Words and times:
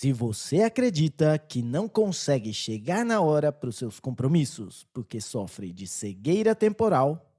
Se 0.00 0.14
você 0.14 0.62
acredita 0.62 1.38
que 1.38 1.60
não 1.60 1.86
consegue 1.86 2.54
chegar 2.54 3.04
na 3.04 3.20
hora 3.20 3.52
para 3.52 3.68
os 3.68 3.76
seus 3.76 4.00
compromissos 4.00 4.88
porque 4.94 5.20
sofre 5.20 5.70
de 5.70 5.86
cegueira 5.86 6.54
temporal, 6.54 7.30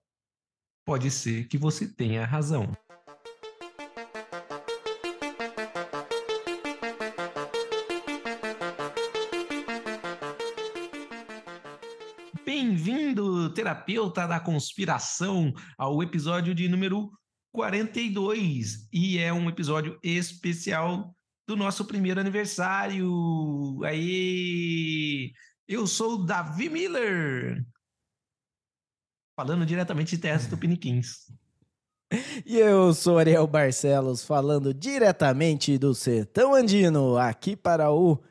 Pode 0.86 1.10
ser 1.10 1.48
que 1.48 1.58
você 1.58 1.88
tenha 1.88 2.24
razão. 2.24 2.72
Bem-vindo, 12.46 13.52
terapeuta 13.56 14.28
da 14.28 14.40
conspiração, 14.40 15.52
ao 15.76 16.04
episódio 16.04 16.54
de 16.54 16.68
número 16.68 17.10
42. 17.52 18.88
E 18.94 19.18
é 19.18 19.34
um 19.34 19.50
episódio 19.50 20.00
especial 20.04 21.12
do 21.48 21.56
nosso 21.56 21.86
primeiro 21.86 22.20
aniversário. 22.20 23.84
Aí, 23.84 25.32
eu 25.68 25.88
sou 25.88 26.16
o 26.16 26.26
Davi 26.26 26.70
Miller, 26.70 27.66
falando 29.36 29.66
diretamente 29.66 30.16
de 30.16 30.22
Terras 30.22 30.48
Tupiniquins. 30.48 31.32
E 32.46 32.58
eu 32.58 32.94
sou 32.94 33.18
Ariel 33.18 33.48
Barcelos, 33.48 34.24
falando 34.24 34.74
diretamente 34.74 35.78
do 35.78 35.96
Sertão 35.96 36.54
Andino, 36.54 37.18
aqui 37.18 37.56
para 37.56 37.90
o 37.90 38.22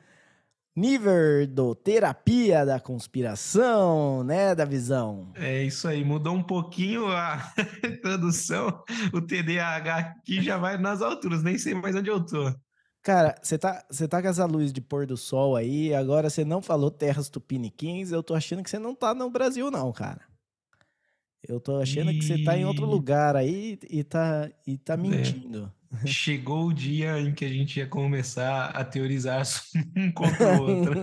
nível 0.77 1.47
do 1.49 1.75
Terapia 1.75 2.65
da 2.65 2.79
Conspiração, 2.79 4.23
né, 4.23 4.55
da 4.55 4.65
visão. 4.65 5.33
É 5.35 5.63
isso 5.63 5.89
aí, 5.89 6.05
mudou 6.05 6.35
um 6.35 6.43
pouquinho 6.43 7.07
a 7.09 7.53
introdução. 7.85 8.85
O 9.13 9.21
TDAH 9.21 9.97
aqui 9.97 10.43
já 10.43 10.59
vai 10.59 10.77
nas 10.77 11.03
alturas, 11.03 11.43
nem 11.43 11.57
sei 11.59 11.75
mais 11.75 11.97
onde 11.97 12.11
eu 12.11 12.25
tô. 12.25 12.55
Cara, 13.03 13.35
você 13.43 13.59
tá, 13.59 13.85
você 13.91 14.07
tá 14.07 14.21
com 14.21 14.29
essa 14.29 14.45
luz 14.45 14.73
de 14.73 14.81
pôr 14.81 15.07
do 15.07 15.17
sol 15.17 15.57
aí, 15.57 15.95
agora 15.95 16.29
você 16.29 16.45
não 16.45 16.61
falou 16.61 16.91
terras 16.91 17.31
tupiniquins, 17.31 18.13
eu 18.13 18.23
tô 18.23 18.35
achando 18.35 18.63
que 18.63 18.71
você 18.71 18.79
não 18.79 18.95
tá 18.95 19.15
no 19.15 19.31
Brasil 19.31 19.71
não, 19.71 19.93
cara. 19.93 20.21
Eu 21.43 21.61
tô 21.61 21.77
achando 21.81 22.15
que 22.15 22.23
você 22.25 22.39
tá 22.39 22.57
em 22.57 22.65
outro 22.65 22.87
E 22.87 22.87
lugar 22.87 23.35
aí 23.37 23.79
e 23.89 24.05
tá, 24.05 24.51
e 24.67 24.77
tá 24.79 24.95
é, 24.95 24.97
mentindo. 24.97 25.73
chegou 26.05 26.67
o 26.69 26.75
dia 26.75 27.19
em 27.21 27.35
que 27.35 27.45
a 27.45 27.49
gente 27.49 27.79
ia 27.79 27.89
começar 27.89 28.67
a 28.71 28.85
teorizar 28.85 29.43
um 29.97 30.13
contra 30.13 30.51
o 30.51 30.59
outro. 30.59 30.95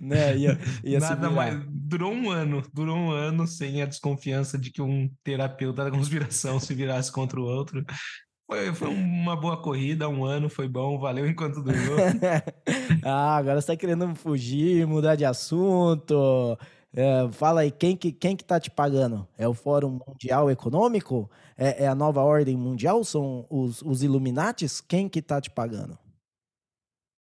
né? 0.00 0.36
Ia, 0.36 0.58
ia 0.84 1.00
se 1.00 1.16
Nada 1.16 1.30
mais. 1.30 1.56
Durou 1.68 2.12
um 2.12 2.30
ano, 2.30 2.62
durou 2.72 2.96
um 2.96 3.10
ano 3.10 3.46
sem 3.46 3.82
a 3.82 3.86
desconfiança 3.86 4.58
de 4.58 4.70
que 4.70 4.82
um 4.82 5.08
terapeuta 5.22 5.84
da 5.84 5.90
conspiração 5.90 6.58
se 6.60 6.74
virasse 6.74 7.12
contra 7.12 7.40
o 7.40 7.44
outro. 7.44 7.84
Foi, 8.52 8.74
foi 8.74 8.88
uma 8.88 9.34
boa 9.34 9.56
corrida, 9.56 10.06
um 10.10 10.26
ano, 10.26 10.50
foi 10.50 10.68
bom, 10.68 10.98
valeu 10.98 11.26
enquanto 11.26 11.62
durou. 11.62 11.96
ah, 13.02 13.38
agora 13.38 13.58
você 13.58 13.68
tá 13.68 13.76
querendo 13.76 14.14
fugir, 14.14 14.86
mudar 14.86 15.16
de 15.16 15.24
assunto. 15.24 16.58
É, 16.92 17.32
fala 17.32 17.62
aí, 17.62 17.70
quem 17.70 17.96
que, 17.96 18.12
quem 18.12 18.36
que 18.36 18.44
tá 18.44 18.60
te 18.60 18.70
pagando? 18.70 19.26
É 19.38 19.48
o 19.48 19.54
Fórum 19.54 19.98
Mundial 20.06 20.50
Econômico? 20.50 21.30
É, 21.56 21.84
é 21.84 21.88
a 21.88 21.94
nova 21.94 22.20
ordem 22.20 22.54
mundial? 22.54 23.02
São 23.04 23.46
os, 23.48 23.80
os 23.80 24.02
Illuminates? 24.02 24.82
Quem 24.82 25.08
que 25.08 25.22
tá 25.22 25.40
te 25.40 25.48
pagando? 25.48 25.98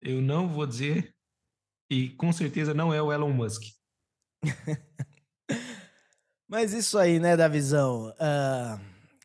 Eu 0.01 0.23
não 0.23 0.49
vou 0.49 0.67
dizer, 0.67 1.11
e 1.91 2.09
com 2.09 2.33
certeza 2.33 2.73
não 2.73 2.95
é 2.95 3.03
o 3.03 3.12
Elon 3.12 3.34
Musk. 3.34 3.65
Mas 6.49 6.73
isso 6.73 6.97
aí, 6.97 7.21
né, 7.21 7.37
da 7.37 7.49
visão. 7.49 8.15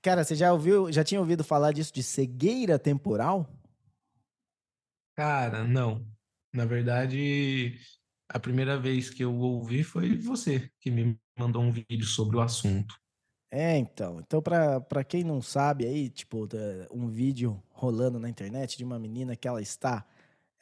Cara, 0.04 0.22
você 0.26 0.36
já 0.36 0.52
ouviu, 0.52 0.92
já 0.92 1.02
tinha 1.02 1.22
ouvido 1.22 1.46
falar 1.46 1.72
disso 1.72 1.94
de 1.94 2.04
cegueira 2.04 2.78
temporal? 2.78 3.50
Cara, 5.16 5.64
não. 5.64 6.06
Na 6.54 6.66
verdade, 6.66 7.80
a 8.28 8.38
primeira 8.38 8.78
vez 8.78 9.10
que 9.10 9.24
eu 9.24 9.34
ouvi 9.34 9.82
foi 9.82 10.18
você 10.18 10.70
que 10.82 10.92
me 10.92 11.18
mandou 11.40 11.64
um 11.64 11.72
vídeo 11.72 12.04
sobre 12.04 12.36
o 12.36 12.42
assunto. 12.42 13.00
É, 13.50 13.78
então. 13.78 14.20
Então, 14.20 14.42
pra, 14.42 14.82
pra 14.82 15.06
quem 15.06 15.24
não 15.24 15.42
sabe 15.42 15.86
aí, 15.86 16.10
tipo, 16.10 16.50
um 16.92 17.08
vídeo 17.08 17.64
rolando 17.70 18.20
na 18.20 18.28
internet 18.28 18.78
de 18.78 18.84
uma 18.84 19.00
menina 19.00 19.38
que 19.38 19.48
ela 19.48 19.62
está, 19.62 20.06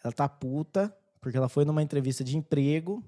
ela 0.04 0.14
tá 0.14 0.30
puta, 0.30 0.96
porque 1.20 1.36
ela 1.38 1.50
foi 1.50 1.66
numa 1.66 1.82
entrevista 1.82 2.24
de 2.24 2.38
emprego 2.38 3.04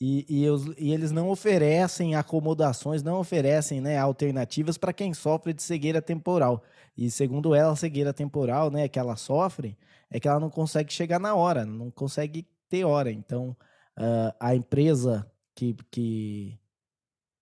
e, 0.00 0.26
e, 0.28 0.48
os- 0.50 0.66
e 0.78 0.92
eles 0.92 1.10
não 1.12 1.30
oferecem 1.30 2.14
acomodações, 2.14 3.02
não 3.02 3.18
oferecem, 3.18 3.80
né, 3.80 3.98
alternativas 3.98 4.76
para 4.78 4.92
quem 4.92 5.14
sofre 5.14 5.54
de 5.54 5.62
cegueira 5.62 6.02
temporal. 6.02 6.62
E 6.96 7.10
segundo 7.10 7.54
ela, 7.54 7.72
a 7.72 7.76
cegueira 7.76 8.12
temporal, 8.12 8.70
né, 8.70 8.88
que 8.88 8.98
ela 8.98 9.16
sofre, 9.16 9.76
é 10.10 10.20
que 10.20 10.28
ela 10.28 10.40
não 10.40 10.50
consegue 10.50 10.92
chegar 10.92 11.18
na 11.18 11.34
hora, 11.34 11.64
não 11.64 11.90
consegue 11.90 12.46
ter 12.68 12.84
hora. 12.84 13.10
Então, 13.10 13.56
ah, 13.96 14.34
a 14.40 14.54
empresa 14.54 15.30
que, 15.54 15.74
que 15.90 16.58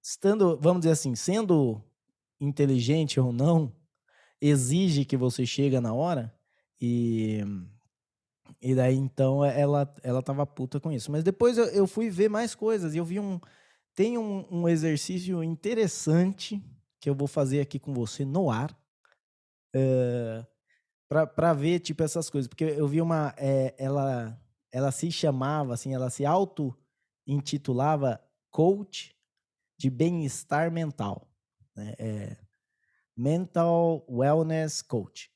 estando, 0.03 0.59
vamos 0.61 0.81
dizer 0.83 0.93
assim, 0.93 1.15
sendo 1.15 1.83
inteligente 2.41 3.19
ou 3.21 3.33
não, 3.33 3.73
exige 4.41 5.05
que 5.05 5.17
você 5.17 5.47
chega 5.47 5.81
na 5.81 5.93
hora 5.95 6.33
e 6.81 7.43
e 8.61 8.75
daí 8.75 8.97
então 8.97 9.45
ela 9.45 9.93
ela 10.03 10.23
tava 10.23 10.47
puta 10.47 10.81
com 10.81 10.93
isso. 10.93 11.11
Mas 11.13 11.25
depois 11.25 11.59
eu, 11.59 11.67
eu 11.67 11.87
fui 11.87 12.11
ver 12.11 12.29
mais 12.29 12.55
coisas 12.55 12.95
e 12.95 12.99
eu 12.99 13.05
vi 13.05 13.21
um 13.21 13.41
tem 13.95 14.19
um, 14.19 14.47
um 14.51 14.69
exercício 14.69 15.43
interessante 15.43 16.63
que 17.01 17.09
eu 17.09 17.15
vou 17.15 17.29
fazer 17.29 17.61
aqui 17.61 17.79
com 17.79 17.93
você 17.95 18.25
no 18.25 18.51
ar 18.51 18.77
eh, 19.75 20.47
pra 21.09 21.27
para 21.27 21.53
ver 21.55 21.81
tipo 21.81 22.03
essas 22.03 22.31
coisas, 22.31 22.49
porque 22.49 22.65
eu 22.65 22.89
vi 22.89 23.01
uma 23.01 23.35
eh, 23.39 23.75
ela 23.79 24.41
ela 24.73 24.91
se 24.91 25.11
chamava 25.13 25.75
assim, 25.75 25.95
ela 25.95 26.11
se 26.11 26.25
auto 26.27 26.77
intitulava 27.27 28.21
coach 28.51 29.15
de 29.79 29.91
bem-estar 29.91 30.71
mental, 30.71 31.29
né? 31.77 31.95
É 31.99 32.37
mental 33.17 34.05
wellness 34.09 34.83
coach. 34.83 35.31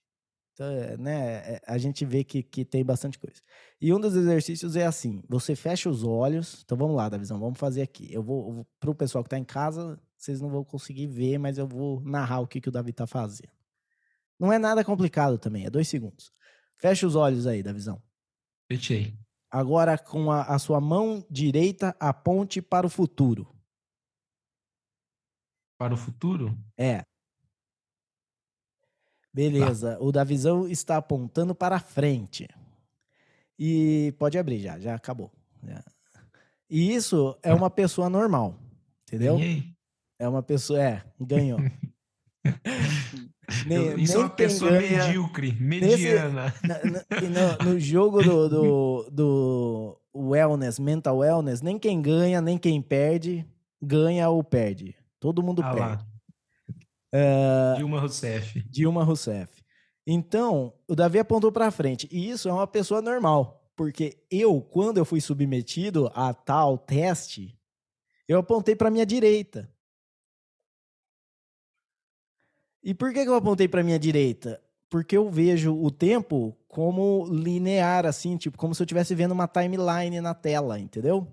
Então, 0.58 0.72
é, 0.72 0.96
né, 0.96 1.36
é, 1.54 1.62
a 1.68 1.78
gente 1.78 2.04
vê 2.04 2.24
que, 2.24 2.42
que 2.42 2.64
tem 2.64 2.84
bastante 2.84 3.16
coisa. 3.16 3.40
E 3.80 3.94
um 3.94 4.00
dos 4.00 4.16
exercícios 4.16 4.74
é 4.74 4.84
assim: 4.84 5.22
você 5.28 5.54
fecha 5.54 5.88
os 5.88 6.02
olhos. 6.02 6.62
Então 6.64 6.76
vamos 6.76 6.96
lá, 6.96 7.08
Davizão, 7.08 7.38
vamos 7.38 7.60
fazer 7.60 7.82
aqui. 7.82 8.12
Eu 8.12 8.24
vou, 8.24 8.52
vou 8.52 8.66
para 8.80 8.90
o 8.90 8.94
pessoal 8.94 9.22
que 9.22 9.28
está 9.28 9.38
em 9.38 9.44
casa, 9.44 10.00
vocês 10.16 10.40
não 10.40 10.50
vão 10.50 10.64
conseguir 10.64 11.06
ver, 11.06 11.38
mas 11.38 11.58
eu 11.58 11.66
vou 11.66 12.00
narrar 12.00 12.40
o 12.40 12.46
que, 12.48 12.60
que 12.60 12.68
o 12.68 12.72
Davi 12.72 12.90
está 12.90 13.06
fazendo. 13.06 13.52
Não 14.36 14.52
é 14.52 14.58
nada 14.58 14.84
complicado 14.84 15.38
também, 15.38 15.64
é 15.64 15.70
dois 15.70 15.86
segundos. 15.86 16.32
Fecha 16.76 17.06
os 17.06 17.14
olhos 17.14 17.46
aí, 17.46 17.62
Davizão. 17.62 18.02
Fechei. 18.68 19.16
Agora, 19.48 19.96
com 19.96 20.30
a, 20.30 20.42
a 20.42 20.58
sua 20.58 20.80
mão 20.80 21.24
direita, 21.30 21.96
aponte 22.00 22.60
para 22.60 22.86
o 22.86 22.90
futuro. 22.90 23.48
Para 25.78 25.94
o 25.94 25.96
futuro? 25.96 26.58
É. 26.76 27.04
Tá. 29.28 29.42
Beleza, 29.42 29.98
o 30.00 30.10
da 30.10 30.24
visão 30.24 30.66
está 30.68 30.96
apontando 30.96 31.54
para 31.54 31.76
a 31.76 31.80
frente. 31.80 32.48
E 33.58 34.14
pode 34.18 34.38
abrir 34.38 34.60
já, 34.60 34.78
já 34.78 34.94
acabou. 34.94 35.30
já. 35.62 35.82
E 36.70 36.94
isso 36.94 37.36
é 37.42 37.52
uma 37.54 37.70
pessoa 37.70 38.08
normal, 38.10 38.54
entendeu? 39.06 39.36
Ganhei. 39.36 39.64
É 40.20 40.28
uma 40.28 40.42
pessoa, 40.42 40.82
é, 40.82 41.02
ganhou. 41.20 41.58
Nem- 43.66 43.78
Eu- 43.78 43.98
Isso 43.98 44.12
é 44.12 44.16
nem 44.16 44.24
uma 44.24 44.30
quem 44.30 44.46
pessoa 44.46 44.70
ganha- 44.72 45.06
medíocre, 45.06 45.52
mediana. 45.52 46.54
na- 46.62 46.84
na- 46.84 47.04
e 47.22 47.28
no, 47.64 47.70
no 47.72 47.80
jogo 47.80 48.22
do, 48.22 48.48
do, 48.48 49.08
do 49.10 50.00
wellness, 50.14 50.78
mental 50.78 51.18
wellness, 51.18 51.62
nem 51.62 51.78
quem 51.78 52.00
ganha, 52.02 52.40
nem 52.42 52.58
quem 52.58 52.80
perde, 52.82 53.46
ganha 53.82 54.28
ou 54.28 54.44
perde. 54.44 54.94
Todo 55.18 55.42
mundo 55.42 55.62
Ah 55.62 55.72
perde. 55.72 55.80
lá. 55.80 56.06
Dilma 57.76 58.00
Rousseff. 58.00 58.62
Dilma 58.68 59.04
Rousseff. 59.04 59.62
Então, 60.06 60.72
o 60.86 60.94
Davi 60.94 61.18
apontou 61.18 61.52
para 61.52 61.70
frente. 61.70 62.08
E 62.10 62.30
isso 62.30 62.48
é 62.48 62.52
uma 62.52 62.66
pessoa 62.66 63.02
normal. 63.02 63.70
Porque 63.76 64.24
eu, 64.30 64.60
quando 64.60 64.98
eu 64.98 65.04
fui 65.04 65.20
submetido 65.20 66.10
a 66.14 66.34
tal 66.34 66.76
teste, 66.76 67.56
eu 68.26 68.38
apontei 68.38 68.74
para 68.74 68.90
minha 68.90 69.06
direita. 69.06 69.70
E 72.82 72.94
por 72.94 73.12
que, 73.12 73.22
que 73.22 73.28
eu 73.28 73.34
apontei 73.34 73.68
para 73.68 73.82
minha 73.82 73.98
direita? 73.98 74.62
Porque 74.90 75.16
eu 75.16 75.30
vejo 75.30 75.74
o 75.74 75.90
tempo 75.90 76.56
como 76.66 77.26
linear, 77.30 78.06
assim, 78.06 78.36
tipo, 78.36 78.56
como 78.56 78.74
se 78.74 78.82
eu 78.82 78.84
estivesse 78.84 79.14
vendo 79.14 79.32
uma 79.32 79.46
timeline 79.46 80.20
na 80.20 80.34
tela, 80.34 80.78
entendeu? 80.78 81.26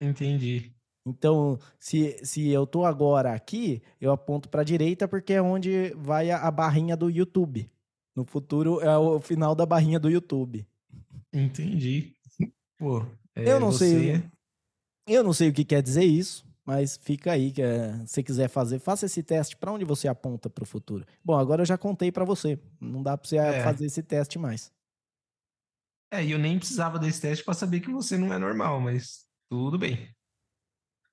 Entendi. 0.00 0.72
Então, 1.10 1.58
se, 1.78 2.18
se 2.24 2.48
eu 2.48 2.66
tô 2.66 2.84
agora 2.84 3.32
aqui, 3.34 3.82
eu 4.00 4.12
aponto 4.12 4.48
para 4.48 4.62
a 4.62 4.64
direita 4.64 5.06
porque 5.08 5.32
é 5.34 5.42
onde 5.42 5.90
vai 5.96 6.30
a, 6.30 6.38
a 6.46 6.50
barrinha 6.50 6.96
do 6.96 7.10
YouTube. 7.10 7.70
No 8.14 8.24
futuro 8.24 8.80
é 8.80 8.96
o 8.98 9.20
final 9.20 9.54
da 9.54 9.64
barrinha 9.66 9.98
do 10.00 10.08
YouTube. 10.10 10.66
Entendi. 11.32 12.14
Pô, 12.78 13.04
é, 13.34 13.50
Eu 13.52 13.60
não 13.60 13.72
sei- 13.72 14.16
você- 14.16 14.30
Eu 15.06 15.24
não 15.24 15.32
sei 15.32 15.48
o 15.48 15.52
que 15.52 15.64
quer 15.64 15.82
dizer 15.82 16.04
isso, 16.04 16.44
mas 16.64 16.96
fica 16.96 17.32
aí 17.32 17.50
que 17.52 17.62
é, 17.62 17.92
se 18.06 18.14
você 18.14 18.22
quiser 18.22 18.48
fazer, 18.48 18.78
faça 18.78 19.06
esse 19.06 19.22
teste 19.22 19.56
para 19.56 19.72
onde 19.72 19.84
você 19.84 20.06
aponta 20.08 20.48
para 20.48 20.62
o 20.62 20.66
futuro. 20.66 21.04
Bom, 21.24 21.36
agora 21.36 21.62
eu 21.62 21.66
já 21.66 21.76
contei 21.78 22.12
para 22.12 22.24
você. 22.24 22.58
Não 22.80 23.02
dá 23.02 23.16
para 23.18 23.28
você 23.28 23.36
É. 23.36 23.62
fazer 23.64 23.86
esse 23.86 24.02
teste 24.02 24.38
mais. 24.38 24.72
É, 26.12 26.24
e 26.24 26.32
eu 26.32 26.38
nem 26.38 26.58
precisava 26.58 26.98
desse 26.98 27.20
teste 27.20 27.44
para 27.44 27.54
saber 27.54 27.80
que 27.80 27.90
você 27.90 28.18
não 28.18 28.32
é 28.32 28.38
normal, 28.38 28.80
mas 28.80 29.24
tudo 29.48 29.78
bem. 29.78 30.08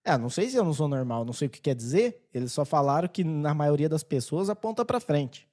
É, 0.08 0.18
não 0.18 0.30
sei 0.30 0.50
se 0.50 0.56
eu 0.56 0.64
não 0.64 0.74
sou 0.74 0.88
normal, 0.88 1.26
não 1.26 1.34
sei 1.34 1.48
o 1.50 1.52
que 1.52 1.60
quer 1.60 1.76
dizer. 1.76 2.26
Eles 2.34 2.54
só 2.54 2.64
falaram 2.64 3.10
que 3.10 3.26
na 3.26 3.54
maioria 3.54 3.90
das 3.90 4.04
pessoas 4.04 4.50
aponta 4.50 4.86
para 4.86 5.02
frente. 5.02 5.46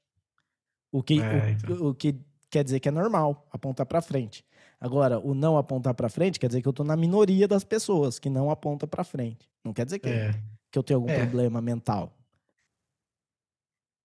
O 0.92 1.02
que, 1.02 1.20
É, 1.20 1.26
o, 1.26 1.48
então. 1.48 1.86
o 1.88 1.94
que 1.94 2.20
quer 2.48 2.62
dizer 2.62 2.78
que 2.78 2.88
é 2.88 2.92
normal 2.92 3.48
apontar 3.50 3.84
para 3.84 4.00
frente. 4.00 4.44
Agora, 4.80 5.18
o 5.18 5.34
não 5.34 5.56
apontar 5.58 5.92
para 5.94 6.08
frente 6.08 6.38
quer 6.38 6.46
dizer 6.46 6.62
que 6.62 6.68
eu 6.68 6.72
tô 6.72 6.84
na 6.84 6.94
minoria 6.96 7.48
das 7.48 7.64
pessoas 7.64 8.20
que 8.20 8.30
não 8.30 8.48
aponta 8.48 8.86
para 8.86 9.02
frente. 9.02 9.50
Não 9.64 9.72
quer 9.72 9.84
dizer 9.86 9.98
que, 9.98 10.08
É, 10.08 10.30
que 10.70 10.78
eu 10.78 10.84
tenho 10.84 10.98
algum 11.00 11.10
É. 11.10 11.16
problema 11.16 11.60
mental. 11.60 12.12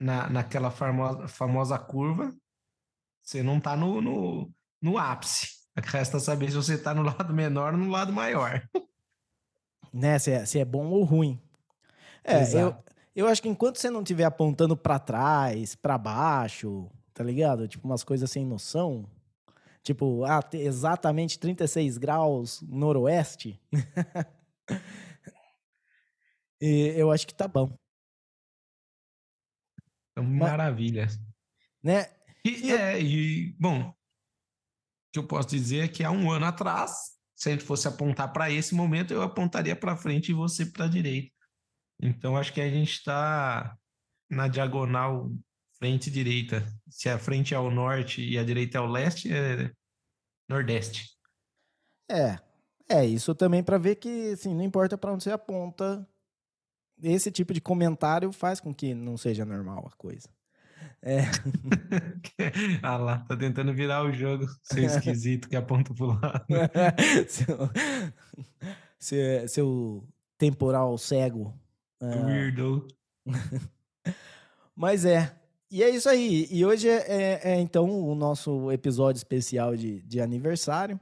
na, 0.00 0.28
naquela 0.30 0.70
famosa, 0.70 1.26
famosa 1.26 1.76
curva, 1.76 2.32
você 3.20 3.42
não 3.42 3.58
tá 3.60 3.76
no, 3.76 4.00
no, 4.00 4.54
no 4.80 4.96
ápice. 4.96 5.58
Resta 5.76 6.20
saber 6.20 6.50
se 6.50 6.56
você 6.56 6.78
tá 6.78 6.94
no 6.94 7.02
lado 7.18 7.34
menor 7.34 7.72
ou 7.74 7.78
no 7.80 7.90
lado 7.90 8.12
maior. 8.12 8.62
Né? 9.92 10.18
Se 10.18 10.30
é, 10.30 10.44
se 10.46 10.58
é 10.58 10.64
bom 10.64 10.86
ou 10.88 11.04
ruim. 11.04 11.40
É, 12.24 12.42
eu, 12.42 12.42
Exato. 12.42 12.92
eu 13.14 13.26
acho 13.26 13.40
que 13.42 13.48
enquanto 13.48 13.76
você 13.78 13.90
não 13.90 14.02
estiver 14.02 14.24
apontando 14.24 14.76
para 14.76 14.98
trás, 14.98 15.74
para 15.74 15.96
baixo, 15.98 16.90
tá 17.14 17.24
ligado? 17.24 17.66
Tipo, 17.68 17.86
umas 17.88 18.04
coisas 18.04 18.30
sem 18.30 18.44
noção. 18.44 19.08
Tipo, 19.82 20.24
ah, 20.24 20.42
te- 20.42 20.58
exatamente 20.58 21.38
36 21.38 21.98
graus 21.98 22.62
noroeste. 22.62 23.60
E 26.60 26.92
eu 26.96 27.12
acho 27.12 27.24
que 27.24 27.32
tá 27.34 27.46
bom, 27.46 27.72
Então, 30.10 30.24
maravilha. 30.24 31.06
né? 31.82 32.06
E, 32.44 32.72
é, 32.72 33.00
e, 33.00 33.52
bom, 33.60 33.90
o 33.90 33.94
que 35.12 35.18
eu 35.20 35.26
posso 35.26 35.48
dizer 35.48 35.84
é 35.84 35.88
que 35.88 36.02
há 36.02 36.10
um 36.10 36.30
ano 36.32 36.46
atrás, 36.46 37.17
se 37.38 37.48
a 37.48 37.52
gente 37.52 37.64
fosse 37.64 37.86
apontar 37.86 38.32
para 38.32 38.50
esse 38.50 38.74
momento, 38.74 39.14
eu 39.14 39.22
apontaria 39.22 39.76
para 39.76 39.96
frente 39.96 40.30
e 40.30 40.34
você 40.34 40.66
para 40.66 40.86
a 40.86 40.88
direita. 40.88 41.32
Então, 42.02 42.36
acho 42.36 42.52
que 42.52 42.60
a 42.60 42.68
gente 42.68 42.90
está 42.90 43.78
na 44.28 44.48
diagonal 44.48 45.30
frente 45.78 46.10
direita. 46.10 46.66
Se 46.90 47.08
a 47.08 47.16
frente 47.16 47.54
é 47.54 47.56
ao 47.56 47.70
norte 47.70 48.28
e 48.28 48.36
a 48.36 48.42
direita 48.42 48.78
é 48.78 48.80
ao 48.80 48.88
leste, 48.88 49.32
é 49.32 49.70
nordeste. 50.48 51.16
É, 52.10 52.40
é 52.88 53.06
isso 53.06 53.32
também 53.36 53.62
para 53.62 53.78
ver 53.78 53.96
que, 53.96 54.32
assim, 54.32 54.52
não 54.52 54.64
importa 54.64 54.98
para 54.98 55.12
onde 55.12 55.22
você 55.22 55.30
aponta, 55.30 56.04
esse 57.00 57.30
tipo 57.30 57.54
de 57.54 57.60
comentário 57.60 58.32
faz 58.32 58.58
com 58.58 58.74
que 58.74 58.94
não 58.94 59.16
seja 59.16 59.44
normal 59.44 59.86
a 59.86 59.96
coisa. 59.96 60.28
É, 61.00 61.20
ah 62.82 62.96
lá, 62.96 63.18
tá 63.20 63.36
tentando 63.36 63.72
virar 63.72 64.04
o 64.04 64.12
jogo, 64.12 64.46
seu 64.62 64.84
esquisito 64.84 65.48
que 65.48 65.56
aponta 65.56 65.94
pro 65.94 66.06
lado. 66.06 66.44
seu, 67.28 67.70
seu, 68.98 69.48
seu 69.48 70.08
temporal 70.36 70.96
cego. 70.98 71.54
Ah, 72.00 72.26
Weirdo. 72.26 72.86
mas 74.74 75.04
é. 75.04 75.34
E 75.70 75.82
é 75.82 75.90
isso 75.90 76.08
aí. 76.08 76.48
E 76.50 76.64
hoje 76.64 76.88
é, 76.88 77.04
é- 77.08 77.40
é, 77.52 77.60
então 77.60 77.88
o 77.88 78.14
nosso 78.14 78.72
episódio 78.72 79.18
especial 79.18 79.76
de, 79.76 80.02
de 80.02 80.20
aniversário. 80.20 80.98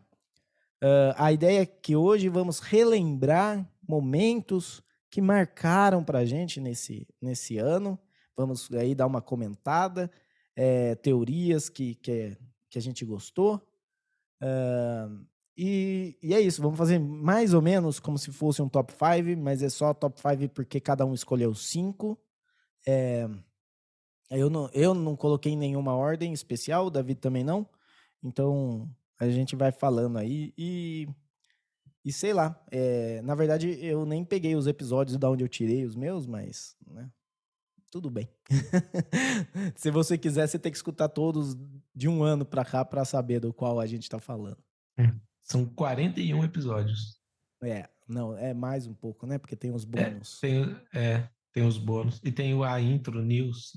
Ah, 0.82 1.26
a 1.26 1.32
ideia 1.32 1.62
é 1.62 1.66
que 1.66 1.96
hoje 1.96 2.28
vamos 2.28 2.58
relembrar 2.60 3.66
momentos 3.88 4.82
que 5.08 5.20
marcaram 5.22 6.04
pra 6.04 6.24
gente 6.24 6.60
nesse, 6.60 7.06
nesse 7.22 7.56
ano. 7.58 7.98
Vamos 8.36 8.70
aí 8.72 8.94
dar 8.94 9.06
uma 9.06 9.22
comentada, 9.22 10.10
é, 10.54 10.94
teorias 10.96 11.68
que, 11.68 11.94
que, 11.96 12.36
que 12.68 12.78
a 12.78 12.82
gente 12.82 13.04
gostou. 13.04 13.60
Ah, 14.40 15.08
e, 15.56 16.18
e 16.22 16.34
é 16.34 16.40
isso, 16.40 16.60
vamos 16.60 16.76
fazer 16.76 16.98
mais 16.98 17.54
ou 17.54 17.62
menos 17.62 17.98
como 17.98 18.18
se 18.18 18.30
fosse 18.30 18.60
um 18.60 18.68
top 18.68 18.92
5, 18.92 19.40
mas 19.40 19.62
é 19.62 19.70
só 19.70 19.94
top 19.94 20.20
5 20.20 20.52
porque 20.52 20.80
cada 20.80 21.06
um 21.06 21.14
escolheu 21.14 21.54
cinco. 21.54 22.18
É, 22.86 23.26
eu, 24.30 24.50
não, 24.50 24.68
eu 24.74 24.92
não 24.94 25.16
coloquei 25.16 25.56
nenhuma 25.56 25.94
ordem 25.94 26.32
especial, 26.32 26.86
o 26.86 26.90
David 26.90 27.20
também 27.20 27.42
não. 27.42 27.66
Então 28.22 28.90
a 29.18 29.28
gente 29.30 29.56
vai 29.56 29.72
falando 29.72 30.18
aí 30.18 30.52
e. 30.58 31.08
E 32.04 32.12
sei 32.12 32.32
lá, 32.32 32.64
é, 32.70 33.20
na 33.22 33.34
verdade 33.34 33.84
eu 33.84 34.06
nem 34.06 34.24
peguei 34.24 34.54
os 34.54 34.68
episódios 34.68 35.18
da 35.18 35.28
onde 35.28 35.42
eu 35.42 35.48
tirei 35.48 35.84
os 35.84 35.96
meus, 35.96 36.24
mas 36.24 36.76
né, 36.86 37.10
tudo 37.96 38.10
bem. 38.10 38.28
Se 39.74 39.90
você 39.90 40.18
quiser, 40.18 40.46
você 40.46 40.58
tem 40.58 40.70
que 40.70 40.76
escutar 40.76 41.08
todos 41.08 41.56
de 41.94 42.08
um 42.08 42.22
ano 42.22 42.44
pra 42.44 42.62
cá 42.62 42.84
pra 42.84 43.04
saber 43.06 43.40
do 43.40 43.54
qual 43.54 43.80
a 43.80 43.86
gente 43.86 44.06
tá 44.08 44.18
falando. 44.18 44.58
São 45.42 45.64
41 45.64 46.44
episódios. 46.44 47.16
É, 47.62 47.88
não, 48.06 48.36
é 48.36 48.52
mais 48.52 48.86
um 48.86 48.92
pouco, 48.92 49.26
né? 49.26 49.38
Porque 49.38 49.56
tem 49.56 49.72
os 49.72 49.84
bônus. 49.86 50.38
Tem, 50.40 50.76
é, 50.94 51.26
tem 51.54 51.66
os 51.66 51.78
bônus. 51.78 52.20
E 52.22 52.30
tem 52.30 52.54
o- 52.54 52.62
a 52.64 52.78
intro, 52.80 53.22
news. 53.24 53.72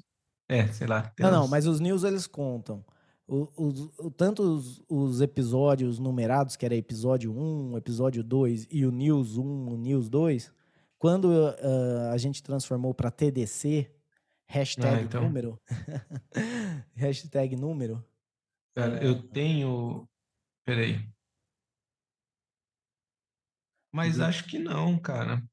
É, 0.49 0.67
sei 0.67 0.85
lá. 0.87 1.13
Não, 1.17 1.31
não, 1.31 1.47
mas 1.47 1.65
os 1.65 1.79
news 1.79 2.03
eles 2.03 2.27
contam. 2.27 2.83
O, 3.25 3.47
os- 3.55 3.89
o- 3.99 4.11
tanto 4.11 4.41
os, 4.41 4.83
os 4.89 5.21
episódios 5.21 5.97
numerados, 5.97 6.57
que 6.57 6.65
era 6.65 6.75
episódio 6.75 7.31
1, 7.31 7.77
episódio 7.77 8.21
2 8.21 8.67
e 8.69 8.85
o 8.85 8.91
News 8.91 9.37
1, 9.37 9.69
o 9.69 9.77
News 9.77 10.09
2, 10.09 10.51
quando 10.97 11.31
ah, 11.31 12.11
a 12.11 12.17
gente 12.17 12.41
transformou 12.43 12.93
para 12.93 13.11
TDC, 13.11 13.89
hashtag 14.49 14.95
Ah, 14.95 15.01
então. 15.03 15.21
número, 15.23 15.61
hashtag 16.95 17.55
número, 17.55 18.03
é. 18.75 19.05
eu 19.05 19.21
tenho. 19.29 20.07
Peraí. 20.65 21.07
Mas 23.91 24.19
acho 24.19 24.45
que 24.45 24.59
não, 24.59 24.99
cara. 24.99 25.43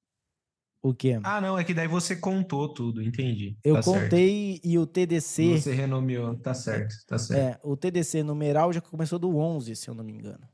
o 0.82 0.94
quê? 0.94 1.18
Ah, 1.24 1.40
não, 1.40 1.58
é 1.58 1.64
que 1.64 1.74
daí 1.74 1.88
você 1.88 2.14
contou 2.16 2.72
tudo, 2.72 3.02
entendi. 3.02 3.56
Eu 3.64 3.76
Tá 3.76 3.82
certo. 3.82 4.02
contei 4.04 4.60
e 4.62 4.78
o 4.78 4.86
TDC, 4.86 5.58
Você 5.58 5.72
renomeou, 5.72 6.36
tá 6.38 6.54
certo, 6.54 6.94
tá 7.06 7.18
certo. 7.18 7.40
é, 7.40 7.60
o 7.66 7.76
TDC 7.76 8.22
numeral 8.22 8.72
já 8.72 8.80
começou 8.80 9.18
do 9.18 9.36
11, 9.36 9.74
se 9.74 9.88
eu 9.88 9.94
não 9.94 10.04
me 10.04 10.12
engano. 10.12 10.46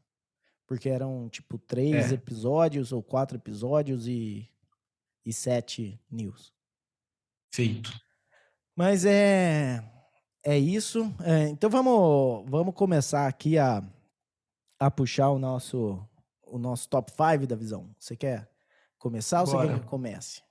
Porque 0.66 0.88
eram, 0.88 1.28
tipo, 1.28 1.58
três 1.58 2.10
É. 2.12 2.14
episódios 2.14 2.92
ou 2.92 3.02
quatro 3.02 3.36
episódios 3.36 4.06
e, 4.06 4.48
e 5.26 5.32
sete 5.32 6.00
news. 6.10 6.52
Feito. 7.52 7.92
Mas 8.76 9.04
é 9.04 9.82
é 10.44 10.58
isso. 10.58 11.12
É, 11.22 11.48
então 11.48 11.70
vamos 11.70 12.50
vamos 12.50 12.74
começar 12.74 13.26
aqui 13.26 13.58
a, 13.58 13.82
a 14.78 14.90
puxar 14.90 15.30
o 15.30 15.38
nosso 15.38 16.04
o 16.42 16.58
nosso 16.58 16.88
top 16.88 17.11
5 17.11 17.47
da 17.47 17.56
visão. 17.56 17.94
Você 17.99 18.16
quer 18.16 18.50
começar 18.99 19.40
ou 19.40 19.47
você 19.47 19.56
quer 19.56 19.78
que 19.78 19.85
eu 19.85 19.88
comece? 19.88 20.42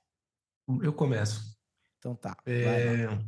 Eu 0.82 0.92
começo. 0.92 1.56
Então 1.98 2.14
tá. 2.16 2.36
vai. 2.44 2.56
É, 2.56 3.18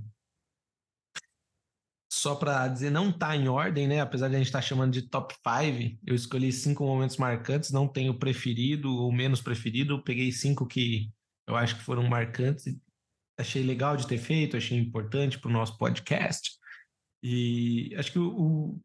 Só 2.11 2.35
para 2.35 2.66
dizer, 2.66 2.90
não 2.90 3.12
tá 3.12 3.37
em 3.37 3.49
ordem, 3.49 3.87
né? 3.87 4.00
Apesar 4.00 4.28
de 4.28 4.35
a 4.35 4.38
gente 4.38 4.49
estar 4.49 4.62
chamando 4.62 4.92
de 4.92 5.02
top 5.02 5.35
5, 5.35 6.00
eu 6.07 6.14
escolhi 6.14 6.50
cinco 6.52 6.85
momentos 6.85 7.16
marcantes, 7.16 7.71
não 7.71 7.87
tenho 7.87 8.19
preferido 8.19 8.92
ou 8.97 9.12
menos 9.12 9.40
preferido. 9.40 9.95
Eu 9.95 10.02
peguei 10.02 10.33
cinco 10.33 10.66
que 10.66 11.12
eu 11.47 11.54
acho 11.54 11.76
que 11.76 11.85
foram 11.85 12.09
marcantes. 12.09 12.64
Achei 13.38 13.62
legal 13.62 13.97
de 13.97 14.07
ter 14.07 14.19
feito, 14.19 14.57
achei 14.57 14.79
importante 14.79 15.38
para 15.38 15.49
o 15.50 15.53
nosso 15.53 15.76
podcast. 15.76 16.53
E 17.23 17.95
acho 17.97 18.12
que 18.12 18.19
o, 18.19 18.29
o- 18.29 18.81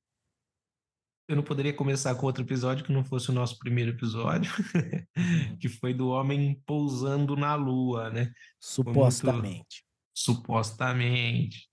eu 1.28 1.36
não 1.36 1.44
poderia 1.44 1.74
começar 1.74 2.16
com 2.16 2.26
outro 2.26 2.44
episódio 2.44 2.84
que 2.84 2.92
não 2.92 3.04
fosse 3.06 3.30
o 3.30 3.34
nosso 3.34 3.60
primeiro 3.60 3.92
episódio, 3.92 4.52
que 5.60 5.70
foi 5.70 5.94
do 5.94 6.08
homem 6.10 6.60
pousando 6.66 7.36
na 7.36 7.54
lua, 7.54 8.10
né? 8.10 8.32
Supostamente. 8.60 9.84
supostamente. 10.14 11.70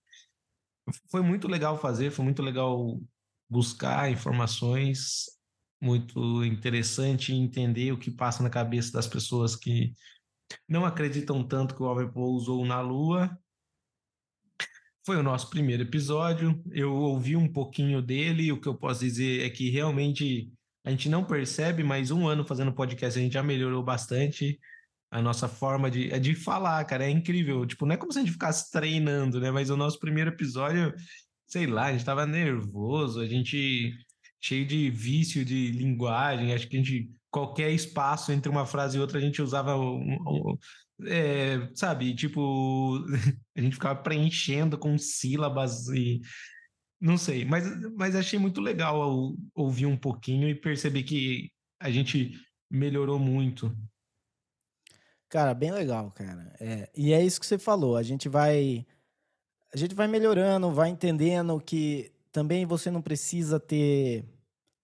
Foi 1.09 1.21
muito 1.21 1.47
legal 1.47 1.77
fazer, 1.79 2.11
foi 2.11 2.23
muito 2.23 2.41
legal 2.43 3.01
buscar 3.49 4.11
informações, 4.11 5.25
muito 5.81 6.45
interessante 6.45 7.33
entender 7.33 7.91
o 7.91 7.97
que 7.97 8.11
passa 8.11 8.43
na 8.43 8.49
cabeça 8.49 8.91
das 8.91 9.07
pessoas 9.07 9.55
que 9.55 9.91
não 10.67 10.85
acreditam 10.85 11.43
tanto 11.43 11.75
que 11.75 11.81
o 11.81 11.85
homem 11.85 12.11
pousou 12.11 12.65
na 12.65 12.81
Lua. 12.81 13.37
Foi 15.05 15.15
o 15.17 15.23
nosso 15.23 15.49
primeiro 15.49 15.83
episódio. 15.83 16.61
Eu 16.71 16.93
ouvi 16.93 17.35
um 17.35 17.51
pouquinho 17.51 18.01
dele. 18.01 18.51
O 18.51 18.59
que 18.59 18.67
eu 18.67 18.75
posso 18.75 19.01
dizer 19.01 19.45
é 19.45 19.49
que 19.49 19.69
realmente 19.69 20.51
a 20.85 20.91
gente 20.91 21.09
não 21.09 21.23
percebe, 21.23 21.83
mas 21.83 22.11
um 22.11 22.27
ano 22.27 22.45
fazendo 22.45 22.73
podcast 22.73 23.17
a 23.17 23.21
gente 23.21 23.33
já 23.33 23.43
melhorou 23.43 23.83
bastante 23.83 24.59
a 25.09 25.21
nossa 25.21 25.47
forma 25.47 25.89
de, 25.89 26.17
de 26.19 26.35
falar, 26.35 26.83
cara, 26.85 27.05
é 27.05 27.09
incrível. 27.09 27.65
Tipo, 27.65 27.85
não 27.85 27.95
é 27.95 27.97
como 27.97 28.11
se 28.11 28.19
a 28.19 28.21
gente 28.21 28.33
ficasse 28.33 28.71
treinando, 28.71 29.39
né? 29.39 29.51
Mas 29.51 29.69
o 29.69 29.77
nosso 29.77 29.99
primeiro 29.99 30.29
episódio, 30.29 30.93
sei 31.45 31.65
lá, 31.65 31.85
a 31.85 31.91
gente 31.93 32.05
tava 32.05 32.25
nervoso, 32.25 33.21
a 33.21 33.27
gente 33.27 33.93
cheio 34.39 34.65
de 34.65 34.89
vício 34.89 35.43
de 35.43 35.71
linguagem, 35.71 36.53
acho 36.53 36.67
que 36.67 36.77
a 36.77 36.79
gente, 36.79 37.11
qualquer 37.31 37.71
espaço 37.71 38.31
entre 38.31 38.49
uma 38.49 38.65
frase 38.65 38.97
e 38.97 39.01
outra, 39.01 39.17
a 39.17 39.21
gente 39.21 39.41
usava, 39.41 39.75
um, 39.75 40.13
um, 40.13 40.57
é, 41.05 41.69
sabe, 41.75 42.15
tipo, 42.15 42.99
a 43.55 43.61
gente 43.61 43.73
ficava 43.73 44.01
preenchendo 44.01 44.77
com 44.77 44.97
sílabas 44.97 45.87
e 45.89 46.21
não 46.99 47.17
sei, 47.17 47.45
mas, 47.45 47.65
mas 47.93 48.15
achei 48.15 48.39
muito 48.39 48.59
legal 48.59 49.35
ouvir 49.53 49.85
um 49.85 49.97
pouquinho 49.97 50.49
e 50.49 50.55
perceber 50.55 51.03
que 51.03 51.51
a 51.79 51.91
gente 51.91 52.31
melhorou 52.69 53.19
muito. 53.19 53.71
Cara, 55.29 55.53
bem 55.53 55.71
legal, 55.71 56.09
cara. 56.11 56.55
É, 56.59 56.89
e 56.95 57.13
é 57.13 57.23
isso 57.23 57.39
que 57.39 57.45
você 57.45 57.59
falou. 57.59 57.97
A 57.97 58.03
gente 58.03 58.27
vai, 58.27 58.85
a 59.73 59.77
gente 59.77 59.93
vai 59.93 60.07
melhorando, 60.07 60.71
vai 60.71 60.89
entendendo 60.89 61.59
que 61.59 62.11
também 62.31 62.65
você 62.65 62.89
não 62.89 63.01
precisa 63.01 63.59
ter 63.59 64.25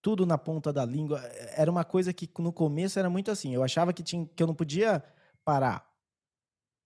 tudo 0.04 0.26
na 0.26 0.38
ponta 0.38 0.72
da 0.72 0.86
língua. 0.86 1.20
Era 1.56 1.72
uma 1.72 1.86
coisa 1.86 2.14
que 2.14 2.30
no 2.38 2.52
começo 2.52 3.00
era 3.00 3.10
muito 3.10 3.32
assim. 3.32 3.56
Eu 3.56 3.64
achava 3.64 3.94
que, 3.94 4.04
tinha, 4.04 4.30
que 4.36 4.44
eu 4.44 4.46
não 4.46 4.54
podia 4.54 5.02
parar 5.44 5.90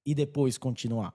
e 0.06 0.16
depois 0.16 0.58
continuar. 0.58 1.14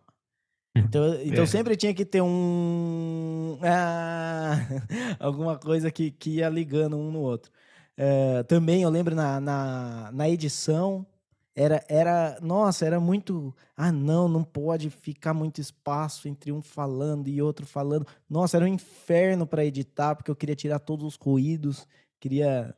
Então, 0.75 1.15
então 1.23 1.45
é. 1.45 1.47
sempre 1.47 1.77
tinha 1.77 1.95
que 1.95 2.05
ter 2.05 2.21
um. 2.21 3.59
Ah, 3.63 4.57
alguma 5.21 5.57
coisa 5.59 5.91
que, 5.91 6.11
que 6.11 6.39
ia 6.39 6.49
ligando 6.49 6.97
um 6.97 7.11
no 7.11 7.21
outro. 7.21 7.53
É, 7.97 8.43
também 8.45 8.83
eu 8.83 8.91
lembro 8.91 9.15
na, 9.15 9.39
na, 9.39 10.11
na, 10.13 10.29
edição, 10.29 11.07
era, 11.55 11.85
era. 11.89 12.39
Nossa, 12.41 12.87
era 12.87 12.99
muito. 12.99 13.55
Ah, 13.77 13.93
não, 13.93 14.29
não 14.29 14.43
pode 14.43 14.91
ficar 14.91 15.35
muito 15.35 15.61
espaço 15.61 16.29
entre 16.29 16.51
um 16.51 16.63
falando 16.63 17.29
e 17.29 17.43
outro 17.43 17.67
falando. 17.67 18.07
Nossa, 18.29 18.57
era 18.57 18.65
um 18.65 18.69
inferno 18.69 19.47
para 19.47 19.65
editar, 19.65 20.15
porque 20.15 20.31
eu 20.31 20.37
queria 20.37 20.57
tirar 20.57 20.79
todos 20.79 21.05
os 21.07 21.17
ruídos, 21.17 21.87
queria. 22.19 22.75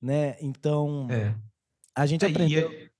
Né? 0.00 0.36
Então. 0.40 1.06
É. 1.10 1.34
A 1.94 2.06
gente 2.06 2.24
é, 2.24 2.28
aprendeu. 2.28 2.70
É 2.70 2.90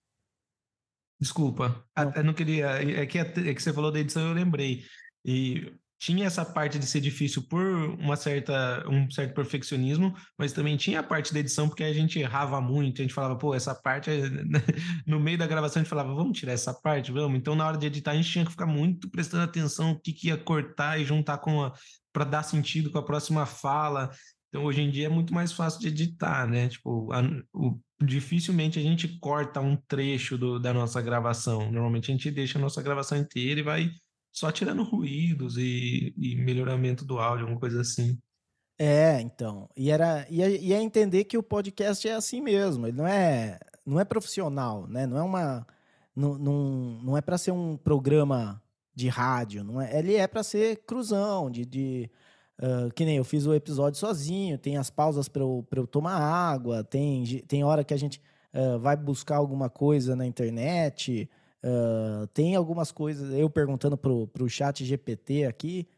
Desculpa, 1.21 1.85
não. 1.97 2.13
eu 2.13 2.25
não 2.25 2.35
queria. 2.35 2.67
É 2.67 3.07
que, 3.07 3.19
é 3.19 3.25
que 3.25 3.63
você 3.63 3.73
falou 3.73 3.91
da 3.91 4.01
edição, 4.01 4.29
eu 4.29 4.35
lembrei. 4.35 4.85
E 5.25 5.73
tinha 5.99 6.27
essa 6.27 6.45
parte 6.45 6.79
de 6.79 6.87
ser 6.87 7.01
difícil 7.01 7.43
por 7.49 7.65
uma 7.99 8.17
certa, 8.17 8.85
um 8.89 9.11
certo 9.11 9.35
perfeccionismo, 9.35 10.15
mas 10.39 10.53
também 10.53 10.77
tinha 10.77 11.01
a 11.01 11.03
parte 11.03 11.33
da 11.33 11.41
edição 11.41 11.69
porque 11.69 11.85
a 11.85 11.93
gente 11.93 12.19
errava 12.19 12.61
muito, 12.61 13.01
a 13.01 13.05
gente 13.05 13.15
falava, 13.15 13.37
pô, 13.37 13.55
essa 13.55 13.75
parte, 13.75 14.11
no 15.07 15.19
meio 15.19 15.39
da 15.39 15.47
gravação 15.47 15.81
a 15.81 15.83
gente 15.83 15.91
falava, 15.91 16.15
vamos 16.15 16.39
tirar 16.39 16.53
essa 16.53 16.75
parte, 16.75 17.13
vamos. 17.13 17.39
Então 17.39 17.55
na 17.55 17.67
hora 17.67 17.79
de 17.79 17.87
editar 17.87 18.13
a 18.13 18.17
gente 18.17 18.31
tinha 18.31 18.45
que 18.45 18.51
ficar 18.51 18.67
muito 18.67 19.09
prestando 19.09 19.45
atenção 19.45 19.93
o 19.93 20.01
que, 20.01 20.13
que 20.13 20.29
ia 20.29 20.37
cortar 20.37 21.01
e 21.01 21.05
juntar 21.05 21.39
com 21.39 21.71
para 22.13 22.25
dar 22.25 22.43
sentido 22.43 22.91
com 22.91 22.99
a 22.99 23.05
próxima 23.05 23.47
fala. 23.47 24.11
Então 24.49 24.65
hoje 24.65 24.83
em 24.83 24.91
dia 24.91 25.07
é 25.07 25.11
muito 25.11 25.35
mais 25.35 25.53
fácil 25.53 25.81
de 25.81 25.89
editar, 25.89 26.47
né? 26.47 26.69
Tipo, 26.69 27.13
a, 27.13 27.23
o 27.53 27.79
dificilmente 28.03 28.79
a 28.79 28.83
gente 28.83 29.19
corta 29.19 29.61
um 29.61 29.77
trecho 29.89 30.37
do, 30.37 30.59
da 30.59 30.73
nossa 30.73 31.01
gravação. 31.01 31.71
Normalmente 31.71 32.11
a 32.11 32.15
gente 32.15 32.31
deixa 32.31 32.59
a 32.59 32.61
nossa 32.61 32.83
gravação 32.83 33.19
inteira 33.19 33.61
e 33.61 33.63
vai 33.63 33.91
só 34.35 34.51
tirando 34.51 34.83
ruídos 34.83 35.57
e, 35.57 36.13
e 36.19 36.35
melhoramento 36.35 37.05
do 37.05 37.21
áudio, 37.21 37.45
alguma 37.45 37.61
coisa 37.61 37.81
assim. 37.81 38.19
É, 38.77 39.21
então. 39.21 39.71
E 39.77 39.93
era 39.93 40.27
e 40.29 40.43
é, 40.43 40.61
e 40.61 40.73
é 40.73 40.83
entender 40.83 41.25
que 41.25 41.39
o 41.39 41.43
podcast 41.43 42.07
é 42.09 42.15
assim 42.15 42.41
mesmo. 42.41 42.89
Ele 42.89 42.97
não 42.97 43.07
é 43.07 43.61
não 43.87 44.01
é 44.01 44.05
profissional, 44.05 44.89
né? 44.89 45.07
Não 45.07 45.17
é 45.17 45.23
uma 45.23 45.65
não, 46.17 46.37
não, 46.37 46.55
não 47.05 47.17
é 47.17 47.21
para 47.21 47.39
ser 47.39 47.53
um 47.53 47.77
programa 47.77 48.61
de 48.93 49.09
rádio, 49.09 49.63
não 49.63 49.81
é? 49.81 49.97
Ele 49.97 50.17
é 50.17 50.27
para 50.27 50.43
ser 50.43 50.85
cruzão, 50.85 51.51
de, 51.51 51.65
de 51.65 52.11
Uh, 52.57 52.89
que 52.95 53.05
nem 53.05 53.17
eu 53.17 53.25
fiz 53.25 53.47
o 53.47 53.53
episódio 53.53 53.99
sozinho, 53.99 54.57
tem 54.57 54.77
as 54.77 54.89
pausas 54.89 55.29
para 55.29 55.43
eu, 55.43 55.67
eu 55.75 55.89
tomar 55.89 56.21
água, 56.21 56.85
tem, 56.85 57.25
tem 57.49 57.65
hora 57.65 57.83
que 57.83 57.93
a 57.93 57.97
gente 57.97 58.23
uh, 58.55 58.79
vai 58.79 58.97
buscar 58.97 59.39
alguma 59.39 59.69
coisa 59.69 60.15
na 60.15 60.25
internet, 60.25 61.29
uh, 61.65 62.27
tem 62.29 62.55
algumas 62.55 62.93
coisas, 62.93 63.33
eu 63.33 63.49
perguntando 63.49 63.97
pro, 63.97 64.27
pro 64.29 64.49
chat 64.49 64.85
GPT 64.85 65.47
aqui, 65.47 65.89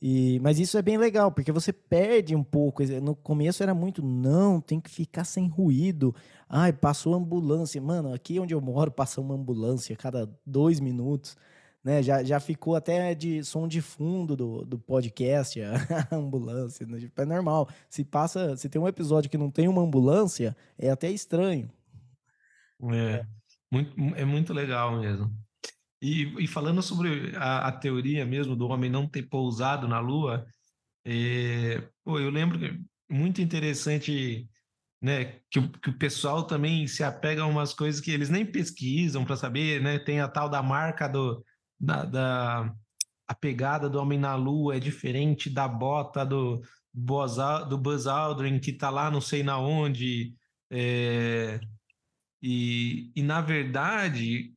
e, 0.00 0.38
mas 0.40 0.60
isso 0.60 0.78
é 0.78 0.82
bem 0.82 0.96
legal, 0.96 1.32
porque 1.32 1.50
você 1.50 1.72
perde 1.72 2.36
um 2.36 2.44
pouco. 2.44 2.84
No 3.02 3.16
começo 3.16 3.62
era 3.62 3.74
muito, 3.74 4.00
não, 4.00 4.60
tem 4.60 4.80
que 4.80 4.88
ficar 4.88 5.24
sem 5.24 5.48
ruído. 5.48 6.14
Ai, 6.48 6.72
passou 6.72 7.14
ambulância. 7.14 7.82
Mano, 7.82 8.14
aqui 8.14 8.38
onde 8.38 8.54
eu 8.54 8.60
moro 8.60 8.92
passa 8.92 9.20
uma 9.20 9.34
ambulância 9.34 9.94
a 9.94 9.96
cada 9.96 10.30
dois 10.46 10.78
minutos 10.78 11.36
né? 11.82 12.02
Já, 12.02 12.22
já 12.22 12.40
ficou 12.40 12.74
até 12.74 13.14
de 13.14 13.42
som 13.44 13.66
de 13.66 13.80
fundo 13.80 14.36
do, 14.36 14.64
do 14.64 14.78
podcast, 14.78 15.58
a 15.62 16.14
ambulância. 16.14 16.86
Né? 16.86 16.98
Tipo, 17.00 17.22
é 17.22 17.24
normal. 17.24 17.68
Se 17.88 18.04
passa, 18.04 18.56
se 18.56 18.68
tem 18.68 18.80
um 18.80 18.88
episódio 18.88 19.30
que 19.30 19.38
não 19.38 19.50
tem 19.50 19.68
uma 19.68 19.82
ambulância, 19.82 20.56
é 20.78 20.90
até 20.90 21.10
estranho. 21.10 21.70
É, 22.92 23.24
muito, 23.70 23.94
é 24.16 24.24
muito 24.24 24.52
legal 24.52 25.00
mesmo. 25.00 25.32
E, 26.00 26.44
e 26.44 26.46
falando 26.46 26.80
sobre 26.82 27.36
a, 27.36 27.68
a, 27.68 27.72
teoria 27.72 28.24
mesmo 28.24 28.54
do 28.54 28.68
homem 28.68 28.88
não 28.88 29.08
ter 29.08 29.24
pousado 29.24 29.88
na 29.88 29.98
Lua, 29.98 30.46
é, 31.04 31.88
pô, 32.04 32.20
eu 32.20 32.30
lembro 32.30 32.58
que 32.58 32.80
muito 33.10 33.40
interessante 33.40 34.48
né, 35.02 35.40
que, 35.50 35.60
que, 35.82 35.90
o 35.90 35.98
pessoal 35.98 36.44
também 36.44 36.86
se 36.86 37.02
apega 37.02 37.42
a 37.42 37.46
umas 37.46 37.72
coisas 37.72 38.00
que 38.00 38.10
eles 38.10 38.28
nem 38.28 38.44
pesquisam 38.44 39.24
para 39.24 39.36
saber, 39.36 39.80
né? 39.80 39.98
Tem 39.98 40.20
a 40.20 40.28
tal 40.28 40.48
da 40.48 40.62
marca 40.62 41.08
do, 41.08 41.44
da, 41.80 42.04
da 42.04 42.74
a 43.28 43.34
pegada 43.34 43.88
do 43.88 44.00
Homem 44.00 44.18
na 44.18 44.34
Lua 44.34 44.76
é 44.76 44.80
diferente 44.80 45.50
da 45.50 45.68
bota 45.68 46.24
do, 46.24 46.62
do 46.92 47.78
Buzz 47.78 48.06
Aldrin, 48.06 48.58
que 48.58 48.70
está 48.70 48.90
lá 48.90 49.10
não 49.10 49.20
sei 49.20 49.42
na 49.42 49.58
onde. 49.58 50.34
É, 50.70 51.60
e, 52.42 53.10
e, 53.14 53.22
na 53.22 53.40
verdade, 53.40 54.52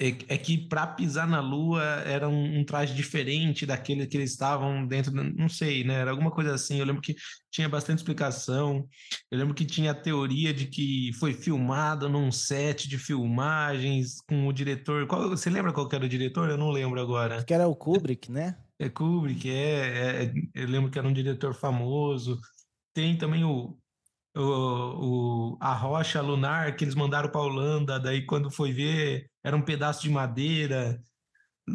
é, 0.00 0.08
é 0.08 0.38
que 0.38 0.58
para 0.58 0.86
pisar 0.88 1.26
na 1.26 1.40
Lua 1.40 1.82
era 2.04 2.28
um, 2.28 2.58
um, 2.58 2.64
traje 2.64 2.94
diferente 2.94 3.64
daquele 3.64 4.06
que 4.06 4.16
eles 4.16 4.32
estavam 4.32 4.86
dentro, 4.86 5.12
não 5.12 5.48
sei, 5.48 5.84
né? 5.84 5.94
Era 5.94 6.10
alguma 6.10 6.30
coisa 6.30 6.52
assim. 6.54 6.78
Eu 6.78 6.84
lembro 6.84 7.00
que 7.00 7.14
tinha 7.50 7.68
bastante 7.68 7.98
explicação. 7.98 8.88
Eu 9.30 9.38
lembro 9.38 9.54
que 9.54 9.64
tinha 9.64 9.92
a 9.92 9.94
teoria 9.94 10.52
de 10.52 10.66
que 10.66 11.12
foi 11.18 11.32
filmado 11.32 12.08
num 12.08 12.32
set 12.32 12.88
de 12.88 12.98
filmagens 12.98 14.20
com 14.28 14.46
o 14.48 14.52
diretor. 14.52 15.06
Qual, 15.06 15.30
você 15.30 15.48
lembra 15.48 15.72
qual 15.72 15.88
era 15.92 16.04
o 16.04 16.08
diretor? 16.08 16.50
Eu 16.50 16.58
não 16.58 16.70
lembro 16.70 17.00
agora. 17.00 17.44
Que 17.44 17.54
era 17.54 17.68
o 17.68 17.76
Kubrick, 17.76 18.30
né? 18.32 18.58
É 18.78 18.88
Kubrick, 18.88 19.48
é, 19.48 20.24
é, 20.24 20.32
Eu 20.54 20.66
lembro 20.66 20.90
que 20.90 20.98
era 20.98 21.06
um 21.06 21.12
diretor 21.12 21.54
famoso. 21.54 22.40
Tem 22.92 23.16
também 23.16 23.44
o, 23.44 23.78
o, 24.34 25.54
o, 25.54 25.58
a 25.60 25.72
rocha 25.72 26.20
lunar 26.20 26.74
que 26.76 26.84
eles 26.84 26.94
mandaram 26.94 27.30
para 27.30 27.40
a 27.40 27.44
Holanda, 27.44 28.00
daí 28.00 28.26
quando 28.26 28.50
foi 28.50 28.72
ver 28.72 29.30
era 29.42 29.56
um 29.56 29.62
pedaço 29.62 30.02
de 30.02 30.10
madeira. 30.10 31.00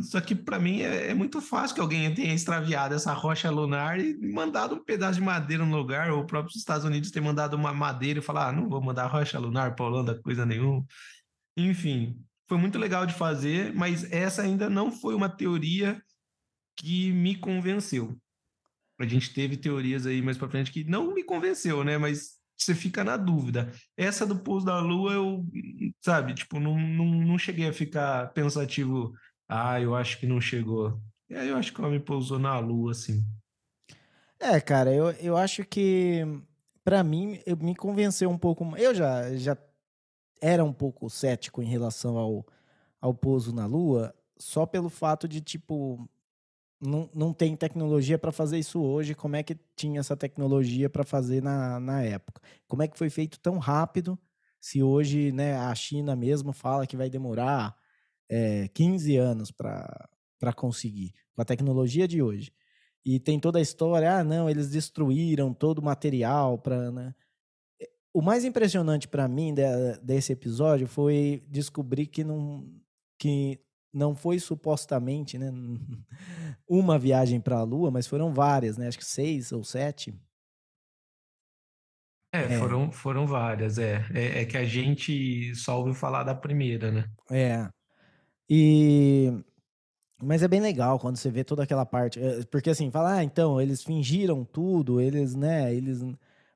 Só 0.03 0.21
que 0.21 0.35
para 0.35 0.59
mim 0.59 0.81
é, 0.81 1.07
é, 1.07 1.13
muito 1.13 1.41
fácil 1.41 1.75
que 1.75 1.81
alguém 1.81 2.13
tenha 2.13 2.33
extraviado 2.33 2.93
essa 2.93 3.11
rocha 3.13 3.49
lunar 3.49 3.99
e 3.99 4.15
mandado 4.31 4.75
um 4.75 4.83
pedaço 4.83 5.19
de 5.19 5.25
madeira 5.25 5.65
no 5.65 5.75
lugar, 5.75 6.11
ou 6.11 6.21
o 6.21 6.27
próprio 6.27 6.55
Estados 6.55 6.85
Unidos 6.85 7.09
ter 7.09 7.21
mandado 7.21 7.55
uma 7.55 7.73
madeira 7.73 8.19
e 8.19 8.21
falar: 8.21 8.49
ah, 8.49 8.51
não 8.51 8.69
vou 8.69 8.81
mandar 8.81 9.07
rocha 9.07 9.39
lunar 9.39 9.75
para 9.75 9.85
Holanda, 9.85 10.21
coisa 10.21 10.45
nenhuma. 10.45 10.85
Enfim, 11.57 12.21
foi 12.47 12.57
muito 12.57 12.77
legal 12.77 13.05
de 13.05 13.13
fazer, 13.13 13.73
mas 13.73 14.09
essa 14.11 14.41
ainda 14.43 14.69
não 14.69 14.91
foi 14.91 15.15
uma 15.15 15.29
teoria 15.29 16.01
que 16.75 17.11
me 17.11 17.35
convenceu. 17.35 18.15
A 18.99 19.05
gente 19.05 19.33
teve 19.33 19.57
teorias 19.57 20.05
aí 20.05 20.21
mais 20.21 20.37
para 20.37 20.49
frente 20.49 20.71
que 20.71 20.83
não 20.83 21.13
me 21.13 21.23
convenceu, 21.23 21.83
né? 21.83 21.97
Mas 21.97 22.38
você 22.63 22.75
fica 22.75 23.03
na 23.03 23.17
dúvida. 23.17 23.71
Essa 23.95 24.25
do 24.25 24.39
pouso 24.39 24.65
da 24.65 24.79
lua, 24.79 25.13
eu, 25.13 25.45
sabe, 26.01 26.33
tipo, 26.33 26.59
não, 26.59 26.77
não, 26.77 27.05
não 27.05 27.37
cheguei 27.37 27.67
a 27.69 27.73
ficar 27.73 28.33
pensativo, 28.33 29.13
ah, 29.47 29.79
eu 29.79 29.95
acho 29.95 30.19
que 30.19 30.27
não 30.27 30.41
chegou. 30.41 31.01
E 31.29 31.35
aí 31.35 31.49
eu 31.49 31.57
acho 31.57 31.73
que 31.73 31.81
o 31.81 31.85
homem 31.85 31.99
pousou 31.99 32.39
na 32.39 32.59
lua, 32.59 32.91
assim. 32.91 33.23
É, 34.39 34.59
cara, 34.59 34.93
eu, 34.93 35.11
eu 35.11 35.37
acho 35.37 35.65
que, 35.65 36.23
para 36.83 37.03
mim, 37.03 37.39
eu, 37.45 37.57
me 37.57 37.75
convenceu 37.75 38.29
um 38.29 38.37
pouco. 38.37 38.65
Eu 38.77 38.95
já, 38.95 39.35
já 39.35 39.57
era 40.41 40.63
um 40.63 40.73
pouco 40.73 41.09
cético 41.09 41.61
em 41.61 41.67
relação 41.67 42.17
ao, 42.17 42.45
ao 43.01 43.13
pouso 43.13 43.53
na 43.53 43.65
lua, 43.65 44.13
só 44.37 44.65
pelo 44.65 44.89
fato 44.89 45.27
de, 45.27 45.41
tipo, 45.41 46.09
não, 46.81 47.09
não 47.13 47.33
tem 47.33 47.55
tecnologia 47.55 48.17
para 48.17 48.31
fazer 48.31 48.57
isso 48.57 48.81
hoje. 48.81 49.13
Como 49.13 49.35
é 49.35 49.43
que 49.43 49.57
tinha 49.75 49.99
essa 49.99 50.15
tecnologia 50.15 50.89
para 50.89 51.03
fazer 51.03 51.41
na, 51.41 51.79
na 51.79 52.01
época? 52.03 52.41
Como 52.67 52.81
é 52.81 52.87
que 52.87 52.97
foi 52.97 53.09
feito 53.09 53.39
tão 53.39 53.57
rápido? 53.57 54.17
Se 54.61 54.81
hoje 54.81 55.31
né, 55.31 55.55
a 55.57 55.73
China 55.75 56.15
mesmo 56.15 56.53
fala 56.53 56.87
que 56.87 56.97
vai 56.97 57.09
demorar 57.09 57.75
é, 58.29 58.67
15 58.69 59.17
anos 59.17 59.51
para 59.51 60.53
conseguir, 60.55 61.13
com 61.33 61.41
a 61.41 61.45
tecnologia 61.45 62.07
de 62.07 62.21
hoje. 62.21 62.53
E 63.05 63.19
tem 63.19 63.39
toda 63.39 63.59
a 63.59 63.61
história, 63.61 64.17
ah, 64.17 64.23
não, 64.23 64.49
eles 64.49 64.69
destruíram 64.69 65.53
todo 65.53 65.79
o 65.79 65.83
material 65.83 66.57
para. 66.57 66.91
Né? 66.91 67.15
O 68.13 68.21
mais 68.21 68.43
impressionante 68.43 69.07
para 69.07 69.27
mim 69.27 69.53
de, 69.53 69.63
desse 70.03 70.33
episódio 70.33 70.87
foi 70.87 71.43
descobrir 71.47 72.07
que 72.07 72.23
não, 72.23 72.69
que 73.17 73.59
não 73.93 74.15
foi 74.15 74.39
supostamente 74.39 75.37
né, 75.37 75.51
uma 76.67 76.97
viagem 76.99 77.39
para 77.41 77.57
a 77.59 77.63
Lua, 77.63 77.91
mas 77.91 78.07
foram 78.07 78.33
várias, 78.33 78.77
né? 78.77 78.87
Acho 78.87 78.97
que 78.99 79.05
seis 79.05 79.51
ou 79.51 79.63
sete. 79.63 80.13
É, 82.31 82.41
é. 82.53 82.59
Foram, 82.59 82.91
foram 82.91 83.25
várias, 83.25 83.77
é. 83.77 84.05
é. 84.13 84.41
é. 84.41 84.45
que 84.45 84.57
a 84.57 84.63
gente 84.65 85.55
só 85.55 85.79
ouviu 85.79 85.93
falar 85.93 86.23
da 86.23 86.35
primeira, 86.35 86.91
né? 86.91 87.09
É. 87.31 87.69
E, 88.49 89.31
Mas 90.21 90.43
é 90.43 90.47
bem 90.47 90.61
legal 90.61 90.99
quando 90.99 91.17
você 91.17 91.31
vê 91.31 91.43
toda 91.43 91.63
aquela 91.63 91.85
parte. 91.85 92.19
eh, 92.19 92.43
Porque 92.51 92.69
assim, 92.69 92.91
fala, 92.91 93.15
ah, 93.17 93.23
então, 93.23 93.61
eles 93.61 93.83
fingiram 93.83 94.45
tudo, 94.45 94.99
eles, 95.01 95.35
né, 95.35 95.73
eles. 95.73 96.01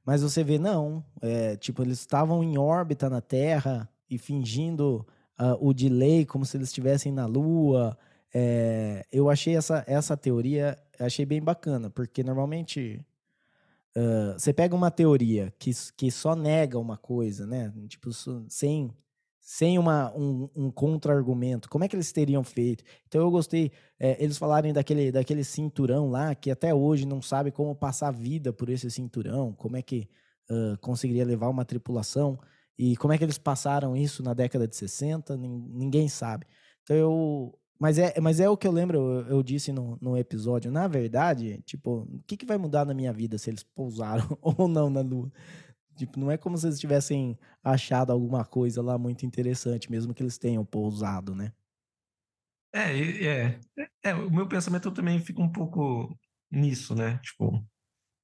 Mas 0.05 0.21
você 0.23 0.43
vê, 0.43 0.59
não. 0.59 1.05
É, 1.21 1.55
tipo, 1.57 1.81
eles 1.83 1.99
estavam 1.99 2.43
em 2.43 2.57
órbita 2.57 3.09
na 3.09 3.21
Terra 3.21 3.89
e 4.09 4.17
fingindo 4.17 5.07
ah, 5.37 5.57
o 5.59 5.73
delay 5.73 6.25
como 6.25 6.45
se 6.45 6.57
eles 6.57 6.69
estivessem 6.69 7.11
na 7.11 7.25
Lua. 7.25 7.97
É, 8.33 9.05
eu 9.11 9.29
achei 9.29 9.55
essa, 9.55 9.83
essa 9.87 10.17
teoria, 10.17 10.77
achei 10.99 11.25
bem 11.25 11.41
bacana, 11.41 11.89
porque 11.89 12.23
normalmente 12.23 13.05
ah, 13.95 14.35
você 14.37 14.51
pega 14.53 14.75
uma 14.75 14.91
teoria 14.91 15.53
que, 15.59 15.71
que 15.95 16.11
só 16.11 16.35
nega 16.35 16.79
uma 16.79 16.97
coisa, 16.97 17.45
né? 17.45 17.71
Tipo, 17.87 18.09
sem, 18.49 18.91
sem 19.39 19.77
uma, 19.77 20.11
um, 20.15 20.49
um 20.55 20.71
contra-argumento. 20.71 21.69
Como 21.69 21.83
é 21.83 21.87
que 21.87 21.95
eles 21.95 22.11
teriam 22.11 22.43
feito? 22.43 22.83
Então 23.07 23.21
eu 23.21 23.29
gostei, 23.31 23.71
é, 23.99 24.21
eles 24.23 24.37
falarem 24.37 24.73
daquele, 24.73 25.11
daquele 25.11 25.43
cinturão 25.43 26.09
lá, 26.09 26.33
que 26.35 26.49
até 26.51 26.73
hoje 26.73 27.05
não 27.05 27.21
sabe 27.21 27.51
como 27.51 27.75
passar 27.75 28.11
vida 28.11 28.51
por 28.51 28.69
esse 28.69 28.89
cinturão, 28.89 29.53
como 29.53 29.77
é 29.77 29.81
que 29.81 30.09
ah, 30.49 30.77
conseguiria 30.81 31.25
levar 31.25 31.49
uma 31.49 31.65
tripulação, 31.65 32.37
e 32.77 32.95
como 32.97 33.13
é 33.13 33.17
que 33.17 33.23
eles 33.23 33.37
passaram 33.37 33.95
isso 33.95 34.23
na 34.23 34.33
década 34.33 34.67
de 34.67 34.75
60, 34.75 35.37
nin- 35.37 35.67
ninguém 35.73 36.07
sabe. 36.09 36.47
Então 36.83 36.95
eu. 36.95 37.59
Mas 37.79 37.97
é, 37.99 38.19
mas 38.21 38.39
é 38.39 38.47
o 38.49 38.55
que 38.55 38.65
eu 38.67 38.71
lembro, 38.71 38.97
eu, 38.97 39.27
eu 39.27 39.43
disse 39.43 39.71
no, 39.73 39.97
no 40.01 40.17
episódio. 40.17 40.71
Na 40.71 40.87
verdade, 40.87 41.61
tipo, 41.63 42.03
o 42.03 42.23
que, 42.25 42.37
que 42.37 42.45
vai 42.45 42.57
mudar 42.57 42.85
na 42.85 42.93
minha 42.93 43.11
vida 43.11 43.37
se 43.37 43.49
eles 43.49 43.63
pousaram 43.63 44.37
ou 44.41 44.67
não 44.67 44.89
na 44.89 45.01
Lua? 45.01 45.31
Tipo, 45.95 46.19
não 46.19 46.31
é 46.31 46.37
como 46.37 46.57
se 46.57 46.67
eles 46.67 46.79
tivessem 46.79 47.37
achado 47.63 48.11
alguma 48.11 48.45
coisa 48.45 48.81
lá 48.81 48.97
muito 48.97 49.25
interessante, 49.25 49.91
mesmo 49.91 50.13
que 50.13 50.23
eles 50.23 50.37
tenham 50.37 50.65
pousado, 50.65 51.35
né? 51.35 51.53
É, 52.73 52.95
e- 52.97 53.27
é, 53.27 53.59
é, 54.03 54.13
o 54.15 54.31
meu 54.31 54.47
pensamento 54.47 54.91
também 54.91 55.19
fica 55.19 55.41
um 55.41 55.51
pouco 55.51 56.17
nisso, 56.51 56.95
né? 56.95 57.19
Tipo, 57.19 57.63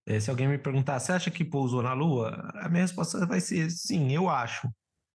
é, 0.10 0.20
se 0.20 0.30
alguém 0.30 0.48
me 0.48 0.58
perguntar, 0.58 1.00
você 1.00 1.12
acha 1.12 1.32
que 1.32 1.46
pousou 1.46 1.82
na 1.84 1.94
Lua? 1.94 2.32
A 2.56 2.70
minha 2.70 2.82
resposta 2.84 3.26
vai 3.26 3.40
ser 3.42 3.70
sim, 3.72 4.12
eu 4.14 4.30
acho. 4.30 4.68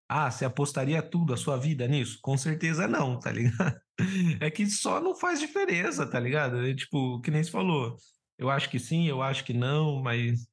Ah, 0.09 0.31
você 0.31 0.45
apostaria 0.45 1.01
tudo 1.03 1.33
a 1.33 1.37
sua 1.37 1.57
vida 1.57 1.87
nisso? 1.87 2.19
Com 2.23 2.37
certeza 2.37 2.87
não, 2.87 3.19
tá 3.19 3.31
ligado? 3.31 3.79
É 4.41 4.51
que 4.51 4.65
só 4.67 5.01
não 5.01 5.15
faz 5.15 5.39
diferença, 5.39 6.05
tá 6.09 6.19
ligado? 6.19 6.65
É, 6.67 6.75
tipo, 6.75 7.21
que 7.21 7.31
nem 7.31 7.43
você 7.43 7.51
falou. 7.51 7.95
Eu 8.37 8.49
acho 8.49 8.69
que 8.69 8.79
sim, 8.79 9.07
eu 9.07 9.21
acho 9.21 9.43
que 9.45 9.53
não, 9.53 10.01
mas 10.03 10.47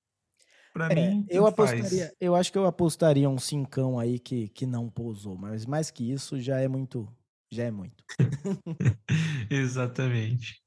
pra 0.72 0.90
É, 0.90 0.94
mim, 0.94 1.26
eu 1.28 1.46
apostaria, 1.46 2.12
faz. 2.12 2.14
eu 2.20 2.34
acho 2.34 2.50
que 2.50 2.58
eu 2.58 2.66
apostaria 2.66 3.28
um 3.30 3.38
cincão 3.38 3.98
aí 3.98 4.18
que, 4.18 4.48
que 4.48 4.66
não 4.66 4.88
pousou, 4.90 5.36
mas 5.36 5.64
mais 5.64 5.90
que 5.90 6.10
isso 6.10 6.40
já 6.40 6.60
é 6.60 6.66
muito, 6.68 7.08
já 7.50 7.64
é 7.64 7.70
muito. 7.70 8.04
Exatamente. 9.50 10.59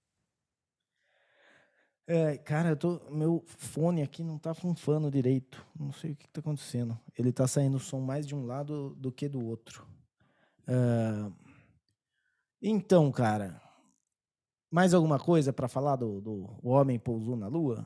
É, 2.05 2.37
cara, 2.37 2.69
eu 2.69 2.75
tô, 2.75 2.99
meu 3.09 3.43
fone 3.47 4.01
aqui 4.01 4.23
não 4.23 4.37
tá 4.37 4.53
funfando 4.53 5.09
direito. 5.09 5.65
Não 5.77 5.91
sei 5.91 6.11
o 6.11 6.15
que, 6.15 6.27
que 6.27 6.33
tá 6.33 6.41
acontecendo. 6.41 6.99
Ele 7.17 7.31
tá 7.31 7.47
saindo 7.47 7.79
som 7.79 8.01
mais 8.01 8.27
de 8.27 8.35
um 8.35 8.45
lado 8.45 8.93
do 8.95 9.11
que 9.11 9.29
do 9.29 9.45
outro. 9.45 9.87
Ah, 10.67 11.31
então, 12.61 13.11
cara, 13.11 13.61
mais 14.71 14.93
alguma 14.93 15.19
coisa 15.19 15.53
pra 15.53 15.67
falar 15.67 15.95
do, 15.95 16.21
do 16.21 16.59
O 16.61 16.69
Homem 16.69 16.97
Pousou 16.99 17.35
na 17.35 17.47
Lua? 17.47 17.85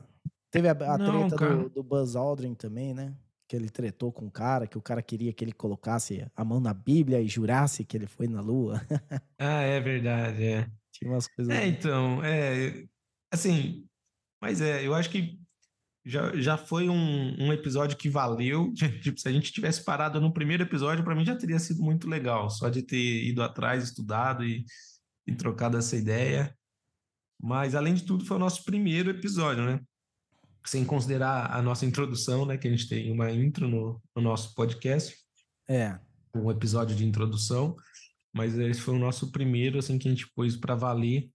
Teve 0.50 0.68
a, 0.68 0.72
a 0.72 0.98
Não, 0.98 1.28
treta 1.28 1.36
do, 1.36 1.68
do 1.68 1.82
Buzz 1.82 2.16
Aldrin 2.16 2.54
também, 2.54 2.94
né? 2.94 3.14
Que 3.46 3.56
ele 3.56 3.68
tretou 3.68 4.12
com 4.12 4.26
o 4.26 4.30
cara, 4.30 4.66
que 4.66 4.78
o 4.78 4.82
cara 4.82 5.02
queria 5.02 5.32
que 5.32 5.44
ele 5.44 5.52
colocasse 5.52 6.26
a 6.34 6.44
mão 6.44 6.60
na 6.60 6.72
Bíblia 6.72 7.20
e 7.20 7.28
jurasse 7.28 7.84
que 7.84 7.96
ele 7.96 8.06
foi 8.06 8.26
na 8.26 8.40
Lua. 8.40 8.80
Ah, 9.40 9.62
é 9.62 9.80
verdade, 9.80 10.44
é. 10.44 10.70
Tinha 10.90 11.12
umas 11.12 11.28
coisas. 11.28 11.54
É, 11.54 11.64
então, 11.64 12.24
é, 12.24 12.88
assim, 13.32 13.87
mas 14.40 14.60
é, 14.60 14.86
eu 14.86 14.94
acho 14.94 15.10
que 15.10 15.38
já, 16.04 16.34
já 16.40 16.56
foi 16.56 16.88
um, 16.88 17.36
um 17.38 17.52
episódio 17.52 17.96
que 17.96 18.08
valeu. 18.08 18.72
Tipo, 19.02 19.20
se 19.20 19.28
a 19.28 19.32
gente 19.32 19.52
tivesse 19.52 19.84
parado 19.84 20.20
no 20.20 20.32
primeiro 20.32 20.62
episódio, 20.62 21.04
para 21.04 21.14
mim 21.14 21.24
já 21.24 21.36
teria 21.36 21.58
sido 21.58 21.82
muito 21.82 22.08
legal, 22.08 22.48
só 22.48 22.68
de 22.68 22.82
ter 22.82 23.24
ido 23.24 23.42
atrás, 23.42 23.84
estudado 23.84 24.44
e, 24.44 24.64
e 25.26 25.34
trocado 25.34 25.76
essa 25.76 25.96
ideia. 25.96 26.56
Mas, 27.40 27.74
além 27.74 27.94
de 27.94 28.04
tudo, 28.04 28.24
foi 28.24 28.36
o 28.36 28.40
nosso 28.40 28.64
primeiro 28.64 29.10
episódio, 29.10 29.64
né? 29.64 29.80
Sem 30.64 30.84
considerar 30.84 31.52
a 31.52 31.62
nossa 31.62 31.86
introdução, 31.86 32.44
né? 32.44 32.56
Que 32.56 32.66
a 32.66 32.70
gente 32.70 32.88
tem 32.88 33.12
uma 33.12 33.30
intro 33.30 33.68
no, 33.68 34.02
no 34.16 34.22
nosso 34.22 34.54
podcast, 34.54 35.16
É. 35.68 35.98
um 36.34 36.50
episódio 36.50 36.96
de 36.96 37.04
introdução. 37.04 37.76
Mas 38.34 38.58
esse 38.58 38.80
foi 38.80 38.94
o 38.94 38.98
nosso 38.98 39.30
primeiro, 39.30 39.78
assim, 39.78 39.98
que 39.98 40.08
a 40.08 40.10
gente 40.10 40.28
pôs 40.34 40.56
para 40.56 40.74
valer 40.74 41.30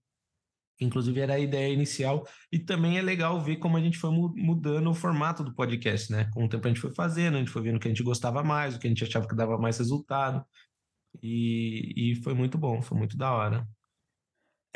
Inclusive 0.80 1.20
era 1.20 1.34
a 1.34 1.38
ideia 1.38 1.72
inicial 1.72 2.26
e 2.50 2.58
também 2.58 2.98
é 2.98 3.02
legal 3.02 3.40
ver 3.40 3.56
como 3.56 3.76
a 3.76 3.80
gente 3.80 3.98
foi 3.98 4.10
mu- 4.10 4.34
mudando 4.36 4.90
o 4.90 4.94
formato 4.94 5.44
do 5.44 5.54
podcast, 5.54 6.10
né? 6.10 6.28
Com 6.32 6.44
o 6.44 6.48
tempo 6.48 6.66
a 6.66 6.70
gente 6.70 6.80
foi 6.80 6.92
fazendo, 6.92 7.36
a 7.36 7.38
gente 7.38 7.50
foi 7.50 7.62
vendo 7.62 7.76
o 7.76 7.80
que 7.80 7.88
a 7.88 7.90
gente 7.90 8.02
gostava 8.02 8.42
mais, 8.42 8.74
o 8.74 8.78
que 8.78 8.86
a 8.86 8.90
gente 8.90 9.04
achava 9.04 9.28
que 9.28 9.36
dava 9.36 9.56
mais 9.56 9.78
resultado 9.78 10.44
e, 11.22 12.12
e 12.12 12.14
foi 12.22 12.34
muito 12.34 12.58
bom, 12.58 12.82
foi 12.82 12.98
muito 12.98 13.16
da 13.16 13.32
hora. 13.32 13.68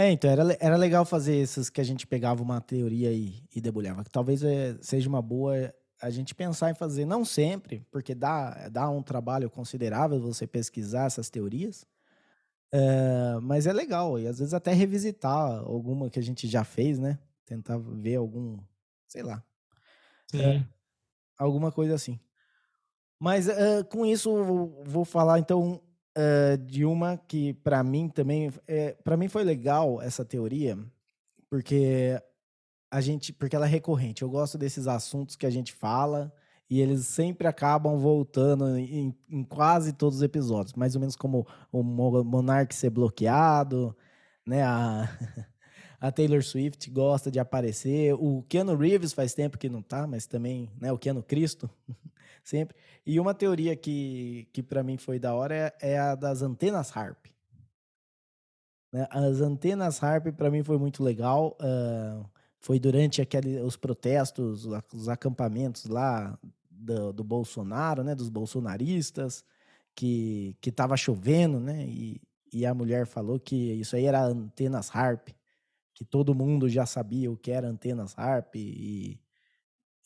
É, 0.00 0.12
então 0.12 0.30
era, 0.30 0.56
era 0.60 0.76
legal 0.76 1.04
fazer 1.04 1.34
esses 1.34 1.68
que 1.68 1.80
a 1.80 1.84
gente 1.84 2.06
pegava 2.06 2.40
uma 2.40 2.60
teoria 2.60 3.12
e, 3.12 3.42
e 3.54 3.60
debulhava. 3.60 4.04
Que 4.04 4.10
talvez 4.10 4.44
é, 4.44 4.78
seja 4.80 5.08
uma 5.08 5.20
boa 5.20 5.74
a 6.00 6.10
gente 6.10 6.32
pensar 6.32 6.70
em 6.70 6.74
fazer, 6.74 7.04
não 7.04 7.24
sempre, 7.24 7.84
porque 7.90 8.14
dá, 8.14 8.68
dá 8.68 8.88
um 8.88 9.02
trabalho 9.02 9.50
considerável 9.50 10.20
você 10.20 10.46
pesquisar 10.46 11.06
essas 11.06 11.28
teorias. 11.28 11.84
É, 12.72 13.40
mas 13.40 13.66
é 13.66 13.72
legal, 13.72 14.18
e 14.18 14.26
às 14.26 14.38
vezes 14.38 14.52
até 14.54 14.72
revisitar 14.72 15.60
alguma 15.60 16.10
que 16.10 16.18
a 16.18 16.22
gente 16.22 16.46
já 16.46 16.64
fez, 16.64 16.98
né? 16.98 17.18
Tentar 17.46 17.78
ver 17.78 18.16
algum, 18.16 18.58
sei 19.06 19.22
lá, 19.22 19.42
Sim. 20.30 20.66
alguma 21.38 21.72
coisa 21.72 21.94
assim. 21.94 22.20
Mas 23.20 23.48
eh, 23.48 23.82
com 23.84 24.06
isso 24.06 24.30
vou- 24.44 24.84
vou 24.84 25.04
falar 25.04 25.38
então 25.38 25.82
de 26.66 26.84
uma 26.84 27.16
que 27.16 27.54
para 27.54 27.82
mim 27.84 28.08
também 28.08 28.50
é, 28.66 28.92
para 29.04 29.16
mim 29.16 29.28
foi 29.28 29.44
legal 29.44 30.02
essa 30.02 30.24
teoria 30.24 30.76
porque 31.50 32.20
a 32.90 33.00
gente 33.00 33.32
porque 33.32 33.56
ela 33.56 33.66
é 33.66 33.70
recorrente. 33.70 34.22
Eu 34.22 34.30
gosto 34.30 34.58
desses 34.58 34.88
assuntos 34.88 35.36
que 35.36 35.46
a 35.46 35.50
gente 35.50 35.72
fala 35.72 36.32
e 36.70 36.80
eles 36.80 37.06
sempre 37.06 37.46
acabam 37.48 37.98
voltando 37.98 38.76
em, 38.76 39.16
em 39.28 39.44
quase 39.44 39.92
todos 39.92 40.18
os 40.18 40.22
episódios, 40.22 40.74
mais 40.74 40.94
ou 40.94 41.00
menos 41.00 41.16
como 41.16 41.46
o 41.72 41.82
Mo- 41.82 42.22
Monark 42.24 42.74
ser 42.74 42.90
bloqueado, 42.90 43.96
né? 44.46 44.62
A, 44.62 45.08
a 46.00 46.12
Taylor 46.12 46.42
Swift 46.42 46.90
gosta 46.90 47.30
de 47.30 47.38
aparecer. 47.38 48.14
O 48.14 48.42
Keanu 48.48 48.76
Reeves 48.76 49.12
faz 49.14 49.32
tempo 49.32 49.56
que 49.58 49.68
não 49.68 49.80
tá, 49.82 50.06
mas 50.06 50.26
também, 50.26 50.70
né? 50.78 50.92
O 50.92 50.98
Keanu 50.98 51.22
Cristo 51.22 51.70
sempre. 52.44 52.76
E 53.06 53.18
uma 53.18 53.32
teoria 53.34 53.74
que, 53.74 54.48
que 54.52 54.62
para 54.62 54.82
mim 54.82 54.98
foi 54.98 55.18
da 55.18 55.34
hora 55.34 55.54
é, 55.54 55.92
é 55.92 55.98
a 55.98 56.14
das 56.14 56.42
antenas 56.42 56.90
HARP. 56.94 57.26
Né? 58.92 59.06
As 59.10 59.40
antenas 59.40 60.02
HARP 60.02 60.32
para 60.32 60.50
mim 60.50 60.62
foi 60.62 60.76
muito 60.76 61.02
legal. 61.02 61.56
ah, 61.60 62.24
foi 62.60 62.78
durante 62.78 63.22
aquele, 63.22 63.60
os 63.60 63.76
protestos, 63.76 64.66
os 64.92 65.08
acampamentos 65.08 65.84
lá 65.86 66.38
do, 66.78 67.12
do 67.12 67.24
Bolsonaro, 67.24 68.02
né? 68.02 68.14
Dos 68.14 68.28
bolsonaristas, 68.28 69.44
que, 69.94 70.56
que 70.60 70.70
tava 70.70 70.96
chovendo, 70.96 71.58
né? 71.58 71.84
E, 71.86 72.20
e 72.52 72.64
a 72.64 72.74
mulher 72.74 73.06
falou 73.06 73.38
que 73.38 73.72
isso 73.72 73.96
aí 73.96 74.04
era 74.04 74.22
antenas 74.24 74.94
HARP, 74.94 75.28
que 75.94 76.04
todo 76.04 76.34
mundo 76.34 76.68
já 76.68 76.86
sabia 76.86 77.30
o 77.30 77.36
que 77.36 77.50
era 77.50 77.68
antenas 77.68 78.14
HARP 78.16 78.54
e, 78.56 79.20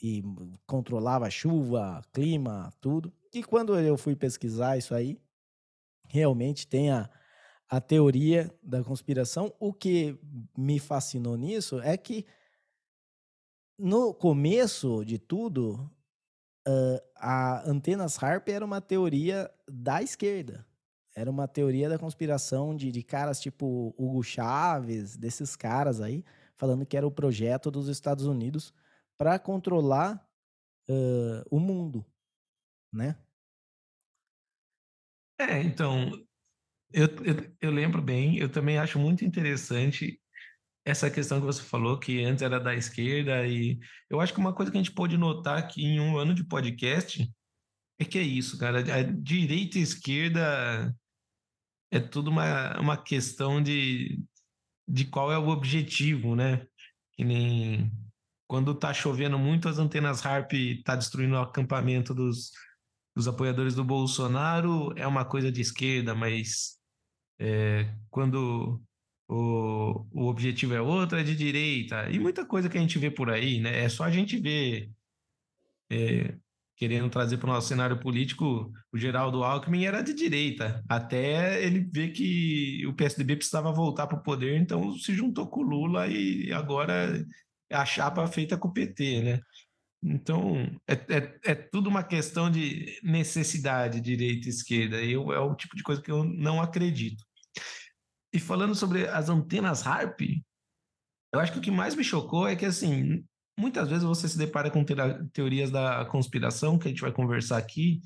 e 0.00 0.22
controlava 0.66 1.30
chuva, 1.30 2.02
clima, 2.12 2.72
tudo. 2.80 3.12
E 3.32 3.42
quando 3.42 3.78
eu 3.78 3.96
fui 3.96 4.16
pesquisar 4.16 4.76
isso 4.76 4.94
aí, 4.94 5.20
realmente 6.08 6.66
tem 6.66 6.90
a, 6.90 7.08
a 7.68 7.80
teoria 7.80 8.52
da 8.62 8.82
conspiração. 8.82 9.52
O 9.60 9.72
que 9.72 10.18
me 10.56 10.78
fascinou 10.78 11.36
nisso 11.36 11.80
é 11.80 11.96
que 11.96 12.26
no 13.78 14.14
começo 14.14 15.04
de 15.04 15.18
tudo, 15.18 15.90
ah, 16.66 17.02
a 17.16 17.70
antenas 17.70 18.16
HARP 18.16 18.48
era 18.48 18.64
uma 18.64 18.80
teoria 18.80 19.50
da 19.68 20.02
esquerda. 20.02 20.66
Era 21.14 21.30
uma 21.30 21.46
teoria 21.46 21.88
da 21.88 21.98
conspiração 21.98 22.74
de, 22.74 22.90
de 22.90 23.02
caras 23.02 23.40
tipo 23.40 23.94
Hugo 23.98 24.22
Chávez, 24.22 25.16
desses 25.16 25.54
caras 25.56 26.00
aí, 26.00 26.24
falando 26.56 26.86
que 26.86 26.96
era 26.96 27.06
o 27.06 27.10
projeto 27.10 27.70
dos 27.70 27.88
Estados 27.88 28.26
Unidos 28.26 28.72
para 29.18 29.38
controlar 29.38 30.26
ah, 30.88 31.44
o 31.50 31.58
mundo, 31.58 32.04
né? 32.92 33.16
É, 35.38 35.60
então, 35.60 36.10
eu, 36.92 37.06
eu, 37.24 37.56
eu 37.60 37.70
lembro 37.70 38.00
bem, 38.00 38.38
eu 38.38 38.48
também 38.48 38.78
acho 38.78 38.98
muito 38.98 39.24
interessante 39.24 40.21
essa 40.84 41.10
questão 41.10 41.40
que 41.40 41.46
você 41.46 41.62
falou, 41.62 41.98
que 41.98 42.24
antes 42.24 42.42
era 42.42 42.58
da 42.58 42.74
esquerda, 42.74 43.46
e 43.46 43.78
eu 44.10 44.20
acho 44.20 44.32
que 44.32 44.40
uma 44.40 44.52
coisa 44.52 44.70
que 44.70 44.78
a 44.78 44.82
gente 44.82 44.92
pode 44.92 45.16
notar 45.16 45.58
aqui 45.58 45.84
em 45.84 46.00
um 46.00 46.16
ano 46.16 46.34
de 46.34 46.44
podcast 46.44 47.30
é 47.98 48.04
que 48.04 48.18
é 48.18 48.22
isso, 48.22 48.58
cara, 48.58 48.80
a 48.80 49.02
direita 49.02 49.78
e 49.78 49.82
esquerda 49.82 50.94
é 51.92 52.00
tudo 52.00 52.30
uma, 52.30 52.80
uma 52.80 52.96
questão 52.96 53.62
de, 53.62 54.20
de 54.88 55.04
qual 55.04 55.30
é 55.30 55.38
o 55.38 55.48
objetivo, 55.48 56.34
né? 56.34 56.66
Que 57.14 57.22
nem 57.22 57.92
quando 58.48 58.74
tá 58.74 58.92
chovendo 58.92 59.38
muito, 59.38 59.68
as 59.68 59.78
antenas 59.78 60.24
HARP 60.24 60.82
tá 60.84 60.96
destruindo 60.96 61.34
o 61.34 61.40
acampamento 61.40 62.14
dos, 62.14 62.50
dos 63.14 63.28
apoiadores 63.28 63.74
do 63.74 63.84
Bolsonaro, 63.84 64.92
é 64.96 65.06
uma 65.06 65.24
coisa 65.24 65.52
de 65.52 65.60
esquerda, 65.60 66.14
mas 66.14 66.78
é, 67.38 67.94
quando 68.10 68.82
o, 69.32 70.06
o 70.12 70.26
objetivo 70.28 70.74
é 70.74 70.80
outro, 70.80 71.18
é 71.18 71.22
de 71.22 71.34
direita, 71.34 72.10
e 72.10 72.18
muita 72.18 72.44
coisa 72.44 72.68
que 72.68 72.76
a 72.76 72.80
gente 72.80 72.98
vê 72.98 73.10
por 73.10 73.30
aí, 73.30 73.60
né? 73.60 73.84
É 73.84 73.88
só 73.88 74.04
a 74.04 74.10
gente 74.10 74.38
ver 74.38 74.90
é, 75.90 76.36
querendo 76.76 77.08
trazer 77.08 77.38
para 77.38 77.48
o 77.48 77.52
nosso 77.52 77.68
cenário 77.68 77.98
político, 77.98 78.70
o 78.92 78.98
Geraldo 78.98 79.42
Alckmin 79.42 79.84
era 79.84 80.02
de 80.02 80.12
direita, 80.12 80.84
até 80.88 81.64
ele 81.64 81.80
ver 81.80 82.10
que 82.12 82.86
o 82.86 82.94
PSDB 82.94 83.36
precisava 83.36 83.72
voltar 83.72 84.06
para 84.06 84.18
o 84.18 84.22
poder, 84.22 84.58
então 84.60 84.94
se 84.98 85.14
juntou 85.14 85.46
com 85.48 85.60
o 85.60 85.62
Lula 85.62 86.08
e 86.08 86.52
agora 86.52 87.24
é 87.70 87.76
a 87.76 87.86
chapa 87.86 88.26
feita 88.26 88.58
com 88.58 88.68
o 88.68 88.72
PT, 88.72 89.22
né? 89.22 89.40
Então, 90.02 90.56
é, 90.86 90.94
é, 90.94 91.52
é 91.52 91.54
tudo 91.54 91.88
uma 91.88 92.02
questão 92.02 92.50
de 92.50 92.98
necessidade, 93.02 94.00
direita 94.00 94.48
e 94.48 94.50
esquerda, 94.50 95.02
eu, 95.02 95.32
é 95.32 95.38
o 95.38 95.54
tipo 95.54 95.76
de 95.76 95.82
coisa 95.82 96.02
que 96.02 96.10
eu 96.10 96.24
não 96.24 96.60
acredito. 96.60 97.24
E 98.32 98.40
falando 98.40 98.74
sobre 98.74 99.06
as 99.06 99.28
antenas 99.28 99.86
HARP, 99.86 100.42
eu 101.32 101.40
acho 101.40 101.52
que 101.52 101.58
o 101.58 101.62
que 101.62 101.70
mais 101.70 101.94
me 101.94 102.04
chocou 102.04 102.48
é 102.48 102.56
que, 102.56 102.64
assim, 102.64 103.24
muitas 103.58 103.88
vezes 103.88 104.04
você 104.04 104.28
se 104.28 104.38
depara 104.38 104.70
com 104.70 104.84
teorias 105.32 105.70
da 105.70 106.04
conspiração, 106.06 106.78
que 106.78 106.88
a 106.88 106.90
gente 106.90 107.02
vai 107.02 107.12
conversar 107.12 107.58
aqui, 107.58 108.00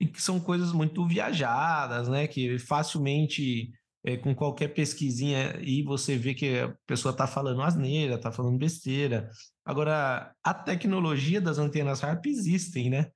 e 0.00 0.06
que 0.06 0.20
são 0.20 0.40
coisas 0.40 0.72
muito 0.72 1.06
viajadas, 1.06 2.08
né? 2.08 2.26
Que 2.26 2.58
facilmente, 2.58 3.70
é, 4.04 4.16
com 4.16 4.34
qualquer 4.34 4.68
pesquisinha, 4.68 5.58
e 5.60 5.82
você 5.82 6.16
vê 6.16 6.34
que 6.34 6.58
a 6.58 6.74
pessoa 6.86 7.12
está 7.12 7.26
falando 7.26 7.62
asneira, 7.62 8.14
está 8.14 8.32
falando 8.32 8.58
besteira. 8.58 9.30
Agora, 9.64 10.34
a 10.42 10.54
tecnologia 10.54 11.40
das 11.40 11.58
antenas 11.58 12.02
HARP 12.02 12.26
existem, 12.26 12.88
né? 12.88 13.10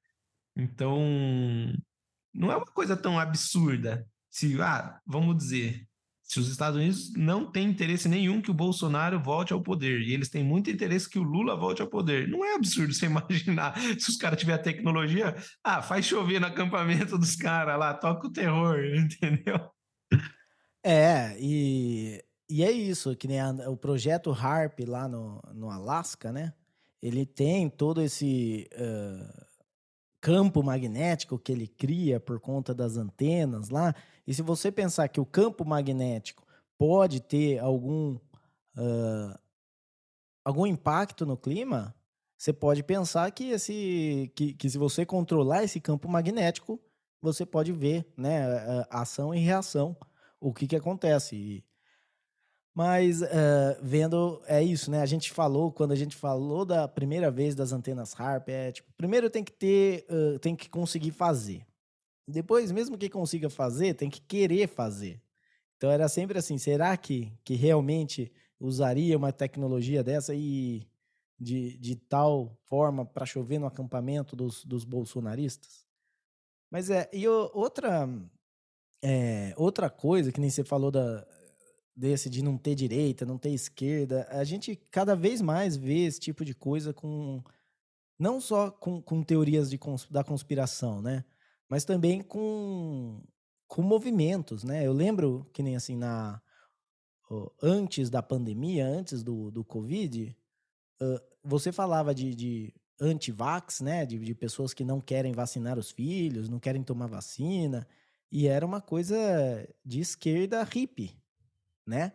Então, 0.57 0.99
não 2.35 2.53
é 2.53 2.57
uma 2.57 2.67
coisa 2.67 2.97
tão 2.97 3.19
absurda. 3.19 4.07
Se, 4.31 4.61
ah, 4.61 5.01
vamos 5.07 5.37
dizer, 5.37 5.87
se 6.35 6.41
os 6.41 6.49
Estados 6.49 6.77
Unidos 6.77 7.13
não 7.17 7.49
têm 7.49 7.69
interesse 7.69 8.09
nenhum 8.09 8.43
que 8.43 8.51
o 8.51 8.55
Bolsonaro 8.55 9.23
volte 9.23 9.53
ao 9.53 9.63
poder 9.63 10.01
e 10.01 10.13
eles 10.13 10.29
têm 10.29 10.43
muito 10.43 10.69
interesse 10.69 11.09
que 11.09 11.19
o 11.19 11.23
Lula 11.23 11.55
volte 11.55 11.81
ao 11.81 11.87
poder, 11.87 12.27
não 12.27 12.45
é 12.45 12.57
absurdo 12.57 12.93
você 12.93 13.07
imaginar 13.07 13.79
se 13.79 14.11
os 14.11 14.17
caras 14.17 14.41
tiverem 14.41 14.61
tecnologia, 14.61 15.37
ah, 15.63 15.81
faz 15.81 16.07
chover 16.07 16.41
no 16.41 16.49
acampamento 16.49 17.17
dos 17.17 17.37
caras 17.37 17.79
lá, 17.79 17.95
toca 17.95 18.27
o 18.27 18.33
terror, 18.33 18.81
entendeu? 18.97 19.71
É, 20.83 21.37
e, 21.39 22.21
e 22.51 22.65
é 22.65 22.73
isso, 22.73 23.15
que 23.15 23.29
nem 23.29 23.39
a, 23.39 23.51
o 23.71 23.77
projeto 23.77 24.33
HARP 24.33 24.81
lá 24.89 25.07
no, 25.07 25.41
no 25.55 25.71
Alasca, 25.71 26.33
né? 26.33 26.53
Ele 27.01 27.25
tem 27.25 27.71
todo 27.71 28.03
esse 28.03 28.69
uh, 28.75 29.45
campo 30.25 30.63
magnético 30.63 31.39
que 31.39 31.53
ele 31.53 31.69
cria 31.69 32.19
por 32.19 32.41
conta 32.41 32.75
das 32.75 32.97
antenas 32.97 33.69
lá. 33.69 33.95
E 34.27 34.33
se 34.33 34.41
você 34.41 34.73
pensar 34.73 35.07
que 35.09 35.21
o 35.21 35.27
campo 35.27 35.67
magnético 35.67 36.43
pode 36.79 37.21
ter 37.21 37.59
algum, 37.59 38.15
uh, 38.15 39.39
algum 40.43 40.67
impacto 40.67 41.27
no 41.27 41.37
clima, 41.37 41.95
você 42.39 42.55
pode 42.55 42.83
pensar 42.83 43.31
que, 43.33 43.51
esse, 43.51 44.33
que, 44.35 44.55
que 44.55 44.71
se 44.71 44.79
você 44.79 45.05
controlar 45.05 45.63
esse 45.63 45.79
campo 45.79 46.09
magnético, 46.09 46.81
você 47.21 47.45
pode 47.45 47.71
ver 47.71 48.11
né, 48.17 48.47
ação 48.89 49.35
e 49.35 49.41
reação, 49.41 49.95
o 50.41 50.55
que, 50.55 50.67
que 50.67 50.77
acontece. 50.77 51.37
E, 51.37 51.65
mas 52.75 53.23
uh, 53.23 53.27
vendo, 53.81 54.43
é 54.47 54.61
isso, 54.61 54.91
né? 54.91 55.01
A 55.01 55.07
gente 55.07 55.31
falou, 55.31 55.71
quando 55.71 55.93
a 55.93 55.97
gente 55.97 56.17
falou 56.17 56.65
da 56.65 56.89
primeira 56.89 57.31
vez 57.31 57.55
das 57.55 57.73
antenas 57.73 58.13
HARP, 58.19 58.49
é 58.49 58.73
tipo, 58.73 58.93
primeiro 58.97 59.31
tem 59.31 59.45
que 59.45 59.53
ter, 59.53 60.05
uh, 60.11 60.39
tem 60.41 60.57
que 60.57 60.69
conseguir 60.69 61.13
fazer. 61.13 61.65
Depois, 62.27 62.73
mesmo 62.73 62.99
que 62.99 63.09
consiga 63.09 63.49
fazer, 63.49 63.95
tem 63.95 64.11
que 64.11 64.21
querer 64.21 64.67
fazer. 64.67 65.23
Então 65.77 65.89
era 65.89 66.09
sempre 66.09 66.37
assim, 66.37 66.59
será 66.59 66.97
que, 66.97 67.33
que 67.45 67.55
realmente 67.55 68.33
usaria 68.59 69.17
uma 69.17 69.33
tecnologia 69.33 70.03
dessa 70.03 70.35
e 70.35 70.85
de, 71.39 71.77
de 71.79 71.95
tal 71.95 72.57
forma 72.65 73.05
para 73.05 73.27
chover 73.27 73.59
no 73.59 73.67
acampamento 73.67 74.35
dos, 74.35 74.65
dos 74.65 74.85
bolsonaristas? 74.85 75.87
Mas 76.71 76.91
é, 76.91 77.09
e 77.13 77.29
outra, 77.29 78.09
é, 79.01 79.55
outra 79.57 79.89
coisa 79.89 80.33
que 80.33 80.41
nem 80.41 80.51
você 80.51 80.65
falou 80.65 80.91
da, 80.91 81.25
desse 81.97 82.29
de 82.29 82.43
não 82.43 82.59
ter 82.59 82.75
direita, 82.75 83.25
não 83.25 83.39
ter 83.39 83.51
esquerda, 83.51 84.27
a 84.31 84.43
gente 84.45 84.77
cada 84.91 85.15
vez 85.15 85.41
mais 85.41 85.77
vê 85.77 86.05
esse 86.05 86.21
tipo 86.21 86.45
de 86.45 86.55
coisa 86.55 86.93
com 86.93 87.43
não 88.19 88.41
só 88.41 88.71
com, 88.71 89.01
com 89.03 89.23
teorias 89.23 89.71
de, 89.71 89.79
da 90.11 90.25
conspiração, 90.25 91.01
né? 91.03 91.25
Mas 91.69 91.85
também 91.85 92.23
com, 92.23 93.23
com 93.67 93.83
movimentos, 93.83 94.65
né? 94.65 94.87
Eu 94.87 94.93
lembro 94.93 95.49
que 95.53 95.63
nem 95.63 95.77
assim 95.77 95.97
na 95.97 96.41
antes 97.63 98.11
da 98.11 98.23
pandemia, 98.23 98.87
antes 98.87 99.23
do, 99.23 99.51
do 99.51 99.65
Covid, 99.65 100.37
você 101.43 101.73
falava 101.73 102.15
de, 102.15 102.35
de 102.35 102.75
anti-vax, 103.01 103.81
né? 103.81 104.07
De, 104.07 104.19
de 104.19 104.35
pessoas 104.35 104.73
que 104.73 104.85
não 104.85 105.01
querem 105.01 105.33
vacinar 105.33 105.79
os 105.79 105.91
filhos, 105.91 106.49
não 106.49 106.61
querem 106.61 106.83
tomar 106.83 107.07
vacina, 107.07 107.87
e 108.31 108.47
era 108.47 108.65
uma 108.65 108.81
coisa 108.81 109.17
de 109.85 110.01
esquerda 110.01 110.63
hippie, 110.65 111.17
né? 111.87 112.13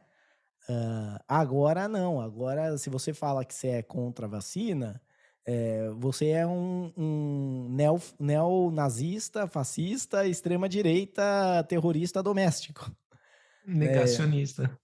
Uh, 0.67 1.19
agora 1.27 1.88
não. 1.88 2.21
Agora, 2.21 2.77
se 2.77 2.89
você 2.89 3.13
fala 3.13 3.43
que 3.43 3.53
você 3.53 3.67
é 3.69 3.82
contra 3.82 4.25
a 4.25 4.29
vacina, 4.29 5.01
é, 5.45 5.89
você 5.97 6.27
é 6.27 6.45
um, 6.45 6.93
um 6.95 7.67
neo, 7.71 7.99
neonazista, 8.19 9.47
fascista, 9.47 10.27
extrema-direita, 10.27 11.65
terrorista 11.67 12.21
doméstico. 12.21 12.91
Negacionista. 13.65 14.79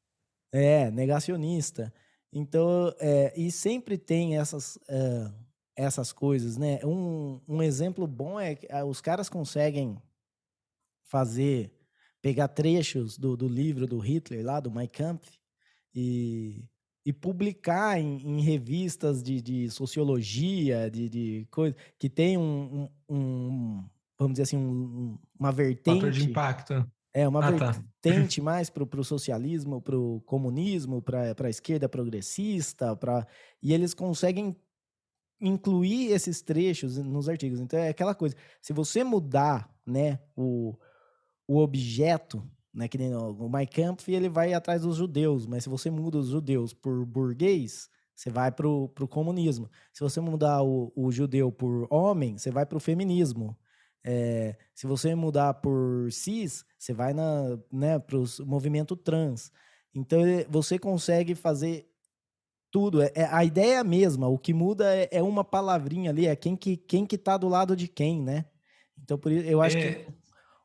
É, 0.51 0.81
é 0.81 0.91
negacionista. 0.91 1.93
Então, 2.31 2.93
é, 2.99 3.31
e 3.35 3.51
sempre 3.51 3.97
tem 3.97 4.37
essas, 4.37 4.75
uh, 4.77 5.33
essas 5.75 6.11
coisas, 6.11 6.57
né? 6.57 6.79
Um, 6.83 7.39
um 7.47 7.61
exemplo 7.61 8.07
bom 8.07 8.39
é 8.39 8.55
que 8.55 8.67
os 8.87 9.01
caras 9.01 9.29
conseguem 9.29 10.01
fazer 11.03 11.74
pegar 12.25 12.47
trechos 12.47 13.19
do, 13.19 13.37
do 13.37 13.47
livro 13.47 13.85
do 13.85 13.99
Hitler 13.99 14.43
lá, 14.43 14.59
do 14.59 14.71
Mein 14.71 14.87
Kampf, 14.87 15.29
e, 15.93 16.65
e 17.05 17.13
publicar 17.13 17.99
em, 17.99 18.17
em 18.17 18.41
revistas 18.41 19.21
de, 19.21 19.39
de, 19.39 19.69
sociologia, 19.69 20.89
de, 20.89 21.07
de 21.07 21.47
coisa, 21.51 21.75
que 21.99 22.09
tem 22.09 22.35
um, 22.35 22.89
um, 23.07 23.15
um, 23.15 23.89
vamos 24.17 24.33
dizer 24.33 24.41
assim, 24.41 24.57
um, 24.57 25.19
uma 25.39 25.51
vertente... 25.51 25.99
Fator 25.99 26.11
de 26.11 26.23
impacto. 26.23 26.91
É, 27.13 27.27
uma 27.27 27.47
ah, 27.47 27.53
tá. 27.53 27.71
vertente 28.01 28.41
tá. 28.41 28.41
mais 28.43 28.71
para 28.71 28.83
o 28.83 29.03
socialismo, 29.03 29.79
para 29.79 29.95
o 29.95 30.19
comunismo, 30.21 31.03
para 31.03 31.35
a 31.39 31.49
esquerda 31.49 31.87
progressista, 31.87 32.95
pra... 32.95 33.27
e 33.61 33.71
eles 33.71 33.93
conseguem 33.93 34.55
incluir 35.39 36.07
esses 36.07 36.41
trechos 36.41 36.97
nos 36.97 37.29
artigos. 37.29 37.59
Então 37.59 37.77
é 37.77 37.89
aquela 37.89 38.15
coisa, 38.15 38.35
se 38.59 38.73
você 38.73 39.03
mudar 39.03 39.71
né, 39.85 40.19
o, 40.35 40.75
o 41.47 41.59
objeto, 41.59 42.43
né, 42.73 42.87
que 42.87 42.97
nem 42.97 43.15
o 43.15 43.49
Mein 43.49 43.67
Kampf, 43.67 44.11
ele 44.11 44.29
vai 44.29 44.53
atrás 44.53 44.81
dos 44.81 44.97
judeus, 44.97 45.45
mas 45.45 45.63
se 45.63 45.69
você 45.69 45.89
muda 45.89 46.17
os 46.17 46.27
judeus 46.27 46.73
por 46.73 47.05
burguês, 47.05 47.89
você 48.15 48.29
vai 48.29 48.51
para 48.51 48.67
o 48.67 49.07
comunismo. 49.09 49.69
Se 49.93 50.01
você 50.01 50.21
mudar 50.21 50.63
o, 50.63 50.91
o 50.95 51.11
judeu 51.11 51.51
por 51.51 51.87
homem, 51.89 52.37
você 52.37 52.49
vai 52.49 52.65
para 52.65 52.77
o 52.77 52.81
feminismo. 52.81 53.57
É, 54.03 54.55
se 54.73 54.87
você 54.87 55.15
mudar 55.15 55.55
por 55.55 56.11
cis, 56.11 56.63
você 56.77 56.93
vai 56.93 57.13
né, 57.71 57.99
para 57.99 58.17
o 58.17 58.25
movimento 58.45 58.95
trans. 58.95 59.51
Então 59.93 60.19
você 60.49 60.77
consegue 60.77 61.35
fazer 61.35 61.89
tudo. 62.71 63.01
É, 63.01 63.11
é, 63.15 63.25
a 63.25 63.43
ideia 63.43 63.75
é 63.75 63.77
a 63.77 63.83
mesma. 63.83 64.27
O 64.27 64.37
que 64.37 64.53
muda 64.53 64.95
é, 64.95 65.09
é, 65.11 65.23
uma 65.23 65.43
palavrinha 65.43 66.11
ali, 66.11 66.27
é 66.27 66.35
quem 66.35 66.55
que 66.55 66.77
quem 66.77 67.05
que 67.05 67.15
está 67.15 67.37
do 67.37 67.47
lado 67.47 67.75
de 67.75 67.87
quem, 67.87 68.21
né? 68.21 68.45
Então 69.01 69.17
por 69.17 69.31
isso 69.31 69.45
eu 69.45 69.61
acho 69.61 69.75
que 69.75 69.83
é 69.83 70.07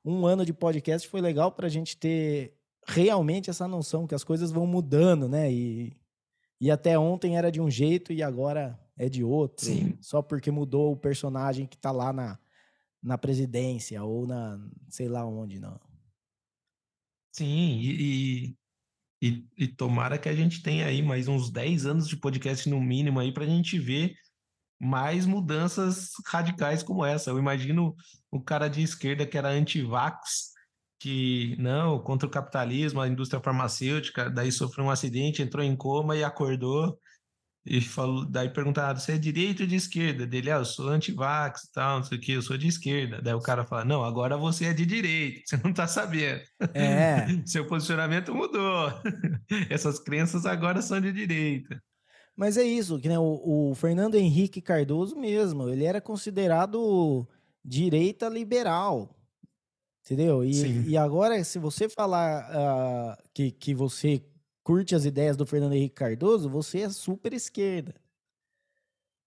um 0.05 0.27
ano 0.27 0.45
de 0.45 0.53
podcast 0.53 1.09
foi 1.09 1.21
legal 1.21 1.53
para 1.53 1.67
a 1.67 1.71
gente 1.71 1.97
ter 1.97 2.55
realmente 2.87 3.51
essa 3.51 3.69
noção 3.69 4.07
que 4.07 4.15
as 4.15 4.25
coisas 4.25 4.51
vão 4.51 4.67
mudando, 4.67 5.29
né? 5.29 5.53
E, 5.53 5.97
e 6.61 6.71
até 6.71 6.99
ontem 6.99 7.37
era 7.37 7.51
de 7.51 7.61
um 7.61 7.71
jeito 7.71 8.13
e 8.13 8.23
agora 8.23 8.79
é 8.97 9.09
de 9.09 9.23
outro. 9.23 9.67
Sim. 9.67 9.97
Só 10.01 10.23
porque 10.23 10.51
mudou 10.51 10.93
o 10.93 10.97
personagem 10.97 11.67
que 11.67 11.77
está 11.77 11.91
lá 11.91 12.13
na, 12.13 12.39
na 13.03 13.17
presidência 13.17 14.03
ou 14.03 14.27
na 14.27 14.61
sei 14.89 15.09
lá 15.09 15.25
onde, 15.25 15.59
não. 15.59 15.79
Sim, 17.33 17.79
e, 17.81 18.57
e, 19.23 19.47
e, 19.57 19.69
tomara 19.69 20.19
que 20.19 20.29
a 20.29 20.35
gente 20.35 20.63
tenha 20.63 20.87
aí 20.87 21.01
mais 21.01 21.29
uns 21.29 21.49
10 21.49 21.87
anos 21.87 22.09
de 22.09 22.17
podcast 22.17 22.69
no 22.69 22.81
mínimo 22.81 23.21
aí 23.21 23.33
para 23.33 23.45
a 23.45 23.49
gente 23.49 23.79
ver 23.79 24.17
mais 24.81 25.27
mudanças 25.27 26.13
radicais 26.27 26.83
como 26.83 27.05
essa. 27.05 27.31
Eu 27.31 27.39
imagino 27.39 27.95
o 28.31 28.41
cara 28.41 28.69
de 28.69 28.83
esquerda 28.83 29.27
que 29.27 29.37
era 29.37 29.51
anti-vax 29.51 30.51
que 30.99 31.57
não, 31.59 31.99
contra 31.99 32.29
o 32.29 32.31
capitalismo, 32.31 33.01
a 33.01 33.09
indústria 33.09 33.43
farmacêutica, 33.43 34.29
daí 34.29 34.53
sofreu 34.53 34.85
um 34.85 34.91
acidente, 34.91 35.43
entrou 35.43 35.65
em 35.65 35.75
coma 35.75 36.15
e 36.15 36.23
acordou 36.23 36.99
e 37.65 37.81
falou, 37.81 38.25
daí 38.25 38.49
perguntaram, 38.49 38.99
você 38.99 39.13
é 39.13 39.19
direita 39.19 39.63
ou 39.63 39.69
de 39.69 39.77
esquerda? 39.77 40.27
Dele, 40.27 40.51
ah, 40.51 40.57
eu 40.57 40.65
sou 40.65 40.89
antivax 40.89 41.65
e 41.65 41.73
tal, 41.73 41.99
não 41.99 42.05
sei 42.05 42.19
o 42.19 42.21
que, 42.21 42.33
eu 42.33 42.43
sou 42.43 42.57
de 42.57 42.69
esquerda. 42.69 43.21
Daí 43.21 43.35
o 43.35 43.41
cara 43.41 43.65
fala, 43.65 43.85
não, 43.85 44.05
agora 44.05 44.37
você 44.37 44.67
é 44.67 44.73
de 44.73 44.85
direita, 44.87 45.41
você 45.47 45.57
não 45.63 45.73
tá 45.73 45.87
sabendo. 45.87 46.43
É. 46.75 47.27
Seu 47.47 47.67
posicionamento 47.67 48.35
mudou. 48.35 48.93
Essas 49.71 49.99
crenças 49.99 50.47
agora 50.47 50.81
são 50.83 51.01
de 51.01 51.13
direita. 51.13 51.83
Mas 52.41 52.57
é 52.57 52.63
isso, 52.63 52.99
que 52.99 53.07
né, 53.07 53.19
o, 53.19 53.71
o 53.71 53.75
Fernando 53.75 54.15
Henrique 54.15 54.63
Cardoso 54.63 55.15
mesmo, 55.15 55.69
ele 55.69 55.85
era 55.85 56.01
considerado 56.01 57.29
direita 57.63 58.31
liberal. 58.31 59.15
Entendeu? 60.03 60.43
E, 60.43 60.89
e 60.89 60.97
agora, 60.97 61.45
se 61.45 61.59
você 61.59 61.87
falar 61.87 62.49
uh, 62.49 63.23
que, 63.35 63.51
que 63.51 63.75
você 63.75 64.25
curte 64.63 64.95
as 64.95 65.05
ideias 65.05 65.37
do 65.37 65.45
Fernando 65.45 65.75
Henrique 65.75 65.97
Cardoso, 65.97 66.49
você 66.49 66.79
é 66.79 66.89
super 66.89 67.35
esquerda. 67.35 67.95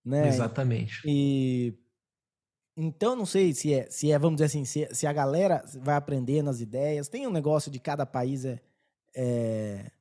Né? 0.04 0.30
Exatamente. 0.30 1.04
E 1.06 1.71
então 2.76 3.15
não 3.15 3.28
sei 3.28 3.54
se 3.54 3.76
é, 3.76 3.88
se 3.91 4.12
é 4.12 4.17
vamos 4.17 4.38
dizer 4.38 4.45
assim, 4.45 4.65
se, 4.65 4.89
se 4.91 5.06
a 5.06 5.13
galera 5.13 5.63
vai 5.82 5.95
aprendendo 5.95 6.49
as 6.49 6.62
ideias. 6.62 7.10
Tem 7.10 7.28
um 7.28 7.32
negócio 7.32 7.69
de 7.69 7.80
cada 7.80 8.08
país 8.08 8.43
é, 8.43 8.60
é... 9.15 9.91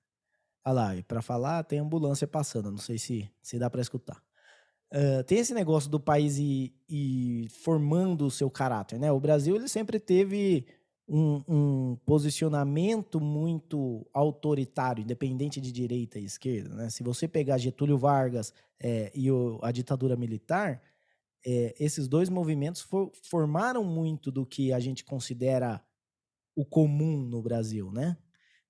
Olha 0.64 0.74
lá, 0.74 1.02
para 1.06 1.22
falar 1.22 1.64
tem 1.64 1.78
ambulância 1.78 2.26
passando, 2.26 2.70
não 2.70 2.78
sei 2.78 2.98
se, 2.98 3.30
se 3.42 3.58
dá 3.58 3.68
para 3.68 3.80
escutar. 3.80 4.22
Uh, 4.92 5.24
tem 5.24 5.38
esse 5.38 5.54
negócio 5.54 5.90
do 5.90 5.98
país 5.98 6.36
e, 6.38 6.74
e 6.88 7.48
formando 7.48 8.26
o 8.26 8.30
seu 8.30 8.50
caráter, 8.50 8.98
né? 8.98 9.10
O 9.10 9.18
Brasil 9.18 9.56
ele 9.56 9.66
sempre 9.66 9.98
teve 9.98 10.66
um, 11.08 11.42
um, 11.48 11.96
posicionamento 12.04 13.20
muito 13.20 14.06
autoritário, 14.12 15.02
independente 15.02 15.60
de 15.60 15.72
direita 15.72 16.18
e 16.18 16.24
esquerda. 16.24 16.74
Né? 16.74 16.90
Se 16.90 17.02
você 17.02 17.26
pegar 17.26 17.58
Getúlio 17.58 17.98
Vargas 17.98 18.52
é, 18.80 19.10
e 19.14 19.30
o, 19.30 19.58
a 19.62 19.72
ditadura 19.72 20.16
militar, 20.16 20.82
é, 21.44 21.74
esses 21.78 22.06
dois 22.06 22.28
movimentos 22.28 22.82
for, 22.82 23.10
formaram 23.22 23.84
muito 23.84 24.30
do 24.30 24.46
que 24.46 24.72
a 24.72 24.78
gente 24.78 25.04
considera 25.04 25.82
o 26.54 26.64
comum 26.64 27.18
no 27.18 27.42
Brasil, 27.42 27.90
né? 27.90 28.16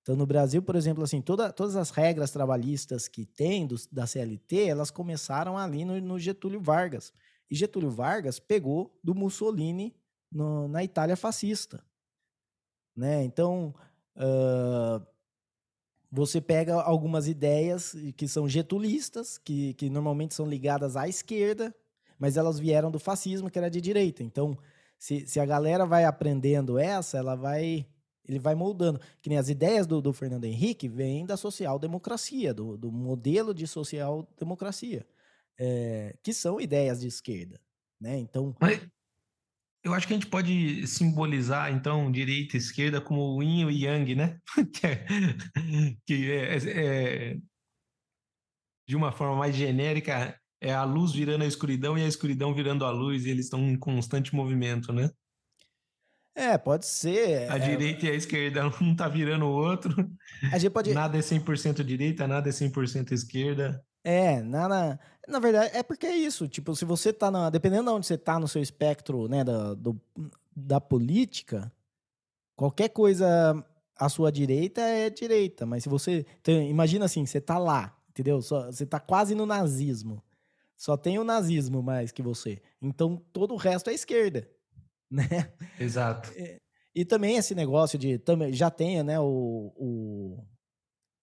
Então, 0.03 0.15
no 0.15 0.25
Brasil, 0.25 0.61
por 0.61 0.75
exemplo, 0.75 1.03
assim, 1.03 1.21
toda, 1.21 1.51
todas 1.51 1.75
as 1.75 1.89
regras 1.89 2.29
trabalhistas 2.29 3.07
que 3.07 3.25
tem 3.25 3.65
do, 3.65 3.75
da 3.91 4.05
CLT, 4.05 4.67
elas 4.67 4.91
começaram 4.91 5.57
ali 5.57 5.83
no, 5.83 5.99
no, 5.99 6.19
Getúlio 6.19 6.61
Vargas. 6.61 7.11
E 7.49 7.55
Getúlio 7.55 7.89
Vargas 7.89 8.37
pegou 8.37 8.95
do 9.01 9.15
Mussolini 9.15 9.95
no, 10.31 10.67
na 10.67 10.83
Itália 10.83 11.15
fascista 11.15 11.83
né? 12.95 13.23
Então, 13.23 13.73
uh, 14.15 15.05
você 16.11 16.39
pega 16.39 16.75
algumas 16.75 17.27
ideias 17.27 17.95
que 18.15 18.27
são 18.27 18.47
getulistas, 18.47 19.37
que, 19.37 19.73
que 19.73 19.89
normalmente 19.89 20.35
são 20.35 20.45
ligadas 20.45 20.95
à 20.95 21.07
esquerda, 21.07 21.75
mas 22.19 22.37
elas 22.37 22.59
vieram 22.59 22.91
do 22.91 22.99
fascismo, 22.99 23.49
que 23.49 23.57
era 23.57 23.69
de 23.69 23.81
direita. 23.81 24.23
Então, 24.23 24.57
se, 24.97 25.25
se 25.27 25.39
a 25.39 25.45
galera 25.45 25.85
vai 25.85 26.05
aprendendo 26.05 26.77
essa, 26.77 27.17
ela 27.17 27.35
vai 27.35 27.85
ele 28.27 28.39
vai 28.39 28.55
moldando. 28.55 28.99
Que 29.21 29.29
nem 29.29 29.37
as 29.37 29.49
ideias 29.49 29.85
do, 29.87 30.01
do 30.01 30.13
Fernando 30.13 30.45
Henrique 30.45 30.87
vêm 30.87 31.25
da 31.25 31.37
social-democracia, 31.37 32.53
do, 32.53 32.77
do 32.77 32.91
modelo 32.91 33.53
de 33.53 33.67
social-democracia, 33.67 35.05
é, 35.59 36.15
que 36.23 36.33
são 36.33 36.59
ideias 36.59 37.01
de 37.01 37.07
esquerda. 37.07 37.59
Né? 37.99 38.19
Então, 38.19 38.55
mas, 38.59 38.85
eu 39.83 39.93
acho 39.93 40.07
que 40.07 40.13
a 40.13 40.17
gente 40.17 40.29
pode 40.29 40.87
simbolizar, 40.87 41.71
então, 41.71 42.09
direita 42.09 42.55
e 42.55 42.59
esquerda 42.59 43.01
como 43.01 43.35
o 43.35 43.43
yin 43.43 43.61
e 43.61 43.65
o 43.65 43.71
yang, 43.71 44.15
né? 44.15 44.39
que 44.73 44.87
é, 44.87 45.05
que 46.05 46.31
é, 46.31 46.57
é, 47.33 47.37
de 48.87 48.95
uma 48.95 49.11
forma 49.11 49.35
mais 49.35 49.53
genérica, 49.53 50.39
é 50.61 50.73
a 50.73 50.85
luz 50.85 51.11
virando 51.11 51.43
a 51.43 51.47
escuridão 51.47 51.97
e 51.97 52.03
a 52.03 52.07
escuridão 52.07 52.53
virando 52.53 52.85
a 52.85 52.91
luz, 52.91 53.25
e 53.25 53.29
eles 53.29 53.45
estão 53.45 53.59
em 53.59 53.77
constante 53.77 54.33
movimento, 54.33 54.93
né? 54.93 55.09
É, 56.35 56.57
pode 56.57 56.85
ser. 56.85 57.49
A 57.51 57.57
é... 57.57 57.59
direita 57.59 58.05
e 58.05 58.09
a 58.09 58.15
esquerda, 58.15 58.67
um 58.81 58.95
tá 58.95 59.07
virando 59.07 59.45
o 59.45 59.51
outro. 59.51 59.93
A 60.51 60.57
gente 60.57 60.71
pode... 60.71 60.93
Nada 60.93 61.17
é 61.17 61.21
100% 61.21 61.83
direita, 61.83 62.27
nada 62.27 62.49
é 62.49 62.51
100% 62.51 63.11
esquerda. 63.11 63.83
É, 64.03 64.41
nada. 64.41 64.99
Na 65.27 65.39
verdade, 65.39 65.75
é 65.75 65.81
porque 65.81 66.05
é 66.05 66.15
isso. 66.15 66.47
Tipo, 66.47 66.75
se 66.75 66.83
você 66.83 67.13
tá 67.13 67.31
na. 67.31 67.49
Dependendo 67.49 67.83
de 67.83 67.89
onde 67.89 68.05
você 68.05 68.17
tá 68.17 68.37
no 68.37 68.47
seu 68.47 68.61
espectro, 68.61 69.29
né, 69.29 69.43
da, 69.43 69.73
do, 69.73 69.99
da 70.53 70.81
política, 70.81 71.71
qualquer 72.55 72.89
coisa 72.89 73.65
à 73.97 74.09
sua 74.09 74.31
direita 74.31 74.81
é 74.81 75.09
direita. 75.09 75.65
Mas 75.65 75.83
se 75.83 75.89
você. 75.89 76.25
Então, 76.41 76.61
imagina 76.61 77.05
assim, 77.05 77.25
você 77.25 77.39
tá 77.39 77.57
lá, 77.57 77.97
entendeu? 78.09 78.41
Só, 78.41 78.65
você 78.65 78.85
tá 78.85 78.99
quase 78.99 79.33
no 79.33 79.45
nazismo. 79.45 80.21
Só 80.75 80.97
tem 80.97 81.17
o 81.17 81.23
nazismo 81.23 81.81
mais 81.81 82.11
que 82.11 82.21
você. 82.21 82.61
Então 82.81 83.21
todo 83.31 83.53
o 83.53 83.57
resto 83.57 83.89
é 83.89 83.93
esquerda. 83.93 84.49
Né? 85.29 85.53
Exato. 85.79 86.31
É, 86.35 86.57
e 86.95 87.05
também 87.05 87.37
esse 87.37 87.53
negócio 87.53 87.99
de. 87.99 88.17
Também, 88.17 88.51
já 88.51 88.69
tenha, 88.69 89.03
né, 89.03 89.19
o, 89.19 89.71
o 89.75 90.43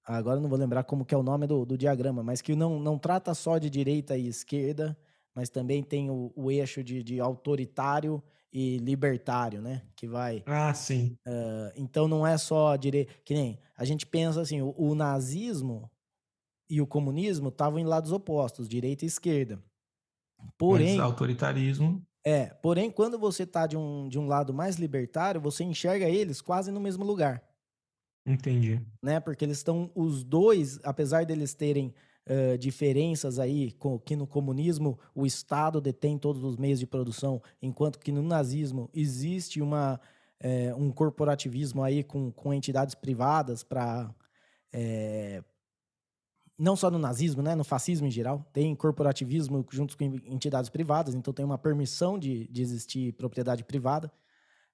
agora 0.05 0.41
não 0.41 0.49
vou 0.49 0.59
lembrar 0.59 0.85
como 0.85 1.05
que 1.05 1.15
é 1.15 1.19
o 1.19 1.23
nome 1.23 1.47
do, 1.47 1.65
do 1.65 1.79
diagrama, 1.79 2.23
mas 2.23 2.41
que 2.41 2.55
não, 2.55 2.81
não 2.81 2.99
trata 2.99 3.35
só 3.35 3.59
de 3.59 3.71
direita 3.71 4.17
e 4.17 4.27
esquerda, 4.27 4.97
mas 5.35 5.49
também 5.49 5.83
tem 5.83 6.11
o, 6.11 6.33
o 6.35 6.51
eixo 6.51 6.83
de, 6.83 7.03
de, 7.03 7.21
autoritário 7.21 8.23
e 8.53 8.79
libertário, 8.79 9.63
né? 9.63 9.83
Que 9.95 10.09
vai. 10.09 10.43
Ah, 10.47 10.75
sim. 10.75 11.17
Uh, 11.27 11.73
então 11.77 12.09
não 12.09 12.27
é 12.27 12.37
só 12.37 12.75
direita. 12.77 13.13
Que 13.25 13.35
nem 13.35 13.59
a 13.77 13.85
gente 13.85 14.07
pensa 14.07 14.41
assim, 14.41 14.61
o, 14.61 14.75
o 14.77 14.95
nazismo 14.95 15.91
e 16.69 16.81
o 16.81 16.87
comunismo 16.87 17.49
estavam 17.49 17.79
em 17.79 17.85
lados 17.85 18.11
opostos, 18.11 18.69
direita 18.69 19.05
e 19.05 19.09
esquerda. 19.09 19.63
Porém. 20.59 20.97
Mas 20.97 21.05
autoritarismo. 21.05 22.05
É, 22.25 22.47
porém, 22.47 22.91
quando 22.91 23.19
você 23.19 23.45
está 23.45 23.67
de 23.67 23.77
um, 23.77 24.09
de 24.09 24.19
um 24.19 24.27
lado 24.27 24.53
mais 24.53 24.77
libertário, 24.77 25.41
você 25.41 25.65
enxerga 25.65 26.09
eles 26.09 26.41
quase 26.41 26.71
no 26.71 26.81
mesmo 26.81 27.05
lugar. 27.05 27.43
Entendi. 28.27 28.81
Né? 29.03 29.19
Porque 29.21 29.45
eles 29.45 29.59
estão, 29.59 29.91
os 29.95 30.23
dois, 30.23 30.79
apesar 30.83 31.25
deles 31.25 31.55
terem 31.55 31.95
uh, 32.29 32.59
diferenças 32.59 33.39
aí, 33.39 33.73
com, 33.73 33.99
que 33.99 34.15
no 34.15 34.27
comunismo 34.27 34.99
o 35.15 35.25
Estado 35.25 35.81
detém 35.81 36.19
todos 36.19 36.45
os 36.45 36.57
meios 36.57 36.79
de 36.79 36.87
produção, 36.87 37.43
enquanto 37.63 37.99
que 37.99 38.13
no 38.13 38.23
nazismo 38.23 38.91
existe 38.93 39.63
uma, 39.63 39.99
é, 40.39 40.75
um 40.75 40.91
corporativismo 40.91 41.83
aí 41.83 42.03
com, 42.03 42.31
com 42.33 42.53
entidades 42.53 42.95
privadas 42.95 43.63
para. 43.63 44.15
É, 44.73 45.43
não 46.61 46.77
só 46.77 46.91
no 46.91 46.99
nazismo, 46.99 47.43
né, 47.43 47.55
no 47.55 47.65
fascismo 47.65 48.07
em 48.07 48.11
geral, 48.11 48.47
tem 48.53 48.75
corporativismo 48.75 49.67
junto 49.71 49.97
com 49.97 50.05
entidades 50.05 50.69
privadas, 50.69 51.15
então 51.15 51.33
tem 51.33 51.45
uma 51.45 51.57
permissão 51.57 52.19
de, 52.19 52.47
de 52.49 52.61
existir 52.61 53.15
propriedade 53.15 53.65
privada. 53.65 54.13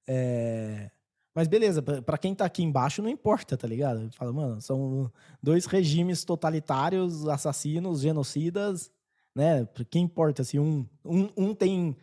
É, 0.04 0.90
mas 1.32 1.46
beleza, 1.46 1.82
para 1.82 2.18
quem 2.18 2.34
tá 2.34 2.44
aqui 2.44 2.62
embaixo 2.64 3.00
não 3.00 3.08
importa, 3.08 3.56
tá 3.56 3.68
ligado? 3.68 4.10
Fala, 4.12 4.32
mano, 4.32 4.60
são 4.60 5.12
dois 5.40 5.66
regimes 5.66 6.24
totalitários, 6.24 7.28
assassinos, 7.28 8.00
genocidas, 8.00 8.90
né? 9.32 9.68
Que 9.88 10.00
importa 10.00 10.42
se 10.42 10.58
um, 10.58 10.84
um, 11.04 11.28
um 11.36 11.54
tem 11.54 11.94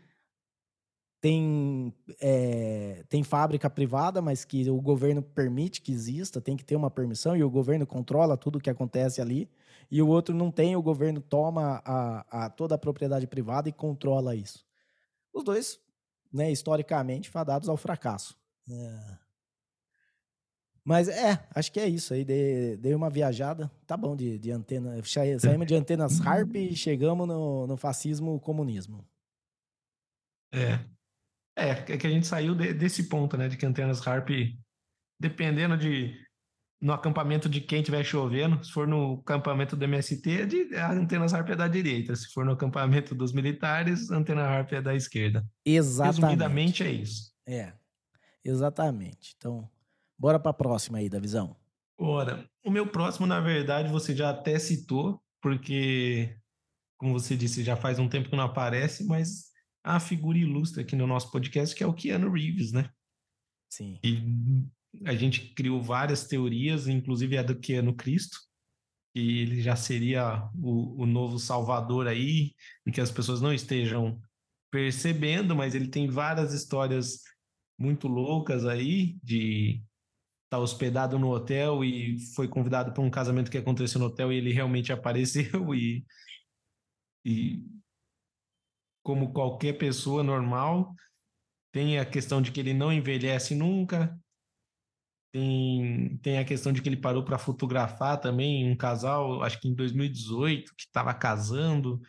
tem 1.20 1.94
é, 2.22 3.04
tem 3.10 3.24
fábrica 3.24 3.70
privada, 3.70 4.22
mas 4.22 4.46
que 4.46 4.70
o 4.70 4.82
governo 4.82 5.22
permite 5.22 5.82
que 5.82 5.92
exista, 5.92 6.40
tem 6.40 6.56
que 6.56 6.64
ter 6.64 6.76
uma 6.76 6.92
permissão 6.92 7.36
e 7.36 7.44
o 7.44 7.50
governo 7.50 7.86
controla 7.86 8.38
tudo 8.38 8.58
o 8.58 8.62
que 8.62 8.70
acontece 8.70 9.20
ali. 9.20 9.50
E 9.94 10.02
o 10.02 10.08
outro 10.08 10.34
não 10.34 10.50
tem, 10.50 10.76
o 10.76 10.82
governo 10.82 11.22
toma 11.22 11.80
a, 11.86 12.46
a 12.46 12.50
toda 12.50 12.74
a 12.74 12.80
propriedade 12.80 13.28
privada 13.28 13.70
e 13.70 13.72
controla 13.72 14.36
isso. 14.36 14.66
Os 15.32 15.44
dois, 15.44 15.80
né, 16.34 16.52
historicamente, 16.52 17.30
fadados 17.30 17.70
ao 17.70 17.78
fracasso. 17.78 18.36
É. 18.68 19.18
Mas 20.84 21.08
é, 21.08 21.48
acho 21.54 21.72
que 21.72 21.80
é 21.80 21.88
isso 21.88 22.12
aí. 22.12 22.26
Dei, 22.26 22.76
dei 22.78 22.96
uma 22.96 23.08
viajada. 23.08 23.72
Tá 23.86 23.96
bom 23.96 24.16
de, 24.16 24.40
de 24.40 24.50
antena. 24.50 25.00
Saímos 25.38 25.68
de 25.68 25.76
antenas 25.76 26.20
harp 26.26 26.56
e 26.56 26.76
chegamos 26.76 27.28
no, 27.28 27.68
no 27.68 27.78
fascismo 27.78 28.40
comunismo. 28.40 29.08
É. 30.52 30.80
É, 31.56 31.70
é 31.70 31.98
que 32.00 32.08
a 32.08 32.10
gente 32.10 32.26
saiu 32.26 32.56
de, 32.56 32.74
desse 32.74 33.04
ponto, 33.04 33.38
né? 33.38 33.48
De 33.48 33.58
que 33.58 33.66
antenas 33.68 34.06
harp, 34.08 34.30
dependendo 35.20 35.78
de. 35.78 36.20
No 36.84 36.92
acampamento 36.92 37.48
de 37.48 37.62
quem 37.62 37.80
estiver 37.80 38.04
chovendo, 38.04 38.64
se 38.64 38.72
for 38.72 38.86
no 38.86 39.22
acampamento 39.22 39.76
do 39.76 39.86
MST, 39.86 40.42
é 40.42 40.46
de, 40.46 40.76
a 40.76 40.92
antenas 40.92 41.34
harp 41.34 41.50
é 41.50 41.56
da 41.56 41.68
direita. 41.68 42.16
Se 42.16 42.28
for 42.34 42.44
no 42.44 42.52
acampamento 42.52 43.16
dos 43.16 43.32
militares, 43.32 44.12
a 44.12 44.18
antena 44.18 44.44
harp 44.44 44.74
é 44.74 44.82
da 44.82 44.94
esquerda. 44.94 45.48
Exatamente. 45.66 46.22
Resumidamente 46.22 46.84
é 46.84 46.92
isso. 46.92 47.32
É, 47.48 47.74
exatamente. 48.44 49.34
Então, 49.38 49.70
Bora 50.24 50.40
para 50.40 50.52
a 50.52 50.54
próxima 50.54 51.00
aí, 51.00 51.10
da 51.10 51.20
visão. 51.20 51.54
Ora, 51.98 52.50
o 52.64 52.72
meu 52.72 52.88
próximo, 52.88 53.28
na 53.28 53.42
verdade, 53.42 53.92
você 53.92 54.16
já 54.16 54.30
até 54.30 54.58
citou, 54.58 55.22
porque, 55.42 56.38
como 56.98 57.12
você 57.12 57.36
disse, 57.36 57.62
já 57.62 57.76
faz 57.76 58.00
um 58.00 58.08
tempo 58.08 58.30
que 58.30 58.36
não 58.36 58.46
aparece, 58.46 59.06
mas 59.06 59.52
a 59.84 60.00
figura 60.00 60.38
ilustre 60.38 60.82
aqui 60.82 60.96
no 60.96 61.06
nosso 61.06 61.30
podcast, 61.30 61.76
que 61.76 61.84
é 61.84 61.88
o 61.88 61.94
Keanu 61.94 62.32
Reeves, 62.32 62.72
né? 62.72 62.90
Sim. 63.70 64.00
E 64.04 64.66
a 65.06 65.14
gente 65.14 65.54
criou 65.54 65.82
várias 65.82 66.28
teorias, 66.28 66.88
inclusive 66.88 67.38
a 67.38 67.44
do 67.44 67.60
que 67.60 67.74
é 67.74 67.82
no 67.82 67.96
Cristo, 67.96 68.38
que 69.14 69.40
ele 69.42 69.62
já 69.62 69.76
seria 69.76 70.50
o, 70.56 71.04
o 71.04 71.06
novo 71.06 71.40
Salvador 71.40 72.08
aí, 72.08 72.54
e 72.86 72.92
que 72.92 73.02
as 73.02 73.12
pessoas 73.12 73.42
não 73.42 73.54
estejam 73.54 74.22
percebendo, 74.72 75.56
mas 75.56 75.76
ele 75.76 75.88
tem 75.88 76.08
várias 76.08 76.54
histórias 76.54 77.22
muito 77.78 78.08
loucas 78.08 78.66
aí 78.66 79.18
de 79.24 79.76
estar 80.46 80.58
tá 80.58 80.60
hospedado 80.60 81.20
no 81.20 81.30
hotel 81.30 81.84
e 81.84 82.20
foi 82.34 82.48
convidado 82.48 82.94
para 82.94 83.04
um 83.04 83.10
casamento 83.10 83.52
que 83.52 83.58
aconteceu 83.58 84.00
no 84.00 84.08
hotel 84.08 84.32
e 84.32 84.38
ele 84.38 84.52
realmente 84.52 84.92
apareceu 84.92 85.74
e, 85.76 86.06
e 87.26 87.64
como 89.04 89.34
qualquer 89.34 89.74
pessoa 89.74 90.24
normal 90.24 90.96
tem 91.72 92.00
a 92.00 92.06
questão 92.06 92.42
de 92.42 92.52
que 92.52 92.60
ele 92.60 92.74
não 92.74 92.92
envelhece 92.94 93.56
nunca 93.56 94.18
tem, 95.34 96.16
tem 96.22 96.38
a 96.38 96.46
questão 96.46 96.72
de 96.72 96.80
que 96.80 96.88
ele 96.88 96.96
parou 96.96 97.26
para 97.26 97.40
fotografar 97.40 98.22
também 98.22 98.72
um 98.72 98.78
casal, 98.78 99.42
acho 99.42 99.60
que 99.60 99.68
em 99.68 99.74
2018, 99.74 100.76
que 100.76 100.84
estava 100.84 101.12
casando. 101.12 102.00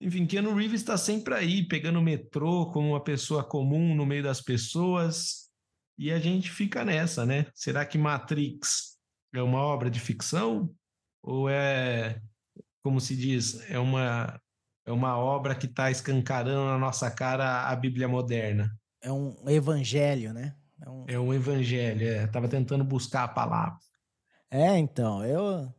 Enfim, 0.00 0.24
Keanu 0.24 0.54
Reeves 0.54 0.80
está 0.80 0.96
sempre 0.96 1.34
aí, 1.34 1.66
pegando 1.66 1.98
o 1.98 2.02
metrô 2.02 2.70
como 2.70 2.90
uma 2.90 3.02
pessoa 3.02 3.42
comum 3.42 3.92
no 3.92 4.06
meio 4.06 4.22
das 4.22 4.40
pessoas. 4.40 5.50
E 5.98 6.12
a 6.12 6.20
gente 6.20 6.48
fica 6.48 6.84
nessa, 6.84 7.26
né? 7.26 7.46
Será 7.56 7.84
que 7.84 7.98
Matrix 7.98 8.96
é 9.34 9.42
uma 9.42 9.58
obra 9.58 9.90
de 9.90 9.98
ficção? 9.98 10.72
Ou 11.24 11.48
é, 11.48 12.20
como 12.84 13.00
se 13.00 13.16
diz, 13.16 13.68
é 13.68 13.80
uma, 13.80 14.40
é 14.86 14.92
uma 14.92 15.18
obra 15.18 15.56
que 15.56 15.66
está 15.66 15.90
escancarando 15.90 16.66
na 16.66 16.78
nossa 16.78 17.10
cara 17.10 17.68
a 17.68 17.74
Bíblia 17.74 18.06
moderna? 18.06 18.72
É 19.00 19.10
um 19.10 19.48
evangelho, 19.48 20.32
né? 20.32 20.54
É 20.84 20.90
um, 20.90 21.04
é 21.08 21.18
um 21.18 21.32
evangelho, 21.32 22.06
é. 22.06 22.26
Tava 22.26 22.48
tentando 22.48 22.84
buscar 22.84 23.24
a 23.24 23.28
palavra. 23.28 23.78
É, 24.50 24.76
então, 24.76 25.24
eu 25.24 25.72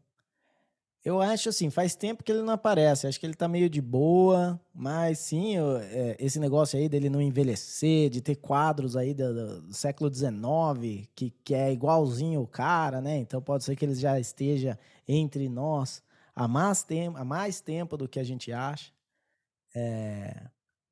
eu 1.03 1.21
acho 1.21 1.49
assim, 1.49 1.69
faz 1.69 1.95
tempo 1.95 2.23
que 2.23 2.31
ele 2.31 2.41
não 2.41 2.53
aparece. 2.53 3.05
Acho 3.05 3.19
que 3.19 3.25
ele 3.25 3.33
tá 3.33 3.45
meio 3.47 3.69
de 3.69 3.81
boa, 3.81 4.59
mas 4.73 5.19
sim, 5.19 5.55
eu, 5.57 5.77
é, 5.77 6.15
esse 6.17 6.39
negócio 6.39 6.79
aí 6.79 6.87
dele 6.87 7.09
não 7.09 7.21
envelhecer, 7.21 8.09
de 8.09 8.21
ter 8.21 8.35
quadros 8.37 8.95
aí 8.95 9.13
do, 9.13 9.61
do, 9.63 9.73
século 9.73 10.13
XIX, 10.13 11.05
que, 11.13 11.31
que 11.43 11.53
é 11.53 11.73
igualzinho 11.73 12.41
o 12.41 12.47
cara, 12.47 13.01
né? 13.01 13.17
Então 13.17 13.41
pode 13.41 13.65
ser 13.65 13.75
que 13.75 13.83
ele 13.83 13.95
já 13.95 14.17
esteja 14.17 14.79
entre 15.05 15.49
nós 15.49 16.01
há 16.33 16.47
mais 16.47 16.83
tempo, 16.83 17.17
há 17.17 17.25
mais 17.25 17.59
tempo 17.59 17.97
do 17.97 18.07
que 18.07 18.19
a 18.19 18.23
gente 18.23 18.53
acha. 18.53 18.93
É, 19.75 20.47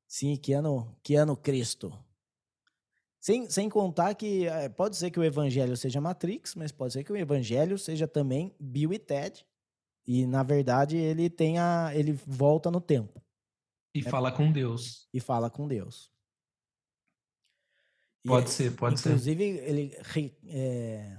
sim, 0.06 0.36
que 0.36 0.52
ano, 0.52 0.94
que 1.02 1.14
ano 1.14 1.34
Cristo. 1.36 1.90
Sem, 3.22 3.48
sem 3.48 3.68
contar 3.68 4.16
que 4.16 4.48
é, 4.48 4.68
pode 4.68 4.96
ser 4.96 5.08
que 5.12 5.20
o 5.20 5.22
evangelho 5.22 5.76
seja 5.76 6.00
Matrix, 6.00 6.56
mas 6.56 6.72
pode 6.72 6.92
ser 6.92 7.04
que 7.04 7.12
o 7.12 7.16
evangelho 7.16 7.78
seja 7.78 8.08
também 8.08 8.52
Bill 8.58 8.92
e 8.92 8.98
Ted. 8.98 9.46
E, 10.04 10.26
na 10.26 10.42
verdade, 10.42 10.96
ele 10.96 11.30
tem 11.30 11.56
a, 11.56 11.92
ele 11.94 12.14
volta 12.26 12.68
no 12.68 12.80
tempo. 12.80 13.22
E 13.94 14.00
é, 14.00 14.02
fala 14.02 14.32
com 14.32 14.50
Deus. 14.50 15.08
E 15.14 15.20
fala 15.20 15.48
com 15.48 15.68
Deus. 15.68 16.10
Pode 18.26 18.48
e, 18.48 18.52
ser, 18.52 18.74
pode 18.74 18.98
inclusive, 18.98 19.44
ser. 19.44 19.50
Inclusive, 19.52 20.24
ele. 20.24 20.36
É, 20.48 21.16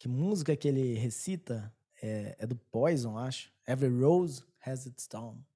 que 0.00 0.08
música 0.08 0.56
que 0.56 0.66
ele 0.66 0.94
recita 0.94 1.72
é, 2.02 2.34
é, 2.40 2.44
do 2.44 2.56
Poison, 2.56 3.16
acho. 3.16 3.52
Every 3.68 3.96
Rose 4.02 4.42
Has 4.66 4.84
Its 4.84 5.04
Stone. 5.04 5.46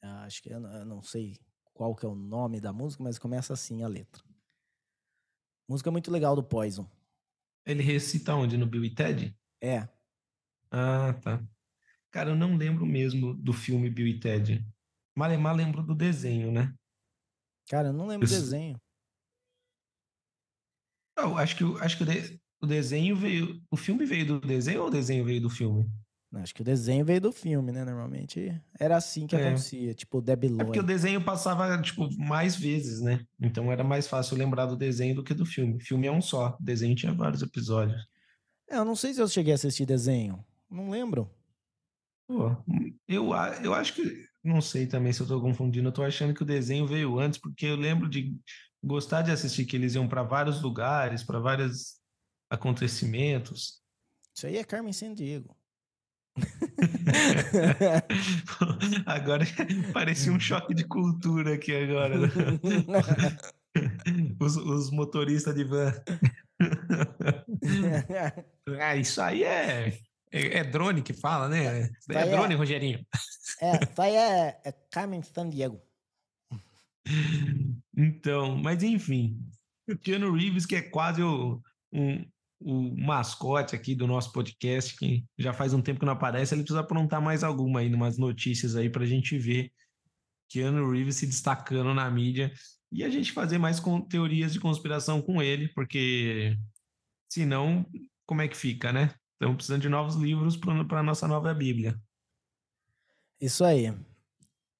Ah, 0.00 0.24
acho 0.24 0.42
que 0.42 0.48
eu, 0.48 0.62
eu 0.62 0.86
não 0.86 1.02
sei 1.02 1.38
qual 1.74 1.94
que 1.94 2.06
é 2.06 2.08
o 2.08 2.14
nome 2.14 2.58
da 2.58 2.72
música, 2.72 3.04
mas 3.04 3.18
começa 3.18 3.52
assim 3.52 3.82
a 3.82 3.88
letra. 3.88 4.25
Música 5.68 5.90
muito 5.90 6.10
legal 6.10 6.36
do 6.36 6.44
Poison. 6.44 6.88
Ele 7.64 7.82
recita 7.82 8.34
onde? 8.34 8.56
No 8.56 8.66
Bill 8.66 8.84
e 8.84 8.94
Ted? 8.94 9.36
É. 9.60 9.88
Ah, 10.70 11.12
tá. 11.14 11.44
Cara, 12.10 12.30
eu 12.30 12.36
não 12.36 12.56
lembro 12.56 12.86
mesmo 12.86 13.34
do 13.34 13.52
filme 13.52 13.90
Bill 13.90 14.06
e 14.06 14.20
Ted. 14.20 14.64
Malemar 15.16 15.56
lembro 15.56 15.82
do 15.82 15.94
desenho, 15.94 16.52
né? 16.52 16.72
Cara, 17.68 17.88
eu 17.88 17.92
não 17.92 18.06
lembro 18.06 18.28
do 18.28 18.30
desenho. 18.30 18.80
Eu 21.18 21.36
acho 21.36 21.56
que, 21.56 21.64
acho 21.82 21.96
que 21.96 22.02
o, 22.04 22.06
de, 22.06 22.40
o 22.60 22.66
desenho 22.66 23.16
veio. 23.16 23.60
O 23.70 23.76
filme 23.76 24.04
veio 24.04 24.26
do 24.26 24.40
desenho 24.40 24.82
ou 24.82 24.88
o 24.88 24.90
desenho 24.90 25.24
veio 25.24 25.40
do 25.40 25.50
filme? 25.50 25.90
Acho 26.34 26.54
que 26.54 26.60
o 26.60 26.64
desenho 26.64 27.04
veio 27.04 27.20
do 27.20 27.32
filme, 27.32 27.72
né? 27.72 27.84
Normalmente 27.84 28.60
era 28.78 28.96
assim 28.96 29.26
que 29.26 29.34
é. 29.36 29.46
acontecia, 29.46 29.94
tipo 29.94 30.20
Debbie 30.20 30.48
Lloyd. 30.48 30.62
É 30.62 30.64
porque 30.66 30.80
o 30.80 30.82
desenho 30.82 31.24
passava, 31.24 31.80
tipo, 31.80 32.08
mais 32.18 32.56
vezes, 32.56 33.00
né? 33.00 33.24
Então 33.40 33.70
era 33.72 33.82
mais 33.82 34.06
fácil 34.06 34.36
lembrar 34.36 34.66
do 34.66 34.76
desenho 34.76 35.14
do 35.14 35.24
que 35.24 35.32
do 35.32 35.46
filme. 35.46 35.76
O 35.76 35.80
filme 35.80 36.06
é 36.06 36.12
um 36.12 36.20
só, 36.20 36.56
o 36.60 36.62
desenho 36.62 36.94
tinha 36.94 37.14
vários 37.14 37.42
episódios. 37.42 38.06
É, 38.68 38.76
eu 38.76 38.84
não 38.84 38.96
sei 38.96 39.14
se 39.14 39.22
eu 39.22 39.28
cheguei 39.28 39.52
a 39.52 39.54
assistir 39.54 39.86
desenho. 39.86 40.44
Não 40.68 40.90
lembro. 40.90 41.30
Pô, 42.26 42.56
eu, 43.06 43.30
eu 43.62 43.72
acho 43.72 43.94
que. 43.94 44.26
Não 44.42 44.60
sei 44.60 44.86
também 44.86 45.12
se 45.12 45.20
eu 45.20 45.26
tô 45.26 45.40
confundindo. 45.40 45.88
Eu 45.88 45.92
tô 45.92 46.02
achando 46.02 46.34
que 46.34 46.42
o 46.42 46.46
desenho 46.46 46.86
veio 46.86 47.18
antes, 47.18 47.38
porque 47.38 47.66
eu 47.66 47.76
lembro 47.76 48.08
de 48.08 48.36
gostar 48.82 49.22
de 49.22 49.30
assistir 49.30 49.64
que 49.64 49.74
eles 49.74 49.94
iam 49.94 50.08
para 50.08 50.22
vários 50.22 50.62
lugares, 50.62 51.24
para 51.24 51.40
vários 51.40 51.96
acontecimentos. 52.50 53.80
Isso 54.36 54.46
aí 54.46 54.56
é 54.56 54.64
Carmen 54.64 54.92
Sandiego. 54.92 55.55
agora 59.06 59.44
parecia 59.92 60.32
um 60.32 60.40
choque 60.40 60.74
de 60.74 60.84
cultura 60.84 61.54
aqui 61.54 61.74
agora. 61.74 62.16
Os, 64.40 64.56
os 64.56 64.90
motoristas 64.90 65.54
de 65.54 65.64
van. 65.64 65.92
ah, 68.80 68.96
isso 68.96 69.20
aí 69.20 69.44
é, 69.44 69.98
é, 70.32 70.58
é, 70.58 70.64
drone 70.64 71.02
que 71.02 71.12
fala, 71.12 71.46
né? 71.46 71.82
É, 71.82 71.90
é 72.14 72.30
drone, 72.30 72.54
Rogerinho. 72.54 73.04
É, 73.60 73.84
isso 73.84 74.00
aí 74.00 74.16
é, 74.16 74.58
é 74.64 74.72
Carmen 74.90 75.22
San 75.22 75.50
Diego. 75.50 75.78
Então, 77.94 78.56
mas 78.56 78.82
enfim, 78.82 79.46
o 79.86 79.94
Keanu 79.98 80.32
Reeves, 80.32 80.64
que 80.64 80.76
é 80.76 80.80
quase 80.80 81.22
o, 81.22 81.60
um, 81.92 82.24
o 82.60 82.96
mascote 82.96 83.74
aqui 83.74 83.94
do 83.94 84.06
nosso 84.06 84.32
podcast, 84.32 84.96
que 84.96 85.24
já 85.38 85.52
faz 85.52 85.74
um 85.74 85.82
tempo 85.82 86.00
que 86.00 86.06
não 86.06 86.12
aparece, 86.12 86.54
ele 86.54 86.62
precisa 86.62 86.80
aprontar 86.80 87.20
mais 87.20 87.44
alguma 87.44 87.80
aí, 87.80 87.92
umas 87.92 88.18
notícias 88.18 88.76
aí 88.76 88.88
para 88.88 89.04
a 89.04 89.06
gente 89.06 89.38
ver 89.38 89.70
Keanu 90.48 90.90
Reeves 90.90 91.16
se 91.16 91.26
destacando 91.26 91.92
na 91.92 92.10
mídia 92.10 92.52
e 92.90 93.04
a 93.04 93.10
gente 93.10 93.32
fazer 93.32 93.58
mais 93.58 93.80
com, 93.80 94.00
teorias 94.00 94.52
de 94.52 94.60
conspiração 94.60 95.20
com 95.20 95.42
ele, 95.42 95.68
porque 95.68 96.56
senão, 97.30 97.84
como 98.24 98.42
é 98.42 98.48
que 98.48 98.56
fica, 98.56 98.92
né? 98.92 99.14
Estamos 99.32 99.56
precisando 99.56 99.82
de 99.82 99.88
novos 99.88 100.14
livros 100.16 100.56
para 100.56 101.00
a 101.00 101.02
nossa 101.02 101.28
nova 101.28 101.52
Bíblia. 101.52 102.00
Isso 103.40 103.64
aí. 103.64 103.92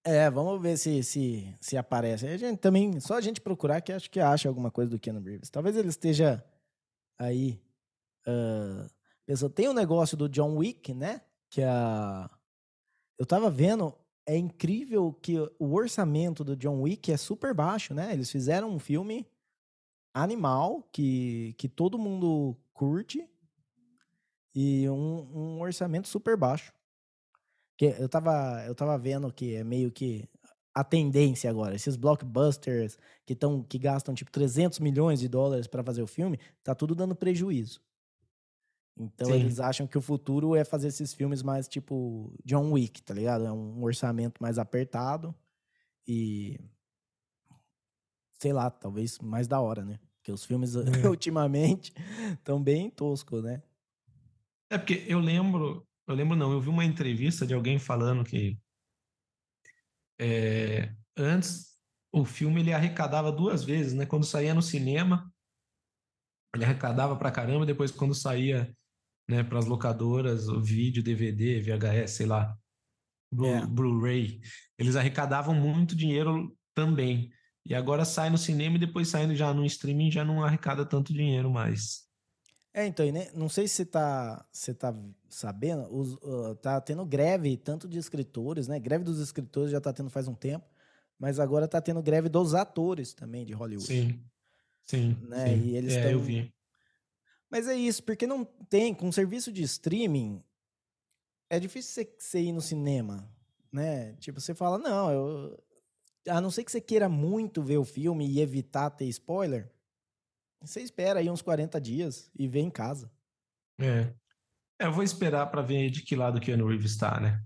É, 0.03 0.31
vamos 0.31 0.63
ver 0.63 0.79
se, 0.79 1.03
se, 1.03 1.55
se 1.61 1.77
aparece. 1.77 2.27
A 2.27 2.37
gente 2.37 2.59
também, 2.59 2.99
só 3.01 3.15
a 3.15 3.21
gente 3.21 3.41
procurar 3.41 3.81
que 3.81 3.93
acho 3.93 4.11
que 4.11 4.21
acha 4.21 4.49
alguma 4.49 4.71
coisa 4.71 4.91
do 4.91 4.99
Keanu 4.99 5.21
Reeves. 5.21 5.51
Talvez 5.51 5.77
ele 5.77 5.89
esteja 5.89 6.43
aí 7.19 7.61
Uh, 8.27 9.49
tem 9.51 9.69
um 9.69 9.73
negócio 9.73 10.17
do 10.17 10.29
John 10.29 10.57
Wick, 10.57 10.93
né? 10.95 11.21
Que 11.51 11.63
a. 11.63 12.31
Eu 13.19 13.25
tava 13.25 13.51
vendo, 13.51 13.95
é 14.27 14.37
incrível 14.37 15.13
que 15.23 15.39
o 15.59 15.73
orçamento 15.73 16.45
do 16.45 16.57
John 16.57 16.83
Wick 16.83 17.11
é 17.11 17.17
super 17.17 17.55
baixo, 17.55 17.95
né? 17.95 18.13
Eles 18.13 18.31
fizeram 18.31 18.71
um 18.71 18.79
filme 18.79 19.27
animal 20.13 20.83
que, 20.93 21.55
que 21.57 21.69
todo 21.69 21.99
mundo 21.99 22.57
curte 22.73 23.29
e 24.55 24.89
um, 24.89 25.29
um 25.35 25.61
orçamento 25.61 26.09
super 26.09 26.37
baixo. 26.37 26.73
Que 27.77 27.95
eu 27.99 28.09
tava, 28.09 28.65
eu 28.67 28.75
tava 28.75 28.99
vendo 28.99 29.31
que 29.33 29.55
é 29.55 29.63
meio 29.63 29.93
que 29.93 30.29
a 30.75 30.83
tendência 30.83 31.49
agora. 31.49 31.75
Esses 31.75 31.97
blockbusters 31.97 32.99
que, 33.25 33.35
tão, 33.35 33.63
que 33.63 33.79
gastam 33.79 34.15
tipo 34.15 34.31
300 34.31 34.79
milhões 34.79 35.21
de 35.21 35.29
dólares 35.29 35.67
para 35.67 35.83
fazer 35.83 36.03
o 36.03 36.07
filme, 36.07 36.39
tá 36.63 36.75
tudo 36.75 36.95
dando 36.95 37.15
prejuízo. 37.15 37.81
Então 38.99 39.29
Sim. 39.29 39.41
eles 39.41 39.61
acham 39.61 39.87
que 39.87 39.99
o 39.99 40.01
futuro 40.01 40.57
é 40.57 40.65
fazer 40.65 40.89
esses 40.89 41.13
filmes 41.13 41.43
mais 41.43 41.69
tipo 41.69 42.33
John 42.45 42.73
Wick, 42.73 43.03
tá 43.03 43.13
ligado? 43.13 43.45
É 43.45 43.53
um 43.53 43.83
orçamento 43.83 44.43
mais 44.43 44.59
apertado 44.59 45.35
e 46.07 46.59
sei 48.39 48.53
lá, 48.53 48.71
talvez 48.71 49.19
mais 49.19 49.47
da 49.47 49.61
hora, 49.61 49.85
né? 49.85 49.99
Porque 50.17 50.33
os 50.33 50.45
filmes 50.45 50.75
é. 50.77 50.81
ultimamente 51.09 51.93
estão 52.33 52.63
bem 52.63 52.89
toscos, 52.89 53.43
né? 53.43 53.63
É 54.71 54.79
porque 54.79 55.05
eu 55.07 55.21
lembro, 55.21 55.87
eu 56.07 56.15
lembro 56.15 56.37
não, 56.37 56.53
eu 56.53 56.61
vi 56.61 56.69
uma 56.69 56.85
entrevista 56.85 57.47
de 57.47 57.55
alguém 57.55 57.79
falando 57.79 58.25
que 58.25 58.59
é, 60.19 60.95
antes 61.17 61.77
o 62.11 62.25
filme 62.25 62.61
ele 62.61 62.73
arrecadava 62.73 63.31
duas 63.31 63.63
vezes, 63.63 63.93
né? 63.93 64.07
Quando 64.07 64.25
saía 64.25 64.55
no 64.55 64.63
cinema, 64.63 65.31
ele 66.55 66.65
arrecadava 66.65 67.15
pra 67.17 67.31
caramba, 67.31 67.67
depois 67.67 67.91
quando 67.91 68.15
saía 68.15 68.75
né, 69.29 69.43
para 69.43 69.59
as 69.59 69.67
locadoras, 69.67 70.49
o 70.49 70.61
vídeo, 70.61 71.03
DVD, 71.03 71.61
VHS, 71.61 72.13
sei 72.13 72.27
lá, 72.27 72.57
é. 73.33 73.67
Blu-ray, 73.67 74.41
eles 74.79 74.97
arrecadavam 74.97 75.55
muito 75.55 75.97
dinheiro 75.97 76.57
também. 76.75 77.31
E 77.65 77.75
agora 77.75 78.05
sai 78.05 78.31
no 78.31 78.39
cinema 78.39 78.77
e 78.77 78.81
depois 78.81 79.09
saindo 79.09 79.35
já 79.35 79.53
no 79.53 79.65
streaming 79.65 80.11
já 80.11 80.25
não 80.25 80.45
arrecada 80.45 80.87
tanto 80.87 81.13
dinheiro 81.13 81.51
mais. 81.51 82.07
É, 82.73 82.87
então, 82.87 83.11
né, 83.11 83.29
não 83.35 83.49
sei 83.49 83.67
se 83.67 83.77
você 83.77 83.87
tá, 83.87 84.47
você 84.53 84.75
tá 84.75 84.95
sabendo, 85.29 85.89
os, 85.91 86.13
uh, 86.15 86.55
tá 86.57 86.81
tendo 86.81 87.05
greve 87.07 87.57
tanto 87.57 87.89
de 87.89 87.99
escritores, 87.99 88.69
né? 88.69 88.79
Greve 88.79 89.03
dos 89.03 89.19
escritores 89.19 89.71
já 89.71 89.81
tá 89.81 89.93
tendo 89.93 90.11
faz 90.11 90.29
um 90.29 90.35
tempo, 90.35 90.67
mas 91.19 91.41
agora 91.41 91.67
tá 91.67 91.81
tendo 91.81 92.03
greve 92.03 92.29
dos 92.29 92.55
atores 92.55 93.15
também 93.15 93.47
de 93.47 93.55
Hollywood. 93.55 93.87
Sim. 93.87 94.23
Sim. 94.85 95.17
Né? 95.23 95.49
sim. 95.49 95.63
E 95.65 95.77
eles 95.77 95.95
é, 95.95 96.03
tão... 96.03 96.11
eu 96.13 96.21
vi. 96.21 96.55
Mas 97.51 97.69
é 97.69 97.75
isso, 97.75 98.03
porque 98.03 98.27
não 98.27 98.45
tem, 98.45 98.95
com 98.95 99.11
serviço 99.13 99.53
de 99.53 99.63
streaming, 99.63 100.43
é 101.49 101.61
difícil 101.61 101.93
você, 101.93 102.15
você 102.19 102.41
ir 102.41 102.53
no 102.53 102.61
cinema, 102.61 103.29
né? 103.73 104.15
Tipo, 104.15 104.41
você 104.41 104.55
fala, 104.55 104.79
não, 104.79 105.11
eu, 105.11 105.65
a 106.29 106.41
não 106.41 106.51
ser 106.51 106.65
que 106.65 106.73
você 106.73 106.81
queira 106.81 107.09
muito 107.09 107.63
ver 107.63 107.79
o 107.79 107.85
filme 107.85 108.29
e 108.29 108.41
evitar 108.41 108.91
ter 108.91 109.07
spoiler, 109.07 109.71
você 110.61 110.81
espera 110.81 111.21
aí 111.21 111.31
uns 111.31 111.43
40 111.43 111.81
dias 111.81 112.31
e 112.37 112.49
vê 112.49 112.61
em 112.61 112.71
casa. 112.71 113.11
É. 113.79 114.13
é 114.81 114.87
eu 114.87 114.93
vou 114.93 115.05
esperar 115.05 115.47
para 115.47 115.63
ver 115.63 115.91
de 115.91 116.03
que 116.03 116.17
lado 116.17 116.41
que 116.41 116.53
o 116.53 116.69
Reeves 116.69 116.93
está, 116.93 117.21
né? 117.21 117.43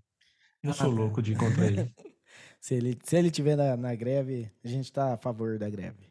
Não 0.62 0.72
sou 0.72 0.90
ah, 0.90 0.94
louco 0.94 1.22
de 1.22 1.32
ir 1.32 1.38
contra 1.38 1.66
ele. 1.66 1.94
se 2.60 2.74
ele. 2.74 2.98
Se 3.02 3.16
ele 3.16 3.30
tiver 3.30 3.56
na, 3.56 3.76
na 3.76 3.94
greve, 3.94 4.50
a 4.62 4.68
gente 4.68 4.84
está 4.84 5.14
a 5.14 5.16
favor 5.16 5.58
da 5.58 5.68
greve. 5.68 6.10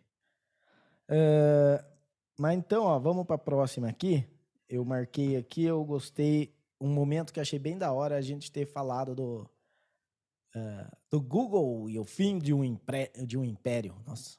Uh, 1.08 1.84
mas 2.40 2.58
então, 2.58 2.86
ó, 2.86 2.98
vamos 2.98 3.26
para 3.26 3.36
a 3.36 3.38
próxima 3.38 3.90
aqui. 3.90 4.26
Eu 4.70 4.86
marquei 4.86 5.36
aqui, 5.36 5.66
eu 5.66 5.84
gostei. 5.84 6.56
Um 6.80 6.88
momento 6.88 7.34
que 7.34 7.40
achei 7.42 7.60
bem 7.60 7.78
da 7.78 7.92
hora 7.92 8.16
a 8.16 8.22
gente 8.22 8.50
ter 8.50 8.66
falado 8.66 9.14
do, 9.14 9.42
uh, 10.56 10.98
do 11.12 11.20
Google 11.20 11.90
e 11.90 12.00
o 12.00 12.06
fim 12.06 12.40
de 12.40 12.54
um, 12.54 12.64
impre, 12.64 13.12
de 13.26 13.38
um 13.38 13.44
império. 13.44 14.02
Nossa. 14.08 14.38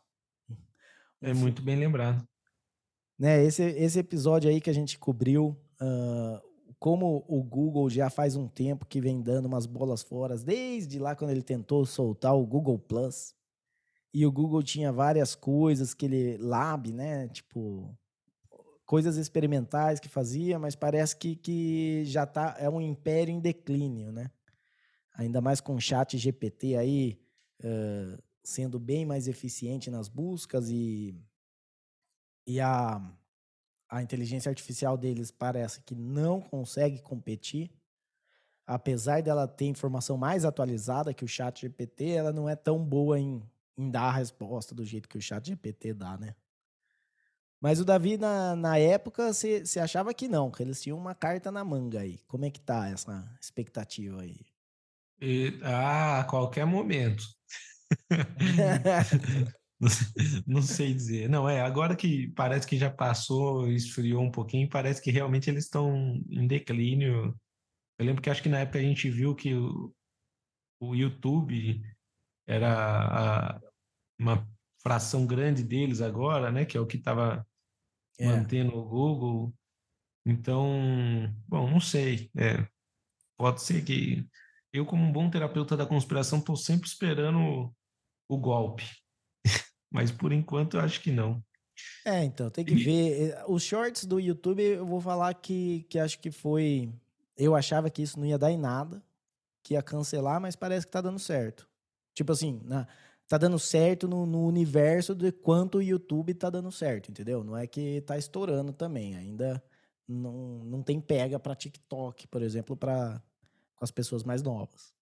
É 1.21 1.35
muito 1.35 1.61
bem 1.61 1.77
lembrado. 1.77 2.27
Né, 3.19 3.45
esse, 3.45 3.63
esse 3.63 3.99
episódio 3.99 4.49
aí 4.49 4.63
que 4.63 4.71
a 4.71 4.75
gente 4.75 4.99
cobriu, 4.99 5.55
uh, 5.83 6.41
como 6.79 7.23
o 7.29 7.43
Google 7.43 7.91
já 7.91 8.09
faz 8.09 8.35
um 8.35 8.49
tempo 8.49 8.87
que 8.87 8.99
vem 8.99 9.21
dando 9.21 9.45
umas 9.45 9.67
bolas 9.67 10.03
fora, 10.03 10.39
desde 10.39 10.99
lá 10.99 11.15
quando 11.15 11.33
ele 11.33 11.43
tentou 11.43 11.85
soltar 11.85 12.35
o 12.35 12.47
Google 12.47 12.79
Plus. 12.79 13.35
E 14.13 14.27
o 14.27 14.33
Google 14.33 14.63
tinha 14.63 14.93
várias 14.93 15.35
coisas 15.35 15.95
que 15.95 16.07
ele 16.07 16.37
lab, 16.39 16.93
né? 16.93 17.29
Tipo, 17.29 17.97
coisas 18.85 19.17
experimentais 19.17 20.01
que 20.01 20.09
fazia, 20.09 20.59
mas 20.59 20.75
parece 20.75 21.17
que, 21.17 21.37
que 21.37 22.05
já 22.05 22.27
tá 22.27 22.57
é 22.59 22.69
um 22.69 22.81
império 22.81 23.33
em 23.33 23.41
declínio, 23.41 24.11
né? 24.11 24.31
ainda 25.21 25.41
mais 25.41 25.61
com 25.61 25.75
o 25.75 25.81
chat 25.81 26.17
GPT 26.17 26.77
aí 26.77 27.21
uh, 27.63 28.23
sendo 28.43 28.79
bem 28.79 29.05
mais 29.05 29.29
eficiente 29.29 29.91
nas 29.91 30.09
buscas 30.09 30.71
e, 30.71 31.15
e 32.47 32.59
a, 32.59 33.01
a 33.89 34.03
inteligência 34.03 34.49
artificial 34.49 34.97
deles 34.97 35.31
parece 35.31 35.83
que 35.83 35.95
não 35.95 36.41
consegue 36.41 37.03
competir. 37.03 37.71
Apesar 38.67 39.21
dela 39.21 39.47
ter 39.47 39.67
informação 39.67 40.17
mais 40.17 40.45
atualizada 40.45 41.13
que 41.13 41.25
o 41.25 41.29
chat 41.29 41.61
GPT, 41.61 42.11
ela 42.11 42.33
não 42.33 42.49
é 42.49 42.57
tão 42.57 42.83
boa 42.83 43.19
em, 43.19 43.43
em 43.81 43.91
dar 43.91 44.09
a 44.09 44.13
resposta 44.13 44.75
do 44.75 44.85
jeito 44.85 45.09
que 45.09 45.17
o 45.17 45.23
chat 45.23 45.47
GPT 45.47 45.95
dá, 45.95 46.19
né? 46.19 46.35
Mas 47.61 47.81
o 47.81 47.85
Davi, 47.85 48.17
na, 48.17 48.57
na 48.57 48.79
época, 48.79 49.33
você 49.33 49.79
achava 49.79 50.15
que 50.15 50.29
não, 50.29 50.51
que 50.51 50.63
eles 50.63 50.81
tinham 50.81 50.97
uma 50.97 51.15
carta 51.15 51.53
na 51.53 51.63
manga 51.63 52.01
aí. 52.01 52.19
Como 52.27 52.45
é 52.45 52.51
que 52.51 52.61
tá 52.61 52.89
essa 52.89 53.31
expectativa 53.41 54.23
aí? 54.23 54.41
E, 55.21 55.59
ah, 55.63 56.21
a 56.21 56.25
qualquer 56.25 56.65
momento. 56.65 57.23
não 60.47 60.63
sei 60.63 60.95
dizer. 60.95 61.29
Não, 61.29 61.47
é, 61.47 61.61
agora 61.61 61.95
que 61.95 62.29
parece 62.29 62.67
que 62.67 62.79
já 62.79 62.91
passou, 62.91 63.71
esfriou 63.71 64.23
um 64.23 64.31
pouquinho, 64.31 64.69
parece 64.69 65.03
que 65.03 65.11
realmente 65.11 65.51
eles 65.51 65.65
estão 65.65 66.23
em 66.31 66.47
declínio. 66.47 67.39
Eu 67.99 68.07
lembro 68.07 68.23
que 68.23 68.31
acho 68.31 68.43
que 68.43 68.49
na 68.49 68.61
época 68.61 68.79
a 68.79 68.83
gente 68.83 69.11
viu 69.11 69.35
que 69.35 69.55
o, 69.55 69.95
o 70.81 70.95
YouTube 70.95 71.83
era 72.47 73.57
a, 73.57 73.61
uma 74.21 74.47
fração 74.83 75.27
grande 75.27 75.63
deles 75.63 76.01
agora, 76.01 76.53
né? 76.53 76.65
Que 76.65 76.77
é 76.77 76.81
o 76.81 76.87
que 76.87 76.97
estava 76.97 77.47
é. 78.19 78.27
mantendo 78.27 78.77
o 78.77 78.85
Google. 78.85 79.55
Então, 80.25 81.35
bom, 81.49 81.69
não 81.71 81.81
sei. 81.81 82.31
É, 82.37 82.67
pode 83.37 83.63
ser 83.63 83.83
que 83.83 84.27
eu, 84.73 84.85
como 84.85 85.03
um 85.03 85.13
bom 85.13 85.29
terapeuta 85.31 85.77
da 85.77 85.87
conspiração, 85.87 86.39
estou 86.39 86.57
sempre 86.57 86.87
esperando 86.87 87.75
o, 88.29 88.39
golpe. 88.39 88.85
Mas 89.91 90.13
por 90.13 90.33
enquanto 90.33 90.77
eu 90.77 90.81
acho 90.81 91.01
que 91.01 91.11
não. 91.11 91.43
É, 92.05 92.23
então, 92.23 92.51
tem 92.51 92.65
que 92.65 92.75
ver. 92.75 93.31
Eh, 93.31 93.45
os 93.49 93.63
shorts 93.63 94.05
do 94.05 94.21
YouTube, 94.21 94.63
eu 94.63 94.87
vou 94.87 95.01
falar 95.01 95.33
que, 95.35 95.87
que 95.89 95.99
acho 95.99 96.19
que 96.21 96.31
foi. 96.31 96.93
Eu 97.37 97.57
achava 97.57 97.89
que 97.89 98.03
isso 98.03 98.19
não 98.19 98.27
ia 98.27 98.39
dar 98.39 98.53
em 98.53 98.59
nada, 98.59 99.03
que 99.63 99.73
ia 99.75 99.83
cancelar, 99.83 100.41
mas 100.41 100.55
parece 100.55 100.87
que 100.87 100.93
tá 100.93 101.01
dando 101.01 101.19
certo. 101.19 101.67
Tipo 102.15 102.33
assim, 102.33 102.61
na, 102.65 102.87
tá 103.31 103.39
dando 103.39 103.61
certo 103.61 104.09
no, 104.09 104.27
no, 104.27 104.45
universo 104.45 105.15
de 105.15 105.31
quanto 105.31 105.79
o 105.79 105.83
YouTube 105.83 106.35
tá 106.35 106.51
dando 106.51 106.73
certo, 106.73 107.13
entendeu? 107.13 107.45
Não 107.45 107.57
é 107.57 107.65
que 107.65 108.01
tá 108.01 108.19
estourando 108.19 108.73
também. 108.73 109.15
Ainda 109.15 109.63
não, 110.07 110.65
não 110.65 110.83
tem 110.83 111.01
pega 111.01 111.39
para 111.39 111.55
TikTok, 111.55 112.27
por 112.27 112.43
exemplo, 112.43 112.77
para 112.77 113.23
as 113.81 113.93
pessoas 113.93 114.25
mais 114.25 114.43
novas. 114.43 114.93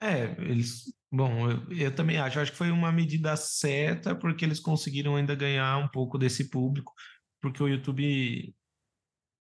É, 0.00 0.40
eles. 0.40 0.84
Bom, 1.10 1.50
eu, 1.50 1.72
eu, 1.72 1.92
também 1.92 2.18
acho. 2.18 2.38
Acho 2.38 2.52
que 2.52 2.58
foi 2.58 2.70
uma 2.70 2.92
medida 2.92 3.34
certa, 3.34 4.14
porque 4.14 4.44
eles 4.44 4.60
conseguiram 4.60 5.16
ainda 5.16 5.34
ganhar 5.34 5.78
um 5.78 5.88
pouco 5.88 6.16
desse 6.16 6.48
público, 6.48 6.94
porque 7.40 7.60
o 7.60 7.68
YouTube. 7.68 8.54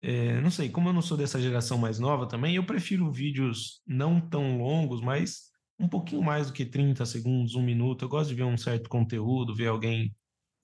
É, 0.03 0.41
não 0.41 0.51
sei, 0.51 0.69
como 0.69 0.89
eu 0.89 0.93
não 0.93 1.03
sou 1.03 1.17
dessa 1.17 1.41
geração 1.41 1.79
mais 1.79 2.01
nova 2.01 2.27
também, 2.27 2.57
eu 2.57 2.67
prefiro 2.67 3.13
vídeos 3.13 3.83
não 3.87 4.21
tão 4.21 4.59
longos, 4.59 5.01
mas 5.01 5.55
um 5.79 5.89
pouquinho 5.89 6.23
mais 6.23 6.47
do 6.47 6.53
que 6.53 6.65
30 6.65 7.05
segundos, 7.05 7.55
um 7.55 7.63
minuto. 7.63 8.05
Eu 8.05 8.09
gosto 8.09 8.31
de 8.31 8.35
ver 8.35 8.45
um 8.45 8.57
certo 8.57 8.89
conteúdo, 8.89 9.55
ver 9.55 9.69
alguém 9.69 10.15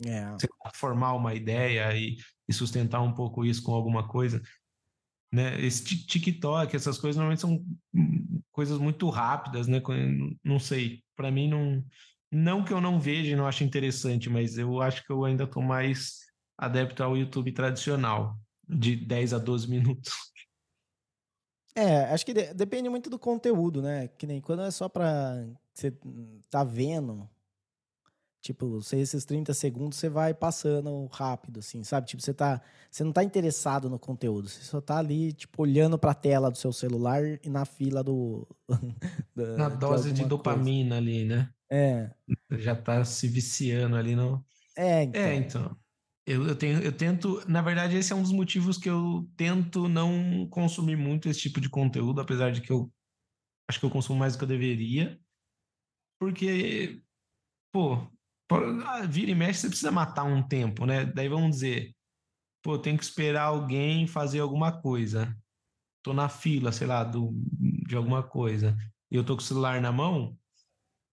é. 0.07 0.35
formar 0.75 1.15
uma 1.15 1.35
ideia 1.35 1.95
e, 1.97 2.17
e 2.49 2.53
sustentar 2.53 3.01
um 3.01 3.13
pouco 3.13 3.45
isso 3.45 3.63
com 3.63 3.73
alguma 3.73 4.09
coisa 4.09 4.43
né? 5.33 5.59
Esse 5.61 5.83
TikTok, 6.07 6.77
essas 6.77 6.99
coisas 6.99 7.17
normalmente 7.17 7.41
são 7.41 7.65
coisas 8.53 8.79
muito 8.79 9.09
rápidas, 9.09 9.67
né? 9.67 9.81
Não 10.45 10.59
sei, 10.59 11.03
para 11.17 11.31
mim 11.31 11.49
não 11.49 11.83
não 12.35 12.65
que 12.65 12.73
eu 12.73 12.81
não 12.81 12.99
veja 12.99 13.33
e 13.33 13.37
não 13.37 13.47
ache 13.47 13.63
interessante, 13.63 14.31
mas 14.31 14.57
eu 14.57 14.81
acho 14.81 15.05
que 15.05 15.13
eu 15.13 15.23
ainda 15.25 15.47
tô 15.47 15.61
mais 15.61 16.21
adepto 16.57 17.03
ao 17.03 17.15
YouTube 17.15 17.53
tradicional, 17.53 18.39
de 18.67 18.97
10 18.97 19.35
a 19.35 19.39
12 19.39 19.69
minutos. 19.69 20.13
É, 21.75 22.05
acho 22.05 22.27
que 22.27 22.35
de, 22.35 22.53
depende 22.55 22.89
muito 22.89 23.09
do 23.09 23.19
conteúdo, 23.19 23.81
né? 23.81 24.09
Que 24.09 24.27
nem 24.27 24.41
quando 24.41 24.63
é 24.63 24.71
só 24.71 24.89
para 24.89 25.47
você 25.73 25.93
tá 26.51 26.63
vendo 26.65 27.29
Tipo, 28.43 28.69
você, 28.69 28.97
esses 28.97 29.25
30 29.25 29.55
segundos 29.55 29.97
você 29.97 30.09
vai 30.09 30.35
passando 30.35 31.07
rápido, 31.13 31.61
assim, 31.61 31.85
sabe? 31.85 32.09
Tipo, 32.09 32.21
você, 32.21 32.35
tá, 32.35 32.61
você 32.91 33.05
não 33.05 33.13
tá 33.13 33.23
interessado 33.23 33.89
no 33.89 34.01
conteúdo, 34.01 34.49
você 34.49 34.65
só 34.65 34.81
tá 34.81 34.99
ali, 34.99 35.33
tipo, 35.33 35.63
olhando 35.63 35.97
pra 35.97 36.13
tela 36.13 36.51
do 36.51 36.59
seu 36.59 36.73
celular 36.73 37.23
e 37.41 37.49
na 37.49 37.65
fila 37.65 38.03
do. 38.03 38.45
na 39.57 39.69
dose 39.69 40.13
de, 40.13 40.23
de 40.23 40.29
dopamina 40.29 40.97
coisa. 40.97 41.01
ali, 41.01 41.25
né? 41.25 41.49
É. 41.71 42.11
Já 42.51 42.75
tá 42.75 43.05
se 43.05 43.29
viciando 43.29 43.95
ali 43.95 44.17
no. 44.17 44.45
É, 44.77 45.05
então. 45.05 45.23
É, 45.23 45.35
então. 45.37 45.77
Eu, 46.25 46.47
eu, 46.47 46.57
tenho, 46.57 46.81
eu 46.81 46.97
tento, 46.97 47.43
na 47.49 47.61
verdade, 47.61 47.97
esse 47.97 48.13
é 48.13 48.17
um 48.17 48.23
dos 48.23 48.33
motivos 48.33 48.79
que 48.79 48.89
eu 48.89 49.29
tento 49.37 49.89
não 49.89 50.47
consumir 50.49 50.97
muito 50.97 51.29
esse 51.29 51.41
tipo 51.41 51.61
de 51.61 51.69
conteúdo, 51.69 52.21
apesar 52.21 52.53
de 52.53 52.61
que 52.61 52.71
eu 52.71 52.93
acho 53.69 53.81
que 53.81 53.87
eu 53.87 53.91
consumo 53.91 54.21
mais 54.21 54.35
do 54.35 54.39
que 54.39 54.45
eu 54.45 54.49
deveria, 54.49 55.21
porque, 56.21 57.03
pô, 57.73 58.09
ah, 58.87 59.05
vira 59.07 59.31
e 59.33 59.35
mexe, 59.35 59.61
você 59.61 59.69
precisa 59.69 59.91
matar 59.91 60.25
um 60.25 60.47
tempo, 60.47 60.87
né? 60.87 61.05
Daí 61.05 61.29
vamos 61.29 61.57
dizer, 61.57 61.95
pô, 62.63 62.79
tem 62.79 62.97
que 62.97 63.03
esperar 63.03 63.45
alguém 63.45 64.07
fazer 64.07 64.41
alguma 64.41 64.81
coisa. 64.81 65.37
Tô 66.05 66.13
na 66.13 66.29
fila, 66.29 66.71
sei 66.71 66.87
lá, 66.87 67.03
do, 67.03 67.33
de 67.87 67.97
alguma 67.97 68.23
coisa, 68.23 68.77
e 69.11 69.17
eu 69.17 69.25
tô 69.25 69.35
com 69.37 69.43
o 69.43 69.45
celular 69.45 69.81
na 69.81 69.91
mão, 69.91 70.39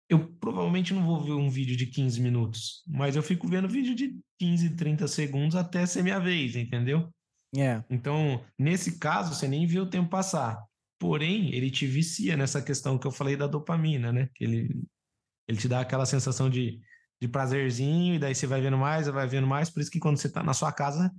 eu 0.10 0.28
provavelmente 0.40 0.94
não 0.94 1.06
vou 1.06 1.24
ver 1.24 1.34
um 1.34 1.50
vídeo 1.50 1.78
de 1.78 1.86
15 1.86 2.20
minutos, 2.20 2.84
mas 2.88 3.16
eu 3.16 3.24
fico 3.24 3.48
vendo 3.48 3.68
vídeo 3.70 3.96
de 3.96 4.20
15, 4.40 4.76
30 4.76 5.08
segundos 5.08 5.56
até 5.56 5.86
ser 5.86 6.04
minha 6.04 6.20
vez, 6.20 6.56
entendeu? 6.56 7.08
É. 7.56 7.84
Então, 7.90 8.44
nesse 8.58 9.00
caso, 9.00 9.34
você 9.34 9.48
nem 9.48 9.66
viu 9.66 9.84
o 9.84 9.90
tempo 9.90 10.10
passar. 10.10 10.62
Porém, 11.00 11.54
ele 11.54 11.72
te 11.72 11.86
vicia 11.86 12.36
nessa 12.36 12.62
questão 12.62 12.98
que 12.98 13.08
eu 13.08 13.12
falei 13.12 13.38
da 13.38 13.48
dopamina, 13.48 14.12
né? 14.12 14.30
Ele, 14.40 14.84
ele 15.48 15.58
te 15.58 15.68
dá 15.68 15.80
aquela 15.80 16.06
sensação 16.06 16.50
de 16.50 16.82
de 17.22 17.28
prazerzinho, 17.28 18.16
e 18.16 18.20
daí 18.20 18.34
você 18.34 18.48
vai 18.48 18.62
vendo 18.62 18.78
mais, 18.78 19.08
vai 19.08 19.28
vendo 19.28 19.46
mais. 19.46 19.70
Por 19.70 19.82
isso 19.82 19.92
que 19.92 20.00
quando 20.00 20.18
você 20.18 20.28
está 20.28 20.42
na 20.42 20.54
sua 20.54 20.72
casa 20.72 21.12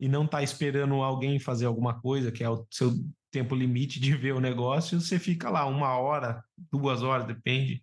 e 0.00 0.08
não 0.08 0.24
está 0.24 0.42
esperando 0.42 0.94
alguém 0.96 1.38
fazer 1.38 1.66
alguma 1.66 2.00
coisa, 2.00 2.32
que 2.32 2.42
é 2.42 2.50
o 2.50 2.66
seu 2.70 2.92
tempo 3.30 3.54
limite 3.54 4.00
de 4.00 4.16
ver 4.16 4.32
o 4.34 4.40
negócio, 4.40 5.00
você 5.00 5.18
fica 5.18 5.48
lá 5.48 5.66
uma 5.66 5.96
hora, 5.98 6.42
duas 6.70 7.02
horas, 7.02 7.26
depende. 7.26 7.82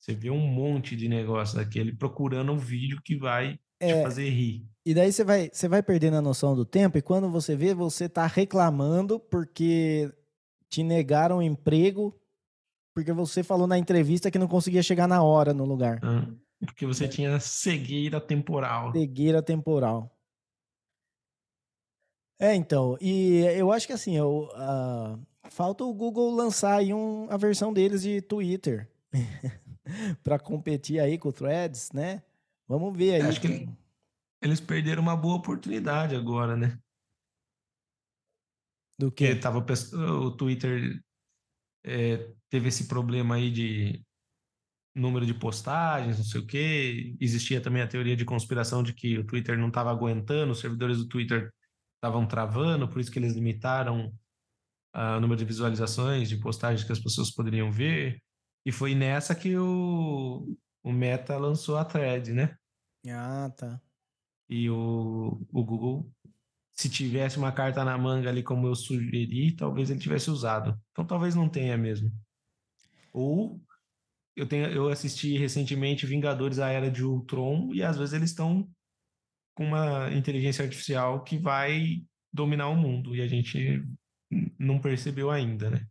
Você 0.00 0.14
vê 0.14 0.30
um 0.30 0.46
monte 0.46 0.94
de 0.96 1.08
negócio 1.08 1.56
daquele 1.56 1.92
procurando 1.92 2.52
um 2.52 2.58
vídeo 2.58 3.00
que 3.04 3.16
vai 3.16 3.58
é, 3.80 3.94
te 3.94 4.02
fazer 4.02 4.28
rir. 4.30 4.66
E 4.86 4.94
daí 4.94 5.12
você 5.12 5.24
vai, 5.24 5.50
você 5.52 5.68
vai 5.68 5.82
perdendo 5.82 6.16
a 6.16 6.22
noção 6.22 6.54
do 6.54 6.64
tempo 6.64 6.96
e 6.96 7.02
quando 7.02 7.30
você 7.30 7.56
vê, 7.56 7.74
você 7.74 8.08
tá 8.08 8.26
reclamando 8.26 9.18
porque 9.18 10.10
te 10.68 10.82
negaram 10.82 11.42
emprego 11.42 12.18
porque 12.94 13.12
você 13.12 13.44
falou 13.44 13.68
na 13.68 13.78
entrevista 13.78 14.28
que 14.28 14.40
não 14.40 14.48
conseguia 14.48 14.82
chegar 14.82 15.06
na 15.06 15.22
hora 15.22 15.54
no 15.54 15.64
lugar. 15.64 16.00
Ah, 16.02 16.26
porque 16.66 16.84
você 16.84 17.04
é. 17.04 17.08
tinha 17.08 17.38
cegueira 17.38 18.20
temporal. 18.20 18.92
Cegueira 18.92 19.40
temporal. 19.40 20.12
É, 22.40 22.54
então, 22.54 22.96
e 23.00 23.44
eu 23.56 23.70
acho 23.70 23.86
que 23.86 23.92
assim, 23.92 24.16
eu, 24.16 24.48
uh, 24.52 25.20
falta 25.48 25.84
o 25.84 25.94
Google 25.94 26.34
lançar 26.34 26.78
aí 26.78 26.92
um, 26.92 27.28
a 27.30 27.36
versão 27.36 27.72
deles 27.72 28.02
de 28.02 28.20
Twitter 28.20 28.90
para 30.22 30.38
competir 30.38 31.00
aí 31.00 31.18
com 31.18 31.28
o 31.28 31.32
Threads, 31.32 31.92
né? 31.92 32.22
Vamos 32.66 32.96
ver 32.96 33.14
aí. 33.14 33.22
Acho 33.22 33.40
que 33.40 33.68
eles 34.42 34.60
perderam 34.60 35.02
uma 35.02 35.16
boa 35.16 35.36
oportunidade 35.36 36.14
agora, 36.14 36.56
né? 36.56 36.78
Do 38.98 39.10
que? 39.10 39.34
Tava, 39.36 39.64
o 39.94 40.30
Twitter 40.32 41.00
é, 41.84 42.32
teve 42.50 42.68
esse 42.68 42.88
problema 42.88 43.36
aí 43.36 43.50
de 43.50 44.04
número 44.94 45.24
de 45.24 45.34
postagens, 45.34 46.18
não 46.18 46.24
sei 46.24 46.40
o 46.40 46.46
quê. 46.46 47.16
Existia 47.20 47.60
também 47.60 47.82
a 47.82 47.86
teoria 47.86 48.16
de 48.16 48.24
conspiração 48.24 48.82
de 48.82 48.92
que 48.92 49.18
o 49.18 49.24
Twitter 49.24 49.56
não 49.56 49.68
estava 49.68 49.90
aguentando, 49.90 50.52
os 50.52 50.60
servidores 50.60 50.98
do 50.98 51.06
Twitter 51.06 51.52
estavam 51.94 52.26
travando, 52.26 52.88
por 52.88 53.00
isso 53.00 53.10
que 53.10 53.18
eles 53.18 53.34
limitaram 53.34 54.12
o 54.94 55.20
número 55.20 55.36
de 55.36 55.44
visualizações, 55.44 56.28
de 56.28 56.36
postagens 56.38 56.84
que 56.84 56.92
as 56.92 56.98
pessoas 56.98 57.30
poderiam 57.30 57.70
ver. 57.70 58.20
E 58.68 58.72
foi 58.72 58.94
nessa 58.94 59.34
que 59.34 59.56
o, 59.56 60.54
o 60.82 60.92
Meta 60.92 61.38
lançou 61.38 61.78
a 61.78 61.86
thread, 61.86 62.34
né? 62.34 62.54
Ah, 63.08 63.50
tá. 63.56 63.80
E 64.46 64.68
o, 64.68 65.40
o 65.50 65.64
Google, 65.64 66.12
se 66.72 66.90
tivesse 66.90 67.38
uma 67.38 67.50
carta 67.50 67.82
na 67.82 67.96
manga 67.96 68.28
ali, 68.28 68.42
como 68.42 68.66
eu 68.66 68.74
sugeri, 68.74 69.56
talvez 69.56 69.88
ele 69.88 69.98
tivesse 69.98 70.30
usado. 70.30 70.78
Então 70.90 71.06
talvez 71.06 71.34
não 71.34 71.48
tenha 71.48 71.78
mesmo. 71.78 72.12
Ou 73.10 73.58
eu, 74.36 74.46
tenho, 74.46 74.66
eu 74.66 74.90
assisti 74.90 75.38
recentemente 75.38 76.04
Vingadores 76.04 76.58
A 76.58 76.68
Era 76.68 76.90
de 76.90 77.02
Ultron 77.02 77.70
e 77.72 77.82
às 77.82 77.96
vezes 77.96 78.12
eles 78.12 78.28
estão 78.28 78.70
com 79.54 79.64
uma 79.64 80.12
inteligência 80.12 80.62
artificial 80.62 81.24
que 81.24 81.38
vai 81.38 82.04
dominar 82.30 82.68
o 82.68 82.76
mundo 82.76 83.16
e 83.16 83.22
a 83.22 83.26
gente 83.26 83.82
não 84.58 84.78
percebeu 84.78 85.30
ainda, 85.30 85.70
né? 85.70 85.88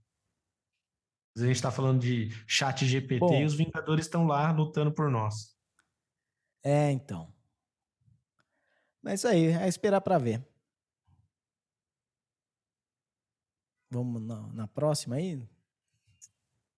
A 1.37 1.45
gente 1.45 1.55
está 1.55 1.71
falando 1.71 2.01
de 2.01 2.29
chat 2.47 2.85
GPT 2.85 3.19
Bom, 3.19 3.41
e 3.41 3.45
os 3.45 3.53
Vingadores 3.53 4.05
estão 4.05 4.25
lá 4.25 4.51
lutando 4.51 4.91
por 4.91 5.11
nós. 5.11 5.55
É, 6.63 6.91
então. 6.91 7.31
Mas 9.01 9.11
é 9.11 9.15
isso 9.15 9.27
aí, 9.27 9.45
é 9.45 9.67
esperar 9.67 10.01
para 10.01 10.17
ver. 10.17 10.45
Vamos 13.89 14.21
na, 14.21 14.41
na 14.53 14.67
próxima 14.67 15.15
aí? 15.15 15.47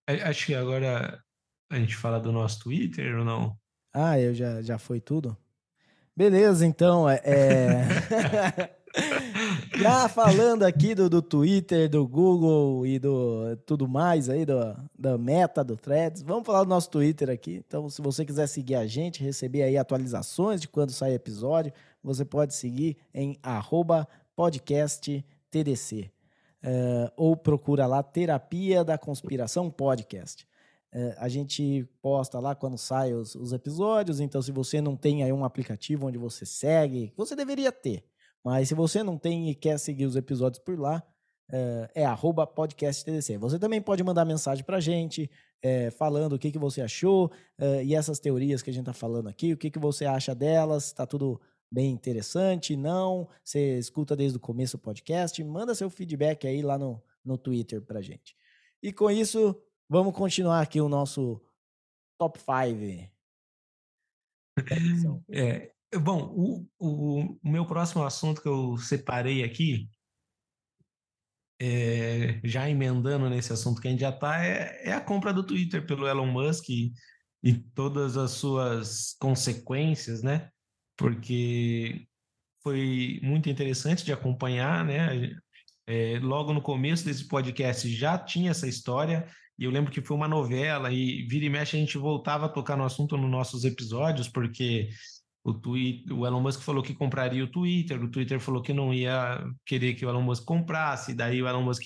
Acho 0.07 0.47
que 0.47 0.55
agora 0.55 1.24
a 1.70 1.76
gente 1.78 1.95
fala 1.95 2.20
do 2.20 2.32
nosso 2.32 2.60
Twitter 2.60 3.18
ou 3.18 3.26
não? 3.26 3.57
Ah, 3.93 4.20
eu 4.20 4.34
já, 4.34 4.62
já 4.62 4.78
foi 4.78 4.99
tudo? 4.99 5.38
Beleza, 6.16 6.66
então. 6.66 7.10
É... 7.10 7.20
já 9.80 10.08
falando 10.10 10.64
aqui 10.64 10.93
do, 10.93 11.10
do 11.10 11.22
Twitter, 11.22 11.89
do 11.89 12.08
Google 12.08 12.86
e 12.86 13.00
do 13.00 13.56
tudo 13.66 13.88
mais 13.88 14.30
aí, 14.30 14.45
do, 14.45 14.56
da 14.97 15.18
meta 15.18 15.64
do 15.64 15.76
Threads, 15.76 16.22
vamos 16.22 16.45
falar 16.45 16.64
do 16.64 16.70
nosso 16.70 16.89
Twitter 16.89 17.30
aqui. 17.30 17.64
Então, 17.66 17.89
se 17.89 18.02
você 18.02 18.26
quiser 18.26 18.47
seguir 18.47 18.76
a 18.76 18.86
gente, 18.86 19.24
receber 19.24 19.64
aí 19.64 19.78
atualizações 19.78 20.62
de 20.62 20.68
quando 20.68 20.91
sai 20.91 21.14
episódio, 21.14 21.74
você 22.04 22.24
pode 22.26 22.54
seguir 22.54 22.97
em 23.14 23.38
podcasttdc. 24.36 26.12
É, 26.62 27.12
ou 27.16 27.38
procura 27.38 27.86
lá 27.86 28.04
Terapia 28.04 28.84
da 28.84 28.97
Conspiração 28.97 29.72
Podcast. 29.72 30.45
É, 30.91 31.16
a 31.20 31.30
gente 31.30 31.88
posta 32.02 32.39
lá 32.39 32.56
quando 32.56 32.78
saem 32.78 33.14
os, 33.14 33.36
os, 33.36 33.54
episódios, 33.54 34.20
então 34.20 34.41
se 34.41 34.52
você 34.52 34.82
não 34.82 34.95
tem 34.95 35.24
aí 35.24 35.32
um 35.32 35.45
aplicativo 35.45 36.08
onde 36.08 36.18
você 36.18 36.45
segue, 36.47 37.14
você 37.16 37.36
deveria 37.36 37.72
ter. 37.72 38.04
Mas 38.44 38.70
se 38.70 38.76
você 38.76 39.04
não 39.04 39.18
tem 39.18 39.50
e 39.50 39.56
quer 39.56 39.78
seguir 39.78 40.06
os 40.06 40.16
episódios 40.16 40.64
por 40.64 40.80
lá, 40.80 41.04
é, 41.52 41.92
é 41.96 42.06
arroba 42.06 42.46
podcasttdc. 42.46 43.38
Você 43.38 43.60
também 43.60 43.82
pode 43.82 44.04
mandar 44.04 44.26
mensagem 44.26 44.64
pra 44.64 44.80
gente, 44.80 45.30
é, 45.62 45.92
falando 45.92 46.34
o 46.34 46.40
que, 46.40 46.52
que 46.52 46.60
você 46.60 46.82
achou 46.82 47.32
é, 47.58 47.84
e 47.84 47.96
essas 47.96 48.20
teorias 48.20 48.62
que 48.62 48.70
a 48.70 48.74
gente 48.74 48.86
tá 48.86 48.94
falando 48.94 49.28
aqui, 49.28 49.54
o 49.54 49.58
que, 49.58 49.70
que 49.70 49.80
você 49.80 50.06
acha 50.06 50.34
delas, 50.34 50.92
tá 50.94 51.06
tudo 51.06 51.40
bem 51.72 51.92
interessante, 51.92 52.76
não? 52.76 53.28
Você 53.44 53.78
escuta 53.78 54.16
desde 54.16 54.38
o 54.38 54.42
começo 54.42 54.78
o 54.78 54.80
podcast, 54.80 55.44
manda 55.44 55.76
seu 55.76 55.90
feedback 55.90 56.48
aí 56.48 56.62
lá 56.62 56.78
no, 56.78 57.02
no 57.24 57.38
Twitter 57.38 57.82
pra 57.82 58.02
gente. 58.02 58.36
E 58.82 58.94
com 58.94 59.12
isso, 59.12 59.56
Vamos 59.92 60.16
continuar 60.16 60.62
aqui 60.62 60.80
o 60.80 60.88
nosso 60.88 61.42
top 62.16 62.38
5. 62.38 63.12
É, 65.28 65.74
bom, 65.98 66.24
o, 66.36 66.68
o, 66.78 67.22
o, 67.22 67.40
meu 67.50 67.66
próximo 67.66 68.04
assunto 68.04 68.42
que 68.42 68.48
eu 68.48 68.78
separei 68.78 69.44
aqui, 69.44 69.90
é, 71.62 72.40
já 72.44 72.70
emendando 72.70 73.30
nesse 73.30 73.52
assunto 73.52 73.82
que 73.82 73.88
a 73.88 73.92
gente 73.92 74.02
já 74.02 74.10
está, 74.10 74.46
é, 74.46 74.90
é, 74.90 74.94
a 74.94 75.02
compra 75.02 75.34
do 75.34 75.44
Twitter 75.44 75.86
pelo 75.86 76.08
Elon 76.08 76.28
Musk 76.28 76.70
e, 76.70 76.94
e 77.44 77.54
todas 77.54 78.18
as 78.18 78.32
suas 78.32 79.16
consequências, 79.20 80.22
né? 80.24 80.50
Porque 80.98 82.08
foi 82.64 83.20
muito 83.24 83.50
interessante 83.50 84.06
de 84.06 84.14
acompanhar, 84.14 84.86
né? 84.86 85.36
É, 85.88 86.20
logo 86.20 86.54
no 86.54 86.62
começo 86.62 87.04
desse 87.04 87.28
podcast 87.28 87.90
já 87.94 88.18
tinha 88.18 88.52
essa 88.52 88.68
história 88.68 89.28
e 89.60 89.66
eu 89.66 89.72
lembro 89.72 89.92
que 89.92 90.02
foi 90.02 90.16
uma 90.16 90.28
novela, 90.28 90.90
e 90.90 91.24
vira 91.24 91.44
e 91.44 91.50
mexe 91.50 91.76
a 91.76 91.80
gente 91.80 91.98
voltava 91.98 92.46
a 92.46 92.50
tocar 92.50 92.78
no 92.78 92.86
assunto 92.86 93.18
nos 93.18 93.30
nossos 93.30 93.66
episódios, 93.66 94.30
porque 94.30 94.88
o, 95.44 95.54
Twitter, 95.54 96.18
o 96.18 96.26
Elon 96.26 96.42
Musk 96.42 96.62
falou 96.62 96.84
que 96.84 96.94
compraria 96.94 97.44
o 97.44 97.48
Twitter, 97.48 98.02
o 98.04 98.10
Twitter 98.10 98.40
falou 98.40 98.62
que 98.62 98.74
não 98.74 98.94
ia 98.94 99.44
querer 99.66 99.94
que 99.94 100.06
o 100.06 100.10
Elon 100.10 100.22
Musk 100.22 100.44
comprasse, 100.46 101.14
daí 101.14 101.42
o 101.42 101.48
Elon 101.48 101.64
Musk 101.64 101.84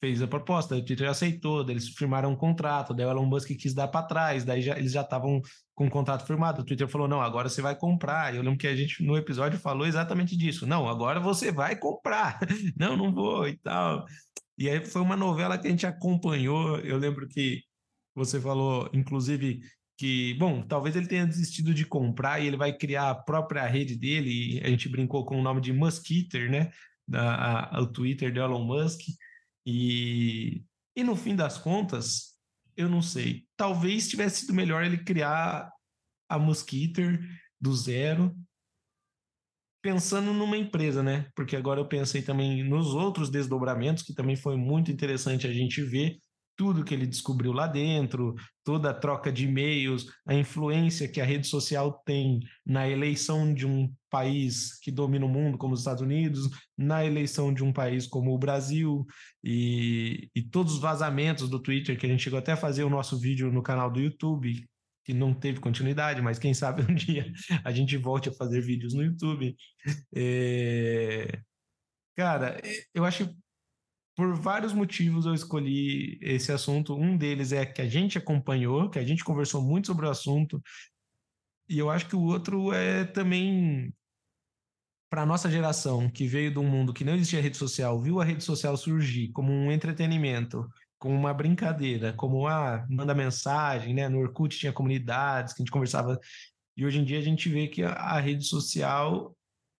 fez 0.00 0.22
a 0.22 0.28
proposta, 0.28 0.76
o 0.76 0.84
Twitter 0.84 1.08
aceitou, 1.08 1.64
daí 1.64 1.74
eles 1.74 1.88
firmaram 1.88 2.30
um 2.30 2.36
contrato, 2.36 2.94
daí 2.94 3.04
o 3.04 3.10
Elon 3.10 3.26
Musk 3.26 3.48
quis 3.56 3.74
dar 3.74 3.88
para 3.88 4.06
trás, 4.06 4.44
daí 4.44 4.62
já, 4.62 4.78
eles 4.78 4.92
já 4.92 5.02
estavam 5.02 5.40
com 5.74 5.86
um 5.86 5.90
contrato 5.90 6.24
firmado, 6.24 6.62
o 6.62 6.64
Twitter 6.64 6.86
falou, 6.86 7.08
não, 7.08 7.20
agora 7.20 7.48
você 7.48 7.60
vai 7.60 7.74
comprar, 7.74 8.34
eu 8.34 8.42
lembro 8.42 8.58
que 8.58 8.66
a 8.68 8.76
gente 8.76 9.02
no 9.02 9.16
episódio 9.16 9.58
falou 9.58 9.86
exatamente 9.86 10.36
disso, 10.36 10.66
não, 10.66 10.88
agora 10.88 11.18
você 11.18 11.50
vai 11.50 11.74
comprar, 11.76 12.38
não, 12.78 12.96
não 12.96 13.12
vou 13.12 13.48
e 13.48 13.56
tal, 13.58 14.04
e 14.58 14.68
aí 14.68 14.84
foi 14.84 15.00
uma 15.00 15.16
novela 15.16 15.56
que 15.56 15.68
a 15.68 15.70
gente 15.70 15.86
acompanhou. 15.86 16.78
Eu 16.80 16.98
lembro 16.98 17.28
que 17.28 17.62
você 18.12 18.40
falou, 18.40 18.90
inclusive, 18.92 19.60
que, 19.98 20.34
bom, 20.34 20.62
talvez 20.62 20.94
ele 20.94 21.08
tenha 21.08 21.26
desistido 21.26 21.74
de 21.74 21.84
comprar 21.84 22.40
e 22.40 22.46
ele 22.46 22.56
vai 22.56 22.72
criar 22.72 23.10
a 23.10 23.14
própria 23.16 23.66
rede 23.66 23.96
dele. 23.96 24.60
A 24.64 24.68
gente 24.68 24.88
brincou 24.88 25.26
com 25.26 25.38
o 25.38 25.42
nome 25.42 25.60
de 25.60 25.72
Muskiter, 25.72 26.48
né? 26.48 26.70
Da, 27.06 27.64
a, 27.76 27.82
o 27.82 27.86
Twitter 27.88 28.32
de 28.32 28.38
Elon 28.38 28.64
Musk. 28.64 29.00
E, 29.66 30.62
e 30.94 31.02
no 31.02 31.16
fim 31.16 31.34
das 31.34 31.58
contas, 31.58 32.36
eu 32.76 32.88
não 32.88 33.02
sei. 33.02 33.44
Talvez 33.56 34.08
tivesse 34.08 34.42
sido 34.42 34.54
melhor 34.54 34.84
ele 34.84 34.98
criar 34.98 35.68
a 36.28 36.38
Muskiter 36.38 37.20
do 37.60 37.74
zero 37.74 38.32
pensando 39.82 40.32
numa 40.32 40.56
empresa, 40.56 41.02
né? 41.02 41.28
Porque 41.34 41.56
agora 41.56 41.80
eu 41.80 41.88
pensei 41.88 42.22
também 42.22 42.62
nos 42.62 42.94
outros 42.94 43.30
desdobramentos, 43.30 44.04
que 44.04 44.14
também 44.14 44.36
foi 44.36 44.56
muito 44.56 44.92
interessante 44.92 45.46
a 45.46 45.52
gente 45.52 45.82
ver 45.82 46.18
tudo 46.58 46.84
que 46.84 46.92
ele 46.92 47.06
descobriu 47.06 47.52
lá 47.52 47.68
dentro, 47.68 48.34
toda 48.64 48.90
a 48.90 48.94
troca 48.94 49.30
de 49.32 49.46
e-mails, 49.46 50.06
a 50.26 50.34
influência 50.34 51.08
que 51.08 51.20
a 51.20 51.24
rede 51.24 51.46
social 51.46 52.02
tem 52.04 52.40
na 52.66 52.88
eleição 52.88 53.54
de 53.54 53.64
um 53.64 53.90
país 54.10 54.76
que 54.80 54.90
domina 54.90 55.24
o 55.24 55.28
mundo, 55.28 55.56
como 55.56 55.72
os 55.72 55.80
Estados 55.80 56.02
Unidos, 56.02 56.50
na 56.76 57.06
eleição 57.06 57.54
de 57.54 57.62
um 57.62 57.72
país 57.72 58.08
como 58.08 58.34
o 58.34 58.38
Brasil, 58.38 59.06
e, 59.42 60.28
e 60.34 60.42
todos 60.42 60.74
os 60.74 60.80
vazamentos 60.80 61.48
do 61.48 61.62
Twitter, 61.62 61.96
que 61.96 62.06
a 62.06 62.08
gente 62.08 62.24
chegou 62.24 62.40
até 62.40 62.52
a 62.52 62.56
fazer 62.56 62.82
o 62.82 62.90
nosso 62.90 63.16
vídeo 63.16 63.52
no 63.52 63.62
canal 63.62 63.88
do 63.88 64.00
YouTube, 64.00 64.66
que 65.04 65.14
não 65.14 65.32
teve 65.32 65.60
continuidade, 65.60 66.20
mas 66.20 66.40
quem 66.40 66.52
sabe 66.52 66.82
um 66.82 66.92
dia 66.92 67.32
a 67.64 67.70
gente 67.70 67.96
volte 67.96 68.30
a 68.30 68.32
fazer 68.32 68.60
vídeos 68.62 68.94
no 68.94 69.04
YouTube. 69.04 69.56
É... 70.12 71.40
Cara, 72.16 72.60
eu 72.92 73.04
acho 73.04 73.28
que 73.28 73.47
por 74.18 74.34
vários 74.34 74.72
motivos 74.72 75.26
eu 75.26 75.32
escolhi 75.32 76.18
esse 76.20 76.50
assunto. 76.50 76.92
Um 76.92 77.16
deles 77.16 77.52
é 77.52 77.64
que 77.64 77.80
a 77.80 77.88
gente 77.88 78.18
acompanhou, 78.18 78.90
que 78.90 78.98
a 78.98 79.04
gente 79.04 79.22
conversou 79.22 79.62
muito 79.62 79.86
sobre 79.86 80.06
o 80.06 80.10
assunto, 80.10 80.60
e 81.68 81.78
eu 81.78 81.88
acho 81.88 82.08
que 82.08 82.16
o 82.16 82.22
outro 82.22 82.72
é 82.72 83.04
também 83.04 83.94
para 85.08 85.24
nossa 85.24 85.48
geração, 85.48 86.10
que 86.10 86.26
veio 86.26 86.50
de 86.50 86.58
um 86.58 86.68
mundo 86.68 86.92
que 86.92 87.04
não 87.04 87.14
existia 87.14 87.40
rede 87.40 87.56
social, 87.56 88.02
viu 88.02 88.20
a 88.20 88.24
rede 88.24 88.42
social 88.42 88.76
surgir 88.76 89.30
como 89.30 89.52
um 89.52 89.70
entretenimento 89.70 90.68
como 90.98 91.14
uma 91.14 91.32
brincadeira, 91.32 92.12
como 92.12 92.48
ah, 92.48 92.84
manda 92.90 93.14
mensagem, 93.14 93.94
né? 93.94 94.08
No 94.08 94.18
Orkut 94.18 94.58
tinha 94.58 94.72
comunidades 94.72 95.54
que 95.54 95.62
a 95.62 95.64
gente 95.64 95.70
conversava. 95.70 96.18
E 96.76 96.84
hoje 96.84 96.98
em 96.98 97.04
dia 97.04 97.20
a 97.20 97.22
gente 97.22 97.48
vê 97.48 97.68
que 97.68 97.84
a 97.84 98.18
rede 98.18 98.44
social 98.44 99.32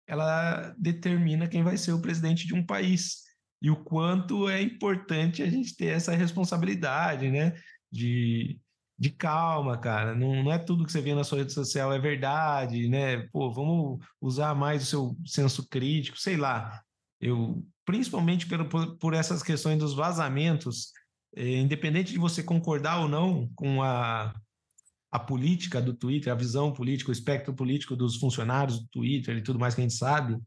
ela 0.07 0.72
determina 0.78 1.49
quem 1.49 1.64
vai 1.64 1.76
ser 1.76 1.93
o 1.93 2.01
presidente 2.01 2.47
de 2.47 2.55
um 2.55 2.64
país 2.64 3.28
e 3.61 3.70
o 3.70 3.76
quanto 3.76 4.48
é 4.48 4.62
importante 4.62 5.42
a 5.42 5.50
gente 5.50 5.76
ter 5.76 5.86
essa 5.86 6.14
responsabilidade, 6.14 7.30
né? 7.30 7.54
De, 7.90 8.59
de 8.98 9.11
calma, 9.11 9.76
cara. 9.76 10.14
Não, 10.14 10.42
não 10.44 10.52
é 10.52 10.59
tudo 10.59 10.84
que 10.84 10.92
você 10.92 11.00
vê 11.00 11.14
na 11.14 11.24
sua 11.24 11.38
rede 11.38 11.52
social 11.52 11.92
é 11.92 11.98
verdade, 11.98 12.88
né? 12.88 13.26
Pô, 13.32 13.52
vamos 13.52 14.04
usar 14.20 14.54
mais 14.54 14.82
o 14.82 14.86
seu 14.86 15.16
senso 15.26 15.68
crítico, 15.68 16.18
sei 16.18 16.36
lá. 16.36 16.82
Eu, 17.20 17.64
principalmente 17.84 18.46
por, 18.46 18.64
por, 18.68 18.96
por 18.96 19.14
essas 19.14 19.42
questões 19.42 19.78
dos 19.78 19.94
vazamentos, 19.94 20.92
é, 21.34 21.59
independente 21.59 22.12
de 22.12 22.18
você 22.18 22.42
concordar 22.42 23.00
ou 23.00 23.09
não 23.09 23.48
com 23.56 23.82
a, 23.82 24.32
a 25.11 25.18
política 25.18 25.80
do 25.80 25.94
Twitter, 25.94 26.32
a 26.32 26.36
visão 26.36 26.72
política, 26.72 27.11
o 27.11 27.12
espectro 27.12 27.54
político 27.54 27.96
dos 27.96 28.16
funcionários 28.16 28.80
do 28.80 28.88
Twitter 28.88 29.36
e 29.36 29.42
tudo 29.42 29.59
mais 29.59 29.74
que 29.74 29.80
a 29.80 29.82
gente 29.82 29.94
sabe, 29.94 30.38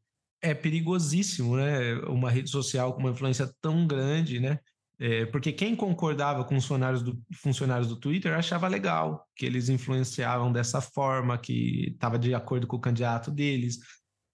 é 0.42 0.54
perigosíssimo, 0.54 1.56
né? 1.56 1.96
Uma 2.08 2.30
rede 2.30 2.50
social 2.50 2.94
com 2.94 3.00
uma 3.00 3.12
influência 3.12 3.50
tão 3.62 3.86
grande, 3.86 4.40
né? 4.40 4.60
É, 5.00 5.26
porque 5.26 5.52
quem 5.52 5.76
concordava 5.76 6.44
com 6.44 6.56
os 6.56 6.64
funcionários 6.64 7.02
do, 7.02 7.20
funcionários 7.34 7.88
do 7.88 7.96
Twitter 7.96 8.36
achava 8.36 8.68
legal 8.68 9.28
que 9.36 9.46
eles 9.46 9.68
influenciavam 9.68 10.52
dessa 10.52 10.80
forma, 10.80 11.38
que 11.40 11.90
estava 11.94 12.20
de 12.20 12.36
acordo 12.36 12.68
com 12.68 12.76
o 12.76 12.82
candidato 12.82 13.32
deles. 13.32 13.80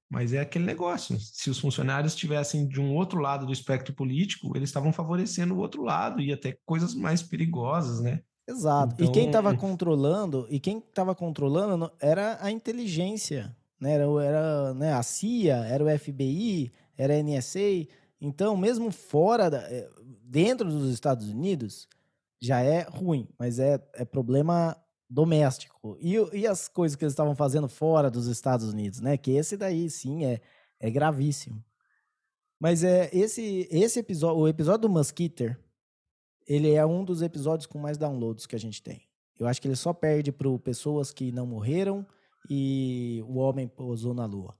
Mas 0.10 0.34
é 0.34 0.40
aquele 0.40 0.66
negócio: 0.66 1.18
se 1.20 1.50
os 1.50 1.60
funcionários 1.60 2.14
estivessem 2.14 2.68
de 2.68 2.80
um 2.80 2.94
outro 2.94 3.20
lado 3.20 3.46
do 3.46 3.54
espectro 3.54 3.94
político, 3.94 4.56
eles 4.56 4.70
estavam 4.70 4.92
favorecendo 4.92 5.54
o 5.54 5.60
outro 5.60 5.84
lado 5.84 6.22
e 6.22 6.34
até 6.34 6.58
coisas 6.66 6.94
mais 6.94 7.24
perigosas, 7.24 8.02
né? 8.02 8.22
Exato. 8.48 8.96
Então... 8.96 9.08
E 9.08 9.12
quem 9.12 9.28
estava 9.28 9.54
então 9.54 9.70
controlando, 9.70 10.48
e 10.50 10.60
quem 10.60 10.80
estava 10.80 11.14
controlando 11.14 11.92
era 12.00 12.38
a 12.42 12.50
inteligência, 12.50 13.56
né? 13.80 13.94
Era, 13.94 14.06
era 14.24 14.74
né, 14.74 14.94
a 14.94 15.04
CIA, 15.04 15.58
era 15.66 15.84
o 15.84 16.00
FBI, 16.00 16.72
era 16.98 17.14
a 17.14 17.24
NSA. 17.24 17.88
Então, 18.20 18.58
mesmo 18.58 18.92
fora, 18.92 19.50
da, 19.50 19.60
eh, 19.72 19.90
dentro 20.24 20.70
dos 20.70 20.92
Estados 20.92 21.30
Unidos, 21.30 21.88
já 22.40 22.62
é 22.62 22.82
ruim, 22.84 23.28
mas 23.38 23.60
é, 23.60 23.82
é 23.94 24.06
problema 24.06 24.76
doméstico. 25.10 25.98
E, 26.00 26.16
e 26.34 26.48
as 26.48 26.68
coisas 26.68 26.96
que 26.96 27.04
eles 27.04 27.14
estavam 27.14 27.36
fazendo 27.36 27.68
fora 27.68 28.10
dos 28.10 28.28
Estados 28.28 28.72
Unidos, 28.72 29.00
né? 29.00 29.18
Que 29.18 29.32
esse 29.32 29.56
daí, 29.56 29.90
sim, 29.90 30.26
é, 30.26 30.42
é 30.80 30.90
gravíssimo. 30.90 31.64
Mas 32.60 32.84
é 32.84 33.10
esse, 33.14 33.68
esse 33.72 34.00
episódio, 34.00 34.42
o 34.42 34.48
episódio 34.48 34.82
do 34.82 34.90
Mosquiter, 34.90 35.60
ele 36.48 36.72
é 36.74 36.86
um 36.86 37.04
dos 37.04 37.22
episódios 37.22 37.68
com 37.68 37.78
mais 37.78 37.98
downloads 37.98 38.46
que 38.46 38.56
a 38.56 38.60
gente 38.60 38.82
tem. 38.82 39.04
Eu 39.40 39.48
acho 39.48 39.62
que 39.62 39.68
ele 39.68 39.76
só 39.76 39.94
perde 39.94 40.32
para 40.32 40.50
pessoas 40.58 41.12
que 41.12 41.32
não 41.32 41.46
morreram 41.46 42.06
e 42.50 43.22
o 43.28 43.38
homem 43.38 43.68
pousou 43.68 44.14
na 44.14 44.26
lua. 44.26 44.58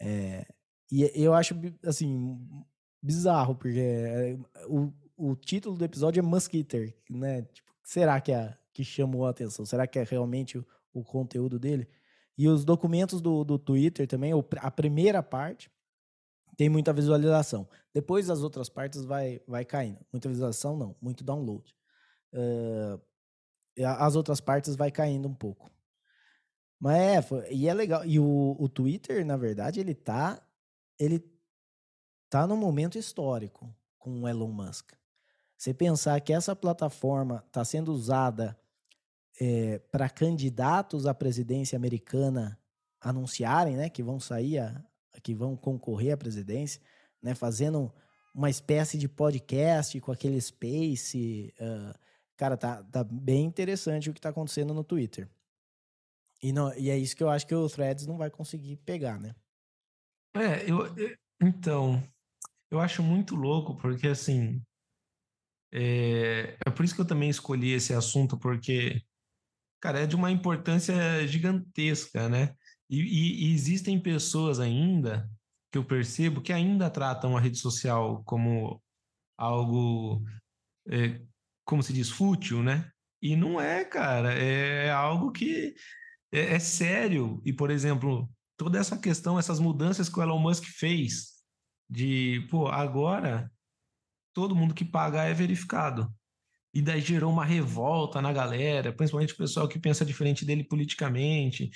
É, 0.00 0.46
e 0.90 1.10
eu 1.14 1.34
acho, 1.34 1.54
assim, 1.84 2.38
bizarro, 3.02 3.54
porque 3.54 3.78
é, 3.78 4.38
o, 4.66 4.92
o 5.16 5.36
título 5.36 5.76
do 5.76 5.84
episódio 5.84 6.20
é 6.20 6.22
Mosquiter, 6.22 6.96
né? 7.10 7.42
Tipo, 7.42 7.70
será 7.82 8.20
que, 8.20 8.32
é, 8.32 8.56
que 8.72 8.84
chamou 8.84 9.26
a 9.26 9.30
atenção? 9.30 9.66
Será 9.66 9.86
que 9.86 9.98
é 9.98 10.04
realmente 10.04 10.58
o, 10.58 10.66
o 10.92 11.04
conteúdo 11.04 11.58
dele? 11.58 11.88
E 12.36 12.48
os 12.48 12.64
documentos 12.64 13.20
do, 13.20 13.44
do 13.44 13.58
Twitter 13.58 14.06
também, 14.06 14.32
a 14.58 14.70
primeira 14.70 15.22
parte, 15.22 15.70
tem 16.56 16.68
muita 16.68 16.92
visualização. 16.92 17.68
Depois 17.92 18.30
as 18.30 18.42
outras 18.42 18.68
partes 18.68 19.04
vai, 19.04 19.40
vai 19.46 19.64
caindo. 19.64 19.98
Muita 20.12 20.28
visualização 20.28 20.76
não, 20.76 20.96
muito 21.00 21.24
download. 21.24 21.74
Uh, 22.32 23.00
as 23.82 24.16
outras 24.16 24.40
partes 24.40 24.76
vai 24.76 24.90
caindo 24.90 25.28
um 25.28 25.34
pouco. 25.34 25.70
Mas 26.80 26.96
é, 26.96 27.22
foi, 27.22 27.52
e 27.52 27.68
é 27.68 27.74
legal. 27.74 28.04
E 28.04 28.18
o, 28.20 28.56
o 28.58 28.68
Twitter, 28.68 29.24
na 29.24 29.36
verdade, 29.36 29.80
ele 29.80 29.94
tá. 29.94 30.40
Ele 30.98 31.24
tá 32.28 32.46
num 32.46 32.56
momento 32.56 32.98
histórico 32.98 33.72
com 33.98 34.22
o 34.22 34.28
Elon 34.28 34.52
Musk. 34.52 34.92
Você 35.56 35.72
pensar 35.72 36.20
que 36.20 36.32
essa 36.32 36.54
plataforma 36.54 37.42
está 37.46 37.64
sendo 37.64 37.92
usada 37.92 38.58
é, 39.40 39.78
para 39.90 40.08
candidatos 40.08 41.06
à 41.06 41.14
presidência 41.14 41.76
americana 41.76 42.58
anunciarem, 43.00 43.76
né, 43.76 43.88
que 43.88 44.02
vão 44.02 44.20
sair 44.20 44.58
a, 44.58 44.84
que 45.22 45.34
vão 45.34 45.56
concorrer 45.56 46.14
à 46.14 46.16
presidência, 46.16 46.80
né, 47.22 47.34
fazendo 47.34 47.92
uma 48.34 48.50
espécie 48.50 48.98
de 48.98 49.08
podcast 49.08 49.98
com 50.00 50.12
aquele 50.12 50.40
space. 50.40 51.52
Uh, 51.60 51.98
cara, 52.36 52.56
tá, 52.56 52.82
tá 52.84 53.02
bem 53.02 53.44
interessante 53.44 54.10
o 54.10 54.14
que 54.14 54.20
tá 54.20 54.28
acontecendo 54.28 54.72
no 54.74 54.84
Twitter. 54.84 55.28
E, 56.42 56.52
não, 56.52 56.72
e 56.76 56.88
é 56.90 56.96
isso 56.96 57.16
que 57.16 57.22
eu 57.22 57.30
acho 57.30 57.46
que 57.46 57.54
o 57.54 57.68
Threads 57.68 58.06
não 58.06 58.16
vai 58.16 58.30
conseguir 58.30 58.76
pegar, 58.78 59.18
né? 59.18 59.34
É, 60.36 60.70
eu, 60.70 60.86
então, 61.42 62.02
eu 62.70 62.80
acho 62.80 63.02
muito 63.02 63.34
louco, 63.34 63.76
porque 63.76 64.08
assim. 64.08 64.62
É, 65.72 66.56
é 66.64 66.70
por 66.70 66.84
isso 66.84 66.94
que 66.94 67.00
eu 67.00 67.06
também 67.06 67.28
escolhi 67.28 67.72
esse 67.72 67.92
assunto, 67.92 68.38
porque, 68.38 69.02
cara, 69.80 70.00
é 70.00 70.06
de 70.06 70.16
uma 70.16 70.30
importância 70.30 71.26
gigantesca, 71.26 72.28
né? 72.28 72.54
E, 72.88 73.00
e, 73.00 73.48
e, 73.48 73.54
existem 73.54 74.00
pessoas 74.00 74.60
ainda 74.60 75.28
que 75.70 75.76
eu 75.76 75.84
percebo 75.84 76.40
que 76.40 76.52
ainda 76.52 76.88
tratam 76.88 77.36
a 77.36 77.40
rede 77.40 77.58
social 77.58 78.22
como 78.24 78.82
algo, 79.36 80.24
é, 80.88 81.20
como 81.66 81.82
se 81.82 81.92
diz, 81.92 82.08
fútil, 82.08 82.62
né? 82.62 82.90
E 83.20 83.36
não 83.36 83.60
é, 83.60 83.84
cara. 83.84 84.32
É 84.32 84.90
algo 84.90 85.30
que 85.32 85.74
é, 86.32 86.54
é 86.54 86.58
sério. 86.58 87.40
E, 87.44 87.52
por 87.52 87.70
exemplo, 87.70 88.28
toda 88.56 88.78
essa 88.78 88.98
questão, 88.98 89.38
essas 89.38 89.60
mudanças 89.60 90.08
que 90.08 90.18
o 90.18 90.22
Elon 90.22 90.38
Musk 90.38 90.64
fez, 90.64 91.38
de, 91.88 92.46
pô, 92.50 92.68
agora 92.68 93.50
todo 94.34 94.54
mundo 94.54 94.74
que 94.74 94.84
paga 94.84 95.24
é 95.24 95.34
verificado. 95.34 96.12
E 96.72 96.82
daí 96.82 97.00
gerou 97.00 97.32
uma 97.32 97.44
revolta 97.44 98.20
na 98.20 98.32
galera, 98.32 98.92
principalmente 98.92 99.32
o 99.32 99.36
pessoal 99.36 99.66
que 99.66 99.78
pensa 99.78 100.04
diferente 100.04 100.44
dele 100.44 100.62
politicamente 100.64 101.70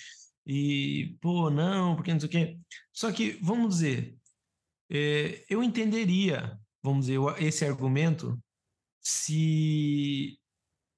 e, 0.46 1.16
pô, 1.20 1.50
não, 1.50 1.96
porque 1.96 2.12
não 2.12 2.20
sei 2.20 2.28
o 2.28 2.30
quê. 2.30 2.58
Só 2.92 3.10
que, 3.10 3.38
vamos 3.42 3.76
dizer, 3.76 4.16
é, 4.90 5.44
eu 5.48 5.62
entenderia, 5.62 6.58
vamos 6.82 7.06
dizer, 7.06 7.18
esse 7.38 7.64
argumento 7.64 8.38
se 9.00 10.38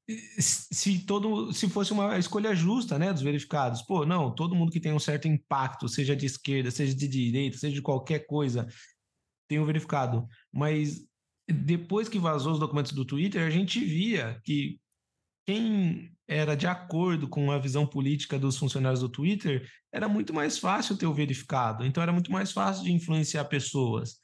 se 0.09 1.05
todo 1.07 1.53
se 1.53 1.69
fosse 1.69 1.93
uma 1.93 2.19
escolha 2.19 2.55
justa, 2.55 2.99
né, 2.99 3.13
dos 3.13 3.23
verificados. 3.23 3.83
Pô, 3.83 4.05
não, 4.05 4.35
todo 4.35 4.55
mundo 4.55 4.73
que 4.73 4.81
tem 4.81 4.93
um 4.93 4.99
certo 4.99 5.27
impacto, 5.27 5.89
seja 5.89 6.15
de 6.15 6.27
esquerda, 6.27 6.71
seja 6.71 6.95
de 6.95 7.09
direita, 7.09 7.57
seja 7.57 7.75
de 7.75 7.83
qualquer 7.83 8.27
coisa, 8.27 8.67
tem 9.49 9.59
um 9.59 9.65
verificado. 9.65 10.27
Mas 10.53 11.07
depois 11.49 12.09
que 12.09 12.19
vazou 12.19 12.53
os 12.53 12.59
documentos 12.59 12.93
do 12.93 13.05
Twitter, 13.05 13.47
a 13.47 13.51
gente 13.51 13.85
via 13.85 14.41
que 14.45 14.79
quem 15.47 16.15
era 16.27 16.55
de 16.55 16.67
acordo 16.67 17.29
com 17.29 17.51
a 17.51 17.59
visão 17.59 17.87
política 17.87 18.39
dos 18.39 18.57
funcionários 18.57 19.01
do 19.01 19.09
Twitter, 19.09 19.69
era 19.93 20.09
muito 20.09 20.33
mais 20.33 20.59
fácil 20.59 20.97
ter 20.97 21.07
o 21.07 21.15
verificado. 21.15 21.85
Então 21.85 22.03
era 22.03 22.13
muito 22.13 22.33
mais 22.33 22.51
fácil 22.51 22.85
de 22.85 22.93
influenciar 22.93 23.45
pessoas. 23.45 24.19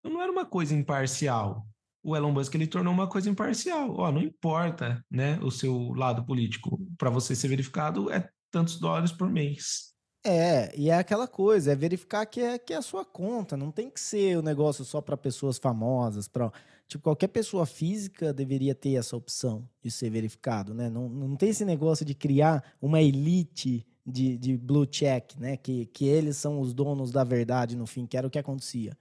Então 0.00 0.12
não 0.12 0.22
era 0.22 0.32
uma 0.32 0.46
coisa 0.46 0.74
imparcial. 0.74 1.66
O 2.04 2.14
Elon 2.14 2.30
Musk 2.30 2.54
ele 2.54 2.66
tornou 2.66 2.92
uma 2.92 3.08
coisa 3.08 3.30
imparcial. 3.30 3.94
Ó, 3.96 4.12
não 4.12 4.20
importa, 4.20 5.04
né, 5.10 5.38
o 5.42 5.50
seu 5.50 5.92
lado 5.94 6.24
político. 6.24 6.78
Para 6.98 7.10
você 7.10 7.34
ser 7.34 7.48
verificado 7.48 8.10
é 8.10 8.28
tantos 8.50 8.78
dólares 8.78 9.10
por 9.10 9.28
mês. 9.30 9.94
É, 10.26 10.74
e 10.78 10.88
é 10.88 10.98
aquela 10.98 11.26
coisa, 11.26 11.72
é 11.72 11.76
verificar 11.76 12.24
que 12.24 12.40
é, 12.40 12.58
que 12.58 12.72
é 12.72 12.76
a 12.76 12.82
sua 12.82 13.04
conta, 13.04 13.58
não 13.58 13.70
tem 13.70 13.90
que 13.90 14.00
ser 14.00 14.36
o 14.36 14.40
um 14.40 14.42
negócio 14.42 14.82
só 14.82 15.02
para 15.02 15.18
pessoas 15.18 15.58
famosas, 15.58 16.28
para 16.28 16.50
Tipo, 16.86 17.04
qualquer 17.04 17.28
pessoa 17.28 17.64
física 17.64 18.32
deveria 18.32 18.74
ter 18.74 18.94
essa 18.94 19.16
opção 19.16 19.68
de 19.82 19.90
ser 19.90 20.10
verificado, 20.10 20.74
né? 20.74 20.90
Não, 20.90 21.08
não 21.08 21.34
tem 21.36 21.48
esse 21.48 21.64
negócio 21.64 22.04
de 22.04 22.14
criar 22.14 22.62
uma 22.80 23.00
elite 23.00 23.86
de, 24.06 24.36
de 24.36 24.56
blue 24.56 24.86
check, 24.86 25.34
né? 25.38 25.56
Que, 25.56 25.86
que 25.86 26.06
eles 26.06 26.36
são 26.36 26.60
os 26.60 26.74
donos 26.74 27.10
da 27.10 27.24
verdade 27.24 27.74
no 27.74 27.86
fim, 27.86 28.06
que 28.06 28.16
era 28.16 28.26
o 28.26 28.30
que 28.30 28.38
acontecia. 28.38 28.96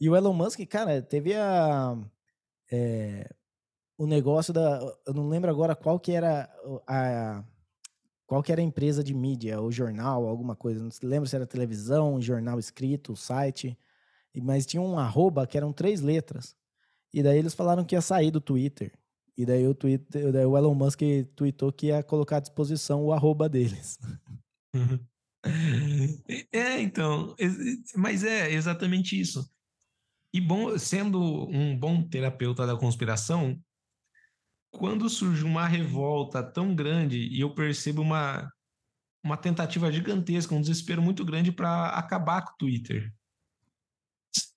E 0.00 0.08
o 0.08 0.16
Elon 0.16 0.32
Musk, 0.32 0.60
cara, 0.66 1.00
teve 1.02 1.34
a... 1.34 1.96
É, 2.70 3.28
o 3.98 4.06
negócio 4.06 4.52
da... 4.52 4.80
Eu 5.06 5.14
não 5.14 5.28
lembro 5.28 5.50
agora 5.50 5.74
qual 5.74 5.98
que 5.98 6.12
era 6.12 6.50
a... 6.86 7.44
Qual 8.26 8.42
que 8.42 8.50
era 8.50 8.60
a 8.60 8.64
empresa 8.64 9.04
de 9.04 9.14
mídia, 9.14 9.60
o 9.60 9.70
jornal, 9.70 10.26
alguma 10.26 10.56
coisa. 10.56 10.82
Não 10.82 10.90
lembro 11.04 11.28
se 11.28 11.36
era 11.36 11.46
televisão, 11.46 12.20
jornal 12.20 12.58
escrito, 12.58 13.14
site. 13.14 13.78
Mas 14.42 14.66
tinha 14.66 14.82
um 14.82 14.98
arroba 14.98 15.46
que 15.46 15.56
eram 15.56 15.72
três 15.72 16.00
letras. 16.00 16.56
E 17.14 17.22
daí 17.22 17.38
eles 17.38 17.54
falaram 17.54 17.84
que 17.84 17.94
ia 17.94 18.00
sair 18.00 18.32
do 18.32 18.40
Twitter. 18.40 18.92
E 19.36 19.46
daí 19.46 19.66
o, 19.66 19.74
Twitter, 19.74 20.32
daí 20.32 20.44
o 20.44 20.56
Elon 20.56 20.74
Musk 20.74 21.00
tweetou 21.34 21.72
que 21.72 21.86
ia 21.86 22.02
colocar 22.02 22.38
à 22.38 22.40
disposição 22.40 23.04
o 23.04 23.12
arroba 23.12 23.48
deles. 23.48 23.98
É, 26.50 26.80
então, 26.80 27.36
mas 27.94 28.24
é 28.24 28.52
exatamente 28.52 29.18
isso. 29.18 29.48
E 30.36 30.40
bom, 30.40 30.76
sendo 30.76 31.48
um 31.48 31.74
bom 31.74 32.06
terapeuta 32.06 32.66
da 32.66 32.76
conspiração, 32.76 33.58
quando 34.70 35.08
surge 35.08 35.42
uma 35.42 35.66
revolta 35.66 36.42
tão 36.42 36.74
grande 36.74 37.18
e 37.18 37.40
eu 37.40 37.54
percebo 37.54 38.02
uma, 38.02 38.46
uma 39.24 39.38
tentativa 39.38 39.90
gigantesca, 39.90 40.54
um 40.54 40.60
desespero 40.60 41.00
muito 41.00 41.24
grande 41.24 41.50
para 41.50 41.88
acabar 41.88 42.42
com 42.44 42.52
o 42.52 42.56
Twitter. 42.58 43.10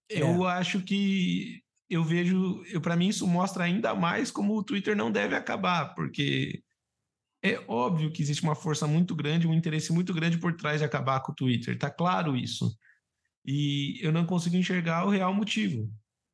É. 0.10 0.22
Eu 0.22 0.46
acho 0.46 0.82
que 0.82 1.64
eu 1.90 2.04
vejo, 2.04 2.62
eu 2.66 2.82
para 2.82 2.98
mim 2.98 3.08
isso 3.08 3.26
mostra 3.26 3.64
ainda 3.64 3.96
mais 3.96 4.30
como 4.30 4.58
o 4.58 4.64
Twitter 4.66 4.98
não 4.98 5.10
deve 5.10 5.34
acabar, 5.34 5.96
porque 5.96 6.62
é 7.42 7.58
óbvio 7.70 8.12
que 8.12 8.22
existe 8.22 8.44
uma 8.44 8.54
força 8.54 8.86
muito 8.86 9.16
grande, 9.16 9.48
um 9.48 9.54
interesse 9.54 9.94
muito 9.94 10.14
grande 10.14 10.40
por 10.40 10.54
trás 10.58 10.80
de 10.82 10.86
acabar 10.86 11.22
com 11.22 11.32
o 11.32 11.36
Twitter, 11.36 11.80
tá 11.80 11.90
claro 11.90 12.36
isso. 12.36 12.70
E 13.46 14.00
eu 14.02 14.12
não 14.12 14.26
consigo 14.26 14.56
enxergar 14.56 15.06
o 15.06 15.10
real 15.10 15.34
motivo. 15.34 15.92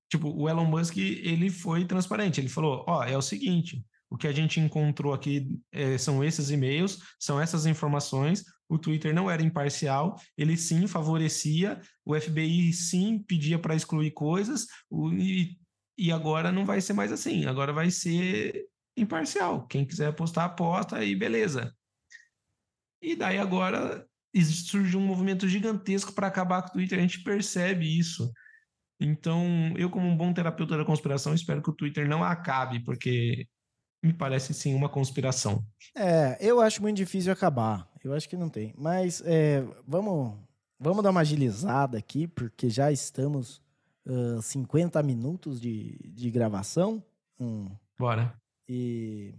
Tipo, 0.10 0.30
o 0.30 0.50
Elon 0.50 0.66
Musk, 0.66 0.98
ele 0.98 1.50
foi 1.50 1.86
transparente, 1.86 2.40
ele 2.40 2.50
falou, 2.50 2.84
ó, 2.88 3.00
oh, 3.00 3.04
é 3.04 3.18
o 3.18 3.22
seguinte, 3.22 3.84
o 4.10 4.18
que 4.18 4.28
a 4.28 4.32
gente 4.32 4.60
encontrou 4.60 5.14
aqui 5.14 5.60
é, 5.72 5.98
são 5.98 6.24
esses 6.24 6.50
e-mails, 6.50 7.00
são 7.20 7.42
essas 7.42 7.66
informações, 7.66 8.44
o 8.70 8.78
Twitter 8.78 9.14
não 9.14 9.30
era 9.30 9.44
imparcial, 9.44 10.16
ele 10.38 10.56
sim 10.56 10.88
favorecia, 10.88 11.82
o 12.04 12.20
FBI 12.20 12.72
sim 12.72 13.20
pedia 13.20 13.60
para 13.60 13.76
excluir 13.76 14.12
coisas, 14.12 14.68
o, 14.90 15.12
e, 15.12 15.58
e 15.98 16.12
agora 16.12 16.52
não 16.52 16.66
vai 16.66 16.82
ser 16.82 16.94
mais 16.94 17.12
assim, 17.12 17.46
agora 17.46 17.74
vai 17.74 17.90
ser 17.90 18.68
imparcial. 18.96 19.68
Quem 19.68 19.86
quiser 19.86 20.08
apostar, 20.08 20.46
aposta 20.46 21.04
e 21.04 21.16
beleza. 21.16 21.76
E 23.02 23.16
daí 23.16 23.38
agora 23.38 24.08
surge 24.44 24.98
um 24.98 25.02
movimento 25.02 25.48
gigantesco 25.48 26.12
para 26.14 26.28
acabar 26.28 26.62
com 26.62 26.70
o 26.70 26.72
Twitter, 26.74 26.98
a 27.00 27.02
gente 27.02 27.24
percebe 27.24 27.98
isso. 27.98 28.32
Então, 29.00 29.74
eu, 29.78 29.90
como 29.90 30.08
um 30.08 30.16
bom 30.16 30.34
terapeuta 30.34 30.78
da 30.78 30.86
conspiração, 30.86 31.34
espero 31.34 31.62
que 31.62 31.70
o 31.70 31.74
Twitter 31.76 32.08
não 32.08 32.24
acabe, 32.24 32.80
porque 32.80 33.48
me 34.04 34.14
parece 34.14 34.54
sim 34.54 34.74
uma 34.74 34.90
conspiração. 34.90 35.66
É, 35.96 36.38
eu 36.40 36.62
acho 36.62 36.82
muito 36.82 36.98
difícil 36.98 37.32
acabar. 37.32 37.90
Eu 38.04 38.14
acho 38.14 38.30
que 38.30 38.38
não 38.38 38.50
tem. 38.50 38.74
Mas 38.78 39.22
é, 39.26 39.66
vamos, 39.88 40.38
vamos 40.80 41.04
dar 41.04 41.10
uma 41.10 41.22
agilizada 41.22 41.98
aqui, 41.98 42.28
porque 42.28 42.70
já 42.70 42.92
estamos 42.92 43.62
uh, 44.06 44.42
50 44.42 45.02
minutos 45.02 45.60
de, 45.60 45.98
de 46.14 46.30
gravação. 46.30 47.04
Hum. 47.40 47.70
Bora. 47.98 48.34
E 48.70 49.34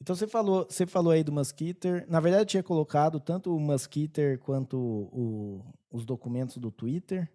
então 0.00 0.16
você 0.16 0.26
falou, 0.26 0.66
você 0.68 0.86
falou 0.86 1.12
aí 1.12 1.22
do 1.22 1.30
Muskeeter. 1.30 2.06
Na 2.08 2.20
verdade, 2.20 2.42
eu 2.42 2.46
tinha 2.46 2.62
colocado 2.62 3.20
tanto 3.20 3.54
o 3.54 3.60
Muskeeter 3.60 4.38
quanto 4.38 4.78
o, 4.78 5.64
os 5.90 6.06
documentos 6.06 6.56
do 6.56 6.70
Twitter. 6.70 7.30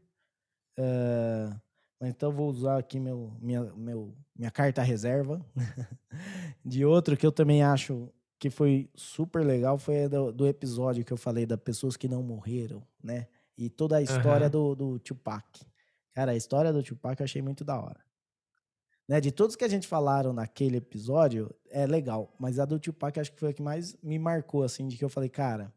Uh, 0.77 1.59
então 2.01 2.31
vou 2.31 2.49
usar 2.49 2.77
aqui 2.79 2.99
meu, 2.99 3.31
minha, 3.39 3.63
meu, 3.75 4.15
minha 4.35 4.51
carta 4.51 4.81
reserva 4.81 5.45
de 6.65 6.83
outro 6.83 7.15
que 7.15 7.25
eu 7.25 7.31
também 7.31 7.63
acho 7.63 8.11
que 8.37 8.49
foi 8.49 8.89
super 8.93 9.45
legal 9.45 9.77
foi 9.77 10.09
do, 10.09 10.31
do, 10.31 10.47
episódio 10.47 11.05
que 11.05 11.13
eu 11.13 11.17
falei 11.17 11.45
das 11.45 11.59
pessoas 11.59 11.95
que 11.95 12.07
não 12.07 12.21
morreram, 12.21 12.83
né? 13.01 13.27
E 13.57 13.69
toda 13.69 13.97
a 13.97 14.01
história 14.01 14.47
uhum. 14.47 14.51
do, 14.51 14.75
do 14.75 14.99
Tupac. 14.99 15.65
Cara, 16.13 16.33
a 16.33 16.35
história 16.35 16.73
do 16.73 16.83
Tupac 16.83 17.19
eu 17.19 17.23
achei 17.23 17.41
muito 17.41 17.63
da 17.63 17.79
hora. 17.79 18.04
Né, 19.07 19.21
de 19.21 19.31
todos 19.31 19.55
que 19.55 19.63
a 19.63 19.67
gente 19.67 19.87
falaram 19.87 20.33
naquele 20.33 20.77
episódio, 20.77 21.53
é 21.69 21.85
legal. 21.85 22.35
Mas 22.39 22.57
a 22.57 22.65
do 22.65 22.79
Tupac 22.79 23.19
acho 23.19 23.31
que 23.31 23.39
foi 23.39 23.49
a 23.49 23.53
que 23.53 23.61
mais 23.61 23.95
me 24.01 24.17
marcou, 24.17 24.63
assim, 24.63 24.87
de 24.87 24.97
que 24.97 25.05
eu 25.05 25.09
falei, 25.09 25.29
cara, 25.29 25.71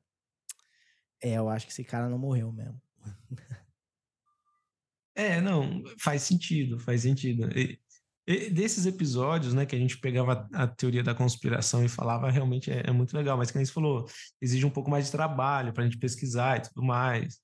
é, 1.22 1.34
eu 1.34 1.48
acho 1.48 1.66
que 1.66 1.72
esse 1.72 1.84
cara 1.84 2.08
não 2.08 2.18
morreu 2.18 2.50
mesmo. 2.50 2.80
É, 5.14 5.40
não, 5.40 5.82
faz 5.98 6.22
sentido, 6.22 6.78
faz 6.78 7.02
sentido. 7.02 7.50
E, 7.58 7.76
e 8.24 8.50
desses 8.50 8.86
episódios, 8.86 9.52
né, 9.52 9.66
que 9.66 9.74
a 9.74 9.78
gente 9.78 9.98
pegava 9.98 10.48
a 10.52 10.66
teoria 10.68 11.02
da 11.02 11.12
conspiração 11.12 11.84
e 11.84 11.88
falava, 11.88 12.30
realmente 12.30 12.70
é, 12.70 12.84
é 12.86 12.92
muito 12.92 13.16
legal, 13.16 13.36
mas 13.36 13.50
como 13.50 13.66
você 13.66 13.72
falou, 13.72 14.06
exige 14.40 14.64
um 14.64 14.70
pouco 14.70 14.88
mais 14.88 15.06
de 15.06 15.10
trabalho 15.10 15.72
para 15.72 15.82
a 15.82 15.86
gente 15.86 15.98
pesquisar 15.98 16.58
e 16.58 16.68
tudo 16.68 16.84
mais. 16.84 17.40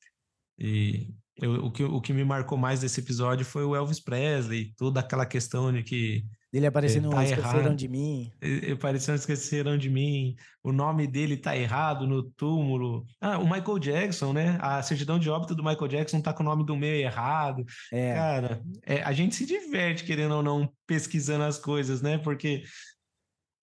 E 0.56 1.12
eu, 1.40 1.66
o, 1.66 1.70
que, 1.70 1.82
o 1.82 2.00
que 2.00 2.12
me 2.12 2.24
marcou 2.24 2.56
mais 2.56 2.80
desse 2.80 3.00
episódio 3.00 3.44
foi 3.44 3.64
o 3.64 3.74
Elvis 3.74 4.00
Presley, 4.00 4.72
toda 4.76 5.00
aquela 5.00 5.26
questão 5.26 5.72
de 5.72 5.82
que 5.82 6.24
ele 6.52 6.66
aparecendo 6.66 7.10
tá 7.10 7.16
no 7.16 7.22
Esqueceram 7.24 7.58
errado. 7.58 7.76
de 7.76 7.88
Mim. 7.88 8.30
Aparecendo 8.72 9.16
Esqueceram 9.16 9.76
de 9.76 9.90
Mim. 9.90 10.36
O 10.62 10.70
nome 10.70 11.04
dele 11.04 11.36
tá 11.36 11.56
errado 11.56 12.06
no 12.06 12.22
túmulo. 12.22 13.04
Ah, 13.20 13.38
o 13.38 13.44
Michael 13.44 13.78
Jackson, 13.80 14.32
né? 14.32 14.56
A 14.60 14.80
certidão 14.80 15.18
de 15.18 15.28
óbito 15.28 15.52
do 15.52 15.64
Michael 15.64 15.88
Jackson 15.88 16.20
tá 16.20 16.32
com 16.32 16.44
o 16.44 16.46
nome 16.46 16.64
do 16.64 16.76
meio 16.76 17.02
errado. 17.04 17.64
É. 17.92 18.14
Cara, 18.14 18.62
é, 18.86 19.02
a 19.02 19.12
gente 19.12 19.34
se 19.34 19.44
diverte, 19.44 20.04
querendo 20.04 20.36
ou 20.36 20.44
não, 20.44 20.70
pesquisando 20.86 21.42
as 21.42 21.58
coisas, 21.58 22.00
né? 22.00 22.18
Porque 22.18 22.62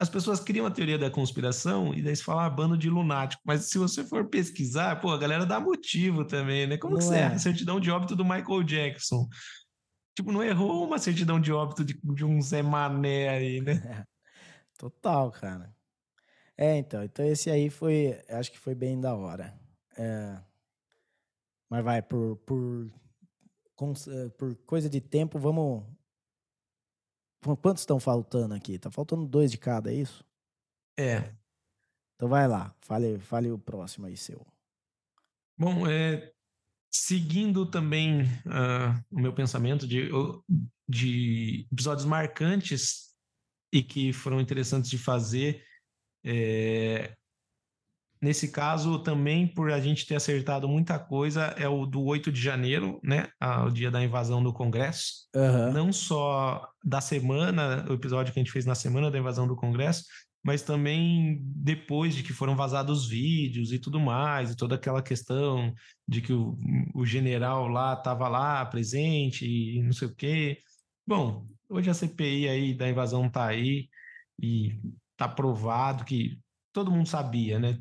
as 0.01 0.09
pessoas 0.09 0.39
criam 0.39 0.65
a 0.65 0.71
teoria 0.71 0.97
da 0.97 1.11
conspiração 1.11 1.93
e 1.93 2.01
daí 2.01 2.15
se 2.15 2.23
fala 2.23 2.45
ah, 2.47 2.49
bando 2.49 2.75
de 2.75 2.89
lunático. 2.89 3.39
Mas 3.45 3.69
se 3.69 3.77
você 3.77 4.03
for 4.03 4.27
pesquisar, 4.27 4.99
pô, 4.99 5.11
a 5.11 5.17
galera 5.17 5.45
dá 5.45 5.59
motivo 5.59 6.25
também, 6.25 6.65
né? 6.65 6.75
Como 6.75 6.97
não 6.97 7.07
que 7.07 7.13
é. 7.13 7.19
é 7.19 7.25
a 7.27 7.37
certidão 7.37 7.79
de 7.79 7.91
óbito 7.91 8.15
do 8.15 8.25
Michael 8.25 8.63
Jackson? 8.63 9.29
Tipo, 10.15 10.31
não 10.31 10.43
errou 10.43 10.87
uma 10.87 10.97
certidão 10.97 11.39
de 11.39 11.53
óbito 11.53 11.85
de, 11.85 11.99
de 12.01 12.25
um 12.25 12.41
Zé 12.41 12.63
Mané 12.63 13.29
aí, 13.29 13.61
né? 13.61 14.03
Total, 14.75 15.29
cara. 15.29 15.71
É, 16.57 16.77
então. 16.77 17.03
Então 17.03 17.23
esse 17.23 17.51
aí 17.51 17.69
foi. 17.69 18.19
Acho 18.27 18.51
que 18.51 18.57
foi 18.57 18.73
bem 18.73 18.99
da 18.99 19.13
hora. 19.13 19.53
É, 19.95 20.41
mas 21.69 21.83
vai, 21.83 22.01
por, 22.01 22.37
por, 22.37 22.91
eh, 24.07 24.29
por 24.35 24.55
coisa 24.65 24.89
de 24.89 24.99
tempo, 24.99 25.37
vamos. 25.37 25.85
Quantos 27.61 27.81
estão 27.81 27.99
faltando 27.99 28.53
aqui? 28.53 28.77
Tá 28.77 28.91
faltando 28.91 29.25
dois 29.25 29.51
de 29.51 29.57
cada, 29.57 29.91
é 29.91 29.95
isso? 29.95 30.23
É. 30.97 31.33
Então 32.15 32.29
vai 32.29 32.47
lá, 32.47 32.75
fale, 32.81 33.17
fale 33.19 33.51
o 33.51 33.57
próximo 33.57 34.05
aí, 34.05 34.15
seu. 34.15 34.45
Bom, 35.57 35.87
é, 35.87 36.31
seguindo 36.91 37.65
também 37.65 38.23
uh, 38.23 39.03
o 39.09 39.19
meu 39.19 39.33
pensamento 39.33 39.87
de, 39.87 40.09
de 40.87 41.67
episódios 41.71 42.05
marcantes 42.05 43.15
e 43.73 43.81
que 43.81 44.13
foram 44.13 44.39
interessantes 44.39 44.89
de 44.89 44.97
fazer, 44.97 45.65
é, 46.23 47.15
nesse 48.21 48.51
caso 48.51 48.99
também 48.99 49.47
por 49.47 49.71
a 49.71 49.79
gente 49.79 50.05
ter 50.05 50.15
acertado 50.15 50.67
muita 50.67 50.99
coisa 50.99 51.55
é 51.57 51.67
o 51.67 51.85
do 51.85 52.03
8 52.03 52.31
de 52.31 52.39
janeiro, 52.39 52.99
né, 53.03 53.27
o 53.65 53.69
dia 53.69 53.89
da 53.89 54.03
invasão 54.03 54.43
do 54.43 54.53
Congresso, 54.53 55.27
uhum. 55.35 55.73
não 55.73 55.91
só 55.91 56.67
da 56.83 57.01
semana, 57.01 57.85
o 57.89 57.93
episódio 57.93 58.31
que 58.31 58.39
a 58.39 58.43
gente 58.43 58.51
fez 58.51 58.65
na 58.65 58.75
semana 58.75 59.09
da 59.09 59.17
invasão 59.17 59.47
do 59.47 59.55
Congresso, 59.55 60.05
mas 60.43 60.61
também 60.61 61.39
depois 61.41 62.15
de 62.15 62.23
que 62.23 62.33
foram 62.33 62.55
vazados 62.55 63.07
vídeos 63.07 63.71
e 63.71 63.79
tudo 63.79 63.99
mais, 63.99 64.51
e 64.51 64.57
toda 64.57 64.75
aquela 64.75 65.01
questão 65.01 65.73
de 66.07 66.21
que 66.21 66.33
o, 66.33 66.57
o 66.95 67.05
general 67.05 67.67
lá 67.67 67.93
estava 67.93 68.27
lá 68.27 68.65
presente 68.65 69.45
e 69.45 69.81
não 69.83 69.93
sei 69.93 70.07
o 70.07 70.15
quê. 70.15 70.59
Bom, 71.05 71.45
hoje 71.69 71.89
a 71.89 71.93
CPI 71.93 72.47
aí 72.47 72.73
da 72.73 72.89
invasão 72.89 73.27
está 73.27 73.45
aí 73.45 73.87
e 74.41 74.79
está 75.11 75.27
provado 75.27 76.03
que 76.03 76.39
todo 76.73 76.91
mundo 76.91 77.07
sabia, 77.07 77.59
né? 77.59 77.77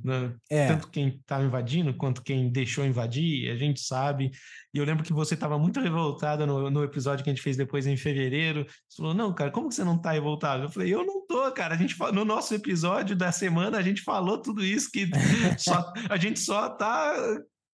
É. 0.48 0.66
Tanto 0.66 0.88
quem 0.88 1.08
estava 1.08 1.44
invadindo 1.44 1.94
quanto 1.94 2.22
quem 2.22 2.50
deixou 2.50 2.84
invadir, 2.84 3.50
a 3.50 3.56
gente 3.56 3.80
sabe. 3.80 4.30
E 4.74 4.78
eu 4.78 4.84
lembro 4.84 5.04
que 5.04 5.12
você 5.12 5.34
estava 5.34 5.58
muito 5.58 5.80
revoltada 5.80 6.46
no, 6.46 6.70
no, 6.70 6.82
episódio 6.82 7.22
que 7.22 7.30
a 7.30 7.32
gente 7.32 7.42
fez 7.42 7.56
depois 7.56 7.86
em 7.86 7.96
fevereiro. 7.96 8.66
Você 8.88 8.96
falou, 8.96 9.14
não, 9.14 9.32
cara, 9.32 9.50
como 9.50 9.68
que 9.68 9.74
você 9.74 9.84
não 9.84 9.96
está 9.96 10.12
revoltado? 10.12 10.64
Eu 10.64 10.70
falei, 10.70 10.92
eu 10.92 11.04
não 11.04 11.26
tô, 11.26 11.50
cara. 11.52 11.74
A 11.74 11.78
gente 11.78 11.96
no 12.12 12.24
nosso 12.24 12.54
episódio 12.54 13.14
da 13.14 13.30
semana 13.30 13.78
a 13.78 13.82
gente 13.82 14.02
falou 14.02 14.40
tudo 14.42 14.64
isso 14.64 14.90
que 14.90 15.08
só, 15.58 15.92
a 16.08 16.16
gente 16.16 16.40
só 16.40 16.66
está 16.66 17.14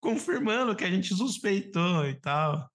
confirmando 0.00 0.76
que 0.76 0.84
a 0.84 0.90
gente 0.90 1.14
suspeitou 1.14 2.06
e 2.06 2.14
tal. 2.14 2.70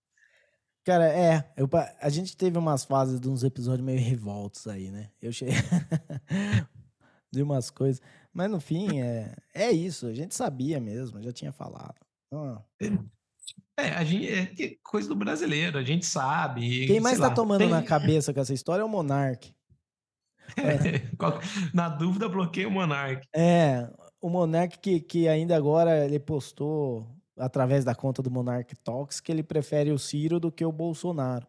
Cara, 0.84 1.08
é, 1.08 1.54
eu, 1.56 1.70
a 2.02 2.10
gente 2.10 2.36
teve 2.36 2.58
umas 2.58 2.84
fases 2.84 3.20
de 3.20 3.30
uns 3.30 3.44
episódios 3.44 3.86
meio 3.86 4.00
revoltos 4.00 4.66
aí, 4.68 4.89
né? 4.89 5.12
Eu 5.22 5.32
cheguei 5.32 5.54
de 7.32 7.44
umas 7.44 7.70
coisas. 7.70 8.02
Mas 8.34 8.50
no 8.50 8.60
fim, 8.60 9.02
é, 9.02 9.36
é 9.54 9.72
isso. 9.72 10.08
A 10.08 10.14
gente 10.14 10.34
sabia 10.34 10.80
mesmo, 10.80 11.22
já 11.22 11.32
tinha 11.32 11.52
falado. 11.52 11.96
Ah. 12.34 12.62
É, 13.78 13.90
a 13.90 14.04
gente, 14.04 14.64
é 14.64 14.76
coisa 14.84 15.10
do 15.10 15.16
brasileiro, 15.16 15.78
a 15.78 15.84
gente 15.84 16.06
sabe. 16.06 16.88
Quem 16.88 17.00
mais 17.00 17.20
tá 17.20 17.28
lá, 17.28 17.34
tomando 17.34 17.60
tem... 17.60 17.70
na 17.70 17.84
cabeça 17.84 18.34
com 18.34 18.40
essa 18.40 18.54
história 18.54 18.82
é 18.82 18.86
o 18.86 18.90
Monark. 18.90 19.54
É. 20.58 21.10
na 21.74 21.88
dúvida, 21.88 22.28
bloqueia 22.28 22.68
o 22.68 22.72
Monark. 22.72 23.26
É, 23.34 23.90
o 24.20 24.30
Monark 24.30 24.80
que, 24.80 25.00
que 25.00 25.26
ainda 25.30 25.56
agora 25.56 26.04
ele 26.04 26.20
postou 26.20 27.08
através 27.38 27.86
da 27.86 27.96
conta 27.96 28.22
do 28.22 28.30
Monark 28.30 28.76
Talks 28.84 29.22
que 29.22 29.32
ele 29.32 29.44
prefere 29.44 29.92
o 29.92 29.98
Ciro 29.98 30.42
do 30.42 30.52
que 30.52 30.66
o 30.66 30.72
Bolsonaro. 30.72 31.48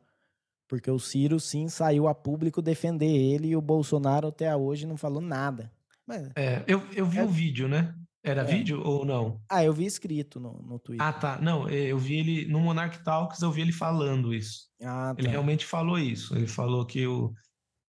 Porque 0.68 0.89
o 0.89 1.01
Ciro, 1.01 1.41
sim, 1.41 1.68
saiu 1.68 2.07
a 2.07 2.14
público 2.14 2.62
defender 2.62 3.12
ele 3.12 3.49
e 3.49 3.57
o 3.57 3.61
Bolsonaro 3.61 4.28
até 4.28 4.55
hoje 4.57 4.87
não 4.87 4.97
falou 4.97 5.20
nada. 5.20 5.70
Mas, 6.12 6.30
é, 6.36 6.64
eu, 6.66 6.82
eu 6.94 7.06
vi 7.06 7.18
o 7.18 7.20
é... 7.20 7.24
um 7.24 7.28
vídeo, 7.28 7.68
né? 7.68 7.94
Era 8.24 8.42
É. 8.42 8.44
vídeo 8.44 8.80
ou 8.84 9.04
não? 9.04 9.40
Ah, 9.48 9.64
eu 9.64 9.72
vi 9.72 9.84
escrito 9.84 10.38
no, 10.38 10.62
no 10.62 10.78
Twitter. 10.78 11.04
Ah, 11.04 11.12
tá. 11.12 11.40
Não, 11.40 11.68
eh, 11.68 11.86
eu 11.86 11.98
vi 11.98 12.16
ele 12.18 12.46
no 12.46 12.60
Monarch 12.60 13.02
Talks, 13.02 13.42
eu 13.42 13.50
vi 13.50 13.62
ele 13.62 13.72
falando 13.72 14.32
isso. 14.32 14.68
Ah, 14.80 15.12
Ele 15.18 15.26
tá. 15.26 15.32
realmente 15.32 15.66
falou 15.66 15.98
isso. 15.98 16.36
Ele 16.36 16.46
falou 16.46 16.86
que 16.86 17.04
o 17.04 17.32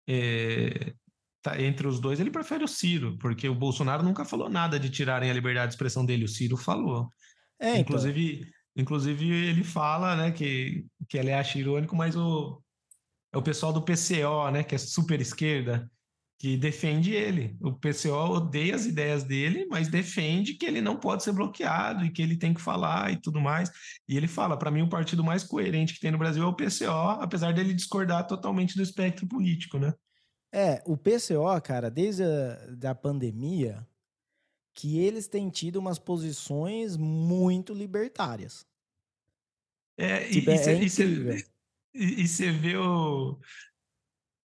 eh, 0.08 0.92
tá, 1.40 1.60
entre 1.62 1.86
os 1.86 2.00
dois 2.00 2.18
ele 2.18 2.30
prefere 2.32 2.64
o 2.64 2.68
Ciro, 2.68 3.16
porque 3.18 3.48
o 3.48 3.54
Bolsonaro 3.54 4.02
nunca 4.02 4.24
falou 4.24 4.48
nada 4.48 4.78
de 4.80 4.90
tirarem 4.90 5.30
a 5.30 5.34
liberdade 5.34 5.68
de 5.68 5.74
expressão 5.74 6.04
dele. 6.04 6.24
O 6.24 6.28
Ciro 6.28 6.56
falou. 6.56 7.08
É, 7.60 7.68
então. 7.68 7.80
Inclusive, 7.82 8.50
inclusive 8.76 9.30
ele 9.30 9.62
fala, 9.62 10.16
né, 10.16 10.32
que, 10.32 10.84
que 11.08 11.16
ele 11.16 11.32
acha 11.32 11.58
irônico, 11.60 11.94
mas 11.94 12.16
o, 12.16 12.60
é 13.32 13.38
o 13.38 13.42
pessoal 13.42 13.72
do 13.72 13.82
PCO, 13.82 14.50
né, 14.52 14.64
que 14.64 14.74
é 14.74 14.78
super 14.78 15.20
esquerda, 15.20 15.88
que 16.38 16.56
defende 16.56 17.12
ele. 17.12 17.56
O 17.60 17.72
PCO 17.72 18.12
odeia 18.32 18.74
as 18.74 18.84
ideias 18.86 19.22
dele, 19.24 19.66
mas 19.70 19.88
defende 19.88 20.54
que 20.54 20.66
ele 20.66 20.80
não 20.80 20.96
pode 20.98 21.22
ser 21.22 21.32
bloqueado 21.32 22.04
e 22.04 22.10
que 22.10 22.20
ele 22.20 22.36
tem 22.36 22.52
que 22.52 22.60
falar 22.60 23.12
e 23.12 23.20
tudo 23.20 23.40
mais. 23.40 23.70
E 24.08 24.16
ele 24.16 24.26
fala, 24.28 24.56
para 24.58 24.70
mim, 24.70 24.82
o 24.82 24.88
partido 24.88 25.22
mais 25.24 25.44
coerente 25.44 25.94
que 25.94 26.00
tem 26.00 26.10
no 26.10 26.18
Brasil 26.18 26.42
é 26.42 26.46
o 26.46 26.54
PCO, 26.54 27.20
apesar 27.20 27.52
dele 27.52 27.72
discordar 27.72 28.26
totalmente 28.26 28.76
do 28.76 28.82
espectro 28.82 29.26
político, 29.26 29.78
né? 29.78 29.94
É, 30.52 30.82
o 30.86 30.96
PCO, 30.96 31.60
cara, 31.62 31.90
desde 31.90 32.22
a 32.24 32.66
da 32.76 32.94
pandemia, 32.94 33.86
que 34.74 34.98
eles 34.98 35.26
têm 35.28 35.48
tido 35.50 35.76
umas 35.76 35.98
posições 35.98 36.96
muito 36.96 37.72
libertárias. 37.72 38.66
É, 39.96 40.28
e, 40.28 40.32
Tipo, 40.32 40.50
e 40.50 40.54
é- 40.54 40.72
é 40.72 40.82
e 40.82 41.44
e- 41.94 42.22
e 42.22 42.28
você 42.28 42.50
vê 42.50 42.76
o. 42.76 43.38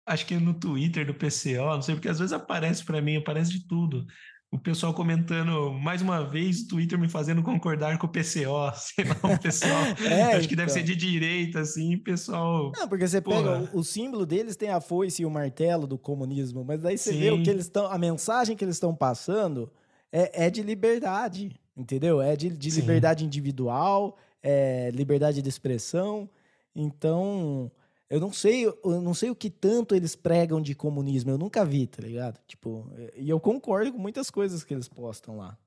Acho 0.08 0.26
que 0.26 0.36
no 0.38 0.54
Twitter 0.54 1.06
do 1.06 1.14
PCO, 1.14 1.76
não 1.76 1.82
sei, 1.82 1.96
porque 1.96 2.08
às 2.08 2.18
vezes 2.18 2.32
aparece 2.32 2.86
para 2.86 3.02
mim, 3.02 3.18
aparece 3.18 3.52
de 3.52 3.68
tudo. 3.68 4.06
O 4.50 4.58
pessoal 4.58 4.94
comentando, 4.94 5.74
mais 5.74 6.02
uma 6.02 6.24
vez, 6.24 6.62
o 6.62 6.68
Twitter 6.70 6.98
me 6.98 7.10
fazendo 7.10 7.44
concordar 7.44 7.98
com 7.98 8.08
o 8.08 8.10
PCO, 8.10 8.72
sei 8.74 9.04
lá, 9.04 9.36
o 9.36 9.38
pessoal. 9.38 9.84
É, 10.10 10.36
acho 10.36 10.48
que 10.48 10.56
deve 10.56 10.72
então. 10.72 10.82
ser 10.82 10.84
de 10.84 10.96
direita, 10.96 11.60
assim, 11.60 11.98
pessoal. 11.98 12.72
Não, 12.74 12.88
porque 12.88 13.06
você 13.06 13.20
pega 13.20 13.60
Porra. 13.60 13.70
o, 13.74 13.80
o 13.80 13.84
símbolo 13.84 14.26
deles 14.26 14.56
tem 14.56 14.70
a 14.70 14.80
foice 14.80 15.24
e 15.24 15.26
o 15.26 15.30
martelo 15.30 15.86
do 15.86 15.98
comunismo, 15.98 16.64
mas 16.64 16.86
aí 16.86 16.98
você 16.98 17.12
vê 17.12 17.30
o 17.30 17.36
Sim. 17.36 17.44
que 17.44 17.50
eles 17.50 17.66
estão, 17.66 17.92
a 17.92 17.98
mensagem 17.98 18.56
que 18.56 18.64
eles 18.64 18.78
estão 18.78 18.96
passando 18.96 19.70
é, 20.10 20.46
é 20.46 20.50
de 20.50 20.64
liberdade, 20.64 21.60
entendeu? 21.76 22.22
É 22.22 22.34
de, 22.38 22.50
de 22.50 22.72
Sim. 22.72 22.80
liberdade 22.80 23.26
individual, 23.26 24.18
é 24.42 24.90
liberdade 24.94 25.42
de 25.42 25.50
expressão. 25.50 26.30
Então, 26.74 27.70
eu 28.10 28.20
não 28.20 28.32
sei, 28.32 28.66
eu 28.66 29.02
não 29.02 29.14
sei 29.14 29.30
o 29.30 29.36
que 29.36 29.50
tanto 29.50 29.96
eles 29.96 30.16
pregam 30.16 30.62
de 30.62 30.74
comunismo, 30.74 31.32
eu 31.32 31.38
nunca 31.38 31.66
vi, 31.66 31.88
tá 31.88 32.02
ligado? 32.02 32.40
Tipo, 32.48 32.90
e 33.16 33.30
eu 33.30 33.40
concordo 33.40 33.92
com 33.92 34.00
muitas 34.00 34.30
coisas 34.30 34.64
que 34.64 34.74
eles 34.74 34.88
postam 34.88 35.38
lá. 35.38 35.58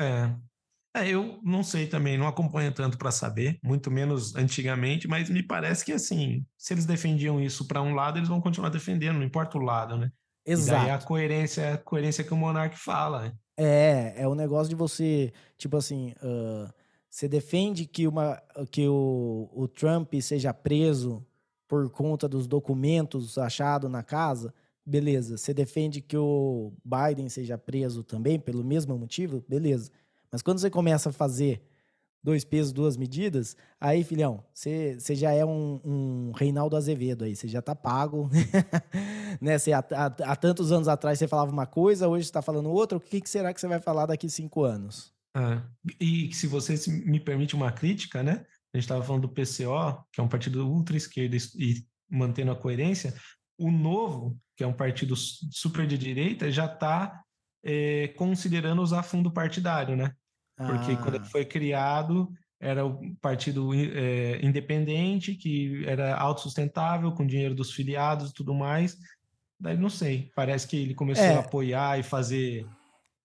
É. 0.00 0.34
É, 0.94 1.08
eu 1.08 1.40
não 1.42 1.64
sei 1.64 1.86
também, 1.86 2.18
não 2.18 2.28
acompanho 2.28 2.70
tanto 2.70 2.98
para 2.98 3.10
saber, 3.10 3.58
muito 3.64 3.90
menos 3.90 4.34
antigamente, 4.34 5.08
mas 5.08 5.30
me 5.30 5.42
parece 5.42 5.82
que 5.82 5.92
assim, 5.92 6.44
se 6.58 6.74
eles 6.74 6.84
defendiam 6.84 7.40
isso 7.40 7.66
para 7.66 7.80
um 7.80 7.94
lado, 7.94 8.18
eles 8.18 8.28
vão 8.28 8.42
continuar 8.42 8.68
defendendo, 8.68 9.16
não 9.16 9.24
importa 9.24 9.56
o 9.56 9.62
lado, 9.62 9.96
né? 9.96 10.12
E 10.54 10.62
daí 10.62 10.90
a 10.90 10.94
Exato. 10.94 11.06
coerência, 11.06 11.74
a 11.74 11.78
coerência 11.78 12.22
que 12.22 12.34
o 12.34 12.36
Monark 12.36 12.76
fala, 12.78 13.22
né? 13.22 13.32
É, 13.56 14.22
é 14.22 14.28
o 14.28 14.34
negócio 14.34 14.68
de 14.68 14.74
você, 14.74 15.32
tipo 15.56 15.78
assim, 15.78 16.12
ah, 16.20 16.70
você 17.08 17.26
defende 17.26 17.86
que, 17.86 18.06
uma, 18.06 18.42
que 18.70 18.86
o, 18.86 19.50
o 19.54 19.68
Trump 19.68 20.12
seja 20.20 20.52
preso 20.52 21.24
por 21.72 21.88
conta 21.88 22.28
dos 22.28 22.46
documentos 22.46 23.38
achados 23.38 23.90
na 23.90 24.02
casa, 24.02 24.52
beleza. 24.84 25.38
Você 25.38 25.54
defende 25.54 26.02
que 26.02 26.18
o 26.18 26.70
Biden 26.84 27.30
seja 27.30 27.56
preso 27.56 28.04
também 28.04 28.38
pelo 28.38 28.62
mesmo 28.62 28.98
motivo, 28.98 29.42
beleza. 29.48 29.90
Mas 30.30 30.42
quando 30.42 30.58
você 30.58 30.68
começa 30.68 31.08
a 31.08 31.12
fazer 31.14 31.62
dois 32.22 32.44
pesos, 32.44 32.74
duas 32.74 32.94
medidas, 32.94 33.56
aí, 33.80 34.04
filhão, 34.04 34.44
você 34.52 34.98
já 35.14 35.32
é 35.32 35.46
um, 35.46 35.80
um 35.82 36.32
Reinaldo 36.32 36.76
Azevedo 36.76 37.24
aí, 37.24 37.34
você 37.34 37.48
já 37.48 37.62
tá 37.62 37.74
pago. 37.74 38.28
né? 39.40 39.58
Você, 39.58 39.72
há, 39.72 39.78
há- 39.78 40.32
há 40.32 40.36
tantos 40.36 40.70
anos 40.72 40.88
atrás 40.88 41.18
você 41.18 41.26
falava 41.26 41.50
uma 41.50 41.64
coisa, 41.66 42.06
hoje 42.06 42.26
você 42.26 42.32
tá 42.32 42.42
falando 42.42 42.68
outra, 42.70 42.98
o 42.98 43.00
que, 43.00 43.18
que 43.18 43.30
será 43.30 43.50
que 43.54 43.58
você 43.58 43.66
vai 43.66 43.80
falar 43.80 44.04
daqui 44.04 44.28
cinco 44.28 44.62
anos? 44.62 45.10
Ah, 45.34 45.62
e 45.98 46.30
se 46.34 46.46
você 46.46 46.74
me 46.90 47.18
permite 47.18 47.56
uma 47.56 47.72
crítica, 47.72 48.22
né? 48.22 48.44
A 48.72 48.78
gente 48.78 48.84
estava 48.84 49.02
falando 49.04 49.22
do 49.22 49.28
PCO, 49.28 50.04
que 50.12 50.20
é 50.20 50.22
um 50.24 50.28
partido 50.28 50.66
ultra-esquerda 50.68 51.36
e, 51.36 51.40
e 51.58 51.86
mantendo 52.10 52.50
a 52.52 52.56
coerência. 52.56 53.14
O 53.58 53.70
Novo, 53.70 54.38
que 54.56 54.64
é 54.64 54.66
um 54.66 54.72
partido 54.72 55.14
su- 55.14 55.46
super 55.50 55.86
de 55.86 55.98
direita, 55.98 56.50
já 56.50 56.64
está 56.66 57.22
considerando 58.16 58.82
usar 58.82 59.02
fundo 59.02 59.30
partidário, 59.30 59.96
né? 59.96 60.12
Porque 60.56 60.96
quando 60.96 61.14
ele 61.16 61.24
Ah, 61.24 61.30
foi 61.30 61.44
criado, 61.44 62.32
era 62.60 62.84
o 62.84 63.14
partido 63.16 63.70
eh, 63.74 64.38
independente, 64.42 65.34
que 65.34 65.84
era 65.86 66.14
autossustentável, 66.16 67.12
com 67.12 67.26
dinheiro 67.26 67.54
dos 67.54 67.72
filiados 67.72 68.30
e 68.30 68.34
tudo 68.34 68.54
mais. 68.54 68.96
Daí 69.58 69.76
não 69.76 69.88
sei, 69.88 70.30
parece 70.34 70.66
que 70.66 70.76
ele 70.76 70.94
começou 70.94 71.24
É. 71.24 71.34
a 71.36 71.40
apoiar 71.40 71.98
e 71.98 72.02
fazer 72.02 72.66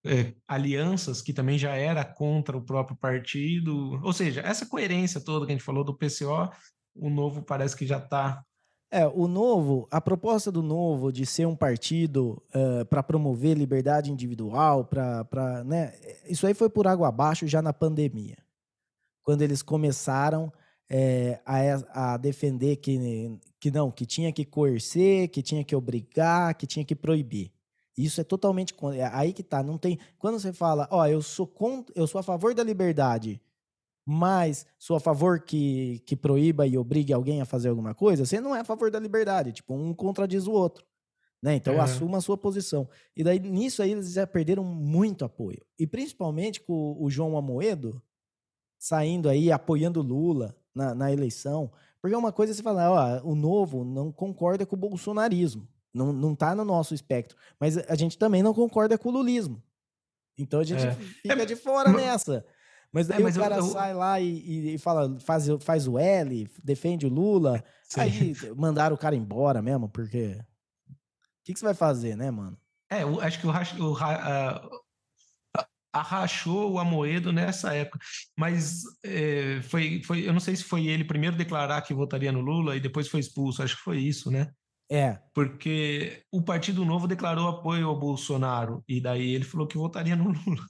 eh, 0.08 0.34
alianças 0.48 1.22
que 1.22 1.34
também 1.34 1.58
já 1.58 1.76
era 1.76 2.04
contra 2.04 2.58
o 2.58 2.62
próprio 2.62 2.98
partido. 2.98 4.00
Ou 4.04 4.14
seja, 4.14 4.42
essa 4.42 4.66
coerência 4.66 5.22
toda 5.22 5.46
que 5.46 5.52
a 5.52 5.56
gente 5.56 5.64
falou 5.64 5.84
do 5.84 5.98
PCO, 5.98 6.50
o 6.96 7.10
novo 7.10 7.42
parece 7.42 7.76
que 7.76 7.86
já 7.86 7.98
está. 7.98 8.44
É, 8.90 9.06
o 9.06 9.28
novo, 9.28 9.88
a 9.92 10.00
proposta 10.00 10.50
do 10.50 10.64
novo 10.64 11.12
de 11.12 11.26
ser 11.26 11.46
um 11.46 11.56
partido 11.56 12.42
para 12.90 13.04
promover 13.04 13.58
liberdade 13.58 14.10
individual, 14.10 14.86
para, 14.86 15.62
né, 15.66 15.94
isso 16.26 16.48
aí 16.48 16.54
foi 16.54 16.70
por 16.70 16.88
água 16.88 17.10
abaixo 17.10 17.46
já 17.46 17.62
na 17.62 17.74
pandemia, 17.74 18.38
quando 19.24 19.42
eles 19.42 19.62
começaram 19.62 20.50
é, 20.90 21.40
a, 21.46 22.14
a 22.14 22.18
defender 22.18 22.78
que, 22.78 23.40
que 23.60 23.70
não, 23.72 23.92
que 23.92 24.06
tinha 24.06 24.32
que 24.32 24.46
coercer, 24.46 25.28
que 25.30 25.42
tinha 25.42 25.64
que 25.64 25.76
obrigar, 25.76 26.56
que 26.56 26.66
tinha 26.66 26.86
que 26.86 26.96
proibir. 26.96 27.52
Isso 27.98 28.22
é 28.22 28.24
totalmente 28.24 28.76
é 28.94 29.06
aí 29.12 29.34
que 29.34 29.42
tá, 29.42 29.64
não 29.64 29.78
tem. 29.78 29.98
Quando 30.20 30.40
você 30.40 30.54
fala, 30.54 30.88
ó, 30.92 31.06
eu 31.08 31.22
sou 31.22 31.48
contra, 31.48 31.92
eu 31.98 32.06
sou 32.06 32.20
a 32.20 32.24
favor 32.24 32.54
da 32.54 32.64
liberdade, 32.64 33.42
mas 34.06 34.66
sou 34.78 34.96
a 34.96 35.00
favor 35.00 35.40
que, 35.42 36.00
que 36.06 36.16
proíba 36.16 36.68
e 36.68 36.78
obrigue 36.78 37.12
alguém 37.12 37.42
a 37.42 37.46
fazer 37.46 37.70
alguma 37.70 37.96
coisa, 37.96 38.26
você 38.26 38.40
não 38.40 38.56
é 38.56 38.60
a 38.60 38.64
favor 38.64 38.92
da 38.92 39.00
liberdade. 39.00 39.52
Tipo, 39.52 39.74
um 39.74 39.94
contradiz 39.94 40.46
o 40.46 40.52
outro. 40.52 40.86
Né? 41.42 41.56
Então, 41.56 41.74
É. 41.74 41.80
assuma 41.80 42.18
a 42.18 42.22
sua 42.22 42.38
posição. 42.38 42.88
E 43.16 43.24
daí, 43.24 43.40
nisso 43.40 43.82
aí, 43.82 43.92
eles 43.92 44.14
já 44.14 44.26
perderam 44.26 44.64
muito 44.64 45.26
apoio. 45.26 45.62
E 45.78 45.86
principalmente 45.86 46.62
com 46.62 46.96
o 47.00 47.10
João 47.10 47.38
Amoedo 47.38 48.02
saindo 48.80 49.28
aí, 49.28 49.52
apoiando 49.52 50.02
Lula 50.02 50.56
na, 50.74 50.94
na 50.96 51.12
eleição. 51.12 51.72
Porque 52.02 52.16
uma 52.16 52.32
coisa 52.32 52.54
é 52.54 52.56
você 52.56 52.64
falar, 52.64 52.92
ó, 52.92 53.28
o 53.28 53.36
novo 53.36 53.84
não 53.84 54.12
concorda 54.12 54.66
com 54.66 54.76
o 54.76 54.80
bolsonarismo. 54.80 55.68
Não, 55.94 56.12
não 56.14 56.36
tá 56.36 56.54
no 56.56 56.64
nosso 56.66 56.94
espectro. 56.94 57.38
Mas 57.60 57.78
a 57.78 57.96
gente 57.96 58.18
também 58.18 58.44
não 58.44 58.54
concorda 58.54 58.98
com 58.98 59.10
o 59.10 59.12
lulismo. 59.12 59.62
Então 60.38 60.60
a 60.60 60.64
gente 60.64 60.86
É. 60.86 60.92
fica 60.94 61.34
É, 61.42 61.46
de 61.46 61.56
fora 61.56 61.90
ma- 61.90 61.98
nessa. 61.98 62.46
Mas 62.92 63.08
daí 63.08 63.20
É, 63.20 63.24
mas 63.24 63.36
o 63.36 63.40
eu- 63.40 63.44
cara 63.44 63.56
eu- 63.58 63.64
sai 63.64 63.94
lá 63.94 64.20
e, 64.20 64.76
e- 64.76 64.78
fala, 64.78 65.20
faz, 65.20 65.46
faz 65.62 65.88
o 65.88 65.98
L, 65.98 66.48
defende 66.64 67.06
o 67.06 67.10
Lula. 67.10 67.64
Sim. 67.84 68.00
Aí 68.02 68.10
mandaram 68.56 68.96
o 68.96 69.00
cara 69.00 69.16
embora 69.16 69.62
mesmo, 69.62 69.90
porque. 69.90 70.40
O 70.90 70.94
que, 71.44 71.54
que 71.54 71.60
você 71.60 71.66
vai 71.66 71.74
fazer, 71.74 72.16
né, 72.16 72.30
mano? 72.30 72.58
É, 72.92 73.04
eu 73.04 73.20
acho 73.22 73.40
que 73.40 73.48
o, 73.48 73.50
o 73.92 73.98
a- 73.98 74.70
arrachou 75.94 76.74
o 76.74 76.80
Amoedo 76.80 77.32
nessa 77.34 77.74
época, 77.74 77.98
mas 78.38 78.84
é, 79.04 79.62
foi, 79.64 80.02
foi, 80.04 80.28
eu 80.28 80.34
não 80.34 80.40
sei 80.40 80.56
se 80.56 80.64
foi 80.64 80.86
ele 80.88 81.04
primeiro 81.04 81.36
declarar 81.36 81.82
que 81.82 81.94
votaria 81.94 82.32
no 82.32 82.42
Lula 82.42 82.76
e 82.76 82.80
depois 82.80 83.08
foi 83.08 83.20
expulso, 83.20 83.64
acho 83.64 83.78
que 83.78 83.82
foi 83.84 83.98
isso, 84.00 84.30
né? 84.30 84.52
É, 84.90 85.20
Porque 85.34 86.24
o 86.32 86.42
Partido 86.42 86.86
Novo 86.86 87.08
declarou 87.08 87.50
apoio 87.50 87.90
ao 87.90 88.00
Bolsonaro 88.00 88.82
e 88.88 89.02
daí 89.02 89.36
ele 89.36 89.44
falou 89.44 89.68
que 89.68 89.78
votaria 89.78 90.16
no 90.16 90.32
Lula. 90.32 90.66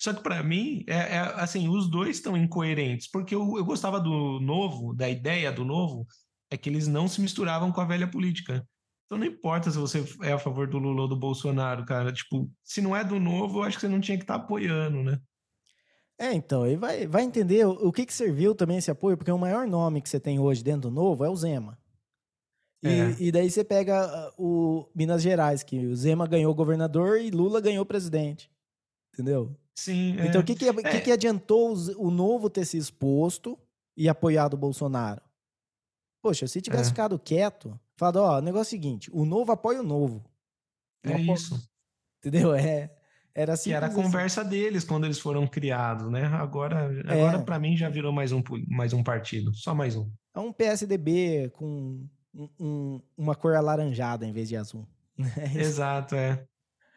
Só 0.00 0.12
que 0.12 0.22
para 0.22 0.42
mim, 0.42 0.84
é, 0.86 1.16
é, 1.16 1.18
assim, 1.34 1.68
os 1.68 1.90
dois 1.90 2.16
estão 2.16 2.36
incoerentes, 2.36 3.10
porque 3.10 3.34
eu, 3.34 3.56
eu 3.56 3.64
gostava 3.64 4.00
do 4.00 4.38
Novo, 4.40 4.94
da 4.94 5.08
ideia 5.08 5.50
do 5.50 5.64
Novo, 5.64 6.06
é 6.48 6.56
que 6.56 6.68
eles 6.68 6.86
não 6.86 7.08
se 7.08 7.20
misturavam 7.20 7.72
com 7.72 7.80
a 7.80 7.84
velha 7.84 8.08
política. 8.08 8.64
Então 9.06 9.18
não 9.18 9.26
importa 9.26 9.70
se 9.70 9.78
você 9.78 10.04
é 10.22 10.32
a 10.32 10.38
favor 10.38 10.68
do 10.68 10.78
Lula 10.78 11.02
ou 11.02 11.08
do 11.08 11.16
Bolsonaro, 11.16 11.84
cara. 11.84 12.12
Tipo, 12.12 12.48
se 12.62 12.80
não 12.80 12.94
é 12.94 13.02
do 13.02 13.18
Novo, 13.18 13.58
eu 13.58 13.62
acho 13.64 13.76
que 13.76 13.80
você 13.80 13.88
não 13.88 14.00
tinha 14.00 14.16
que 14.16 14.24
estar 14.24 14.36
apoiando, 14.36 15.02
né? 15.02 15.18
É, 16.18 16.32
então, 16.32 16.62
aí 16.62 16.76
vai, 16.76 17.06
vai 17.06 17.22
entender 17.22 17.66
o, 17.66 17.88
o 17.88 17.92
que, 17.92 18.06
que 18.06 18.14
serviu 18.14 18.54
também 18.54 18.78
esse 18.78 18.90
apoio, 18.90 19.16
porque 19.16 19.30
o 19.30 19.38
maior 19.38 19.66
nome 19.66 20.00
que 20.00 20.08
você 20.08 20.18
tem 20.18 20.38
hoje 20.38 20.62
dentro 20.62 20.88
do 20.88 20.90
Novo 20.90 21.24
é 21.24 21.28
o 21.28 21.36
Zema. 21.36 21.78
E, 22.86 23.00
É. 23.00 23.16
e 23.18 23.32
daí 23.32 23.50
você 23.50 23.62
pega 23.64 24.04
ah, 24.04 24.32
o 24.38 24.86
Minas 24.94 25.22
Gerais, 25.22 25.62
que 25.62 25.86
o 25.86 25.94
Zema 25.96 26.26
ganhou 26.26 26.54
governador 26.54 27.20
e 27.20 27.30
Lula 27.30 27.60
ganhou 27.60 27.84
presidente. 27.86 28.50
Entendeu? 29.14 29.56
Sim. 29.74 30.16
é. 30.18 30.26
Então, 30.26 30.40
o 30.40 30.44
que, 30.44 30.54
que, 30.54 30.72
que 30.72 30.86
É. 30.86 31.00
que 31.00 31.12
adiantou 31.12 31.74
o 31.98 32.10
Novo 32.10 32.48
ter 32.50 32.64
se 32.64 32.76
exposto 32.78 33.58
e 33.96 34.08
apoiado 34.08 34.54
o 34.54 34.58
Bolsonaro? 34.58 35.20
Poxa, 36.22 36.46
se 36.46 36.60
tivesse 36.60 36.84
É. 36.84 36.92
ficado 36.92 37.18
quieto, 37.18 37.78
falado, 37.96 38.16
ó, 38.16 38.38
o 38.38 38.42
negócio 38.42 38.74
é 38.74 38.78
o 38.78 38.80
seguinte, 38.80 39.10
o 39.12 39.24
Novo 39.24 39.52
apoia 39.52 39.80
o 39.80 39.84
Novo. 39.84 40.24
É 41.04 41.18
isso. 41.20 41.56
Entendeu? 42.24 42.54
É, 42.54 42.90
Era 43.34 43.56
que 43.56 43.70
era 43.72 43.86
a 43.86 43.88
assim. 43.90 44.02
conversa 44.02 44.42
deles 44.42 44.82
quando 44.82 45.04
eles 45.04 45.18
foram 45.20 45.46
criados, 45.46 46.10
né? 46.10 46.24
Agora, 46.24 46.86
agora 47.06 47.38
É. 47.38 47.42
para 47.42 47.58
mim 47.58 47.76
já 47.76 47.88
virou 47.90 48.10
mais 48.10 48.32
um, 48.32 48.42
mais 48.66 48.92
um 48.94 49.04
partido, 49.04 49.54
só 49.54 49.74
mais 49.74 49.94
um. 49.94 50.10
É 50.34 50.40
um 50.40 50.52
PSDB 50.52 51.50
com 51.50 52.08
um- 52.36 52.48
um- 52.60 53.00
uma 53.16 53.34
cor 53.34 53.54
alaranjada 53.54 54.26
em 54.26 54.32
vez 54.32 54.48
de 54.48 54.56
azul. 54.56 54.86
É. 55.56 55.58
Exato, 55.60 56.14
é. 56.14 56.44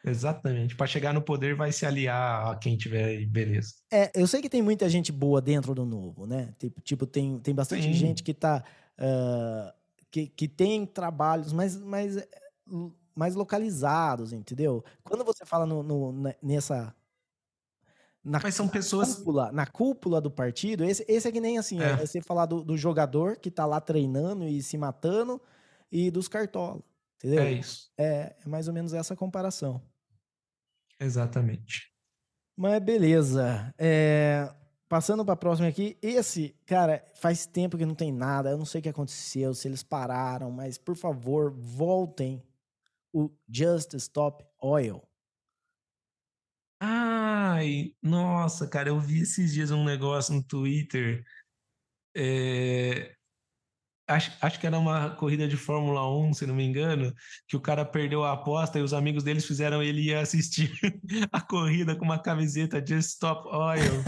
Exatamente. 0.04 0.74
Para 0.76 0.86
chegar 0.86 1.12
no 1.12 1.20
poder 1.20 1.54
vai 1.54 1.72
se 1.72 1.84
aliar 1.84 2.50
a 2.52 2.56
quem 2.56 2.76
tiver 2.76 3.04
aí, 3.04 3.26
beleza. 3.26 3.74
É, 3.92 4.10
eu 4.14 4.26
sei 4.26 4.40
que 4.40 4.48
tem 4.48 4.62
muita 4.62 4.88
gente 4.88 5.12
boa 5.12 5.40
dentro 5.42 5.74
do 5.74 5.84
novo, 5.84 6.26
né? 6.26 6.54
Tipo, 6.58 6.80
tipo, 6.80 7.06
tem, 7.06 7.38
tem 7.38 7.54
bastante 7.54 7.82
Sim. 7.82 7.92
gente 7.92 8.22
que 8.22 8.32
tá. 8.32 8.64
ah, 8.98 9.74
que, 10.10 10.26
que 10.26 10.48
tem 10.48 10.86
trabalhos 10.86 11.52
mais, 11.52 11.76
mais, 11.76 12.16
mais 13.14 13.34
localizados, 13.34 14.32
entendeu? 14.32 14.82
Quando 15.04 15.24
você 15.24 15.44
fala 15.44 15.66
no, 15.66 15.82
no- 15.82 16.34
nessa. 16.42 16.94
Na 18.22 18.38
Mas 18.42 18.54
são 18.54 18.68
pessoas 18.68 19.16
cúpula, 19.16 19.50
na 19.50 19.66
cúpula 19.66 20.20
do 20.20 20.30
partido, 20.30 20.84
esse, 20.84 21.04
esse 21.08 21.26
é 21.26 21.32
que 21.32 21.40
nem 21.40 21.56
assim, 21.56 21.80
é. 21.80 21.90
É. 21.90 21.96
você 21.96 22.20
falar 22.20 22.44
do, 22.44 22.62
do 22.62 22.76
jogador 22.76 23.36
que 23.36 23.50
tá 23.50 23.64
lá 23.64 23.80
treinando 23.80 24.46
e 24.46 24.62
se 24.62 24.76
matando 24.76 25.40
e 25.90 26.10
dos 26.10 26.28
cartola, 26.28 26.82
entendeu? 27.16 27.42
É 27.42 27.52
isso. 27.52 27.90
É, 27.96 28.36
é 28.44 28.48
mais 28.48 28.68
ou 28.68 28.74
menos 28.74 28.92
essa 28.92 29.16
comparação. 29.16 29.82
Exatamente. 31.00 31.90
Mas 32.54 32.78
beleza. 32.82 33.74
É, 33.78 34.52
passando 34.86 35.24
para 35.24 35.34
próxima 35.34 35.68
aqui, 35.68 35.96
esse, 36.02 36.54
cara, 36.66 37.02
faz 37.14 37.46
tempo 37.46 37.78
que 37.78 37.86
não 37.86 37.94
tem 37.94 38.12
nada. 38.12 38.50
Eu 38.50 38.58
não 38.58 38.66
sei 38.66 38.80
o 38.80 38.82
que 38.82 38.88
aconteceu, 38.90 39.54
se 39.54 39.66
eles 39.66 39.82
pararam, 39.82 40.50
mas 40.50 40.76
por 40.76 40.94
favor, 40.94 41.50
voltem 41.52 42.42
o 43.14 43.30
Just 43.48 43.94
Stop 43.94 44.44
Oil. 44.60 45.02
Ai, 46.80 47.94
nossa, 48.02 48.68
cara, 48.68 48.88
eu 48.88 48.98
vi 49.00 49.20
esses 49.20 49.52
dias 49.52 49.70
um 49.70 49.84
negócio 49.84 50.34
no 50.34 50.42
Twitter. 50.42 51.24
é, 52.16 53.16
Acho, 54.10 54.32
acho 54.42 54.58
que 54.58 54.66
era 54.66 54.76
uma 54.76 55.10
corrida 55.10 55.46
de 55.46 55.56
Fórmula 55.56 56.04
1, 56.18 56.34
se 56.34 56.44
não 56.46 56.52
me 56.52 56.64
engano, 56.64 57.14
que 57.46 57.56
o 57.56 57.60
cara 57.60 57.84
perdeu 57.84 58.24
a 58.24 58.32
aposta 58.32 58.76
e 58.76 58.82
os 58.82 58.92
amigos 58.92 59.22
deles 59.22 59.46
fizeram 59.46 59.80
ele 59.80 60.00
ir 60.02 60.16
assistir 60.16 60.72
a 61.30 61.40
corrida 61.40 61.94
com 61.94 62.04
uma 62.04 62.18
camiseta 62.18 62.84
Just 62.84 63.10
Stop 63.10 63.48
Oil. 63.48 64.02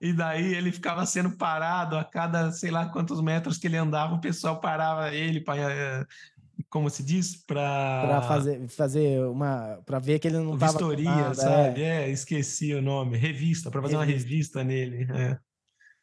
E 0.00 0.12
daí 0.12 0.54
ele 0.54 0.72
ficava 0.72 1.06
sendo 1.06 1.36
parado 1.36 1.96
a 1.96 2.02
cada 2.04 2.50
sei 2.50 2.72
lá 2.72 2.88
quantos 2.88 3.20
metros 3.20 3.56
que 3.56 3.68
ele 3.68 3.76
andava, 3.76 4.14
o 4.14 4.20
pessoal 4.20 4.60
parava 4.60 5.14
ele 5.14 5.40
para, 5.40 6.04
como 6.70 6.88
se 6.90 7.02
diz, 7.02 7.36
Para 7.44 8.02
para 8.06 8.22
fazer, 8.22 8.68
fazer 8.68 9.26
uma. 9.26 9.80
para 9.84 9.98
ver 9.98 10.18
que 10.18 10.28
ele 10.28 10.38
não 10.38 10.56
tava. 10.58 10.72
com 10.72 10.78
vistoria, 10.78 11.04
nada, 11.10 11.34
sabe? 11.34 11.82
é. 11.82 12.04
É, 12.04 12.10
esqueci 12.10 12.72
o 12.74 12.82
nome. 12.82 13.16
Revista, 13.16 13.70
para 13.70 13.82
fazer 13.82 13.96
uma 13.96 14.04
Revista. 14.04 14.28
revista 14.28 14.64
nele. 14.64 15.06
é. 15.12 15.38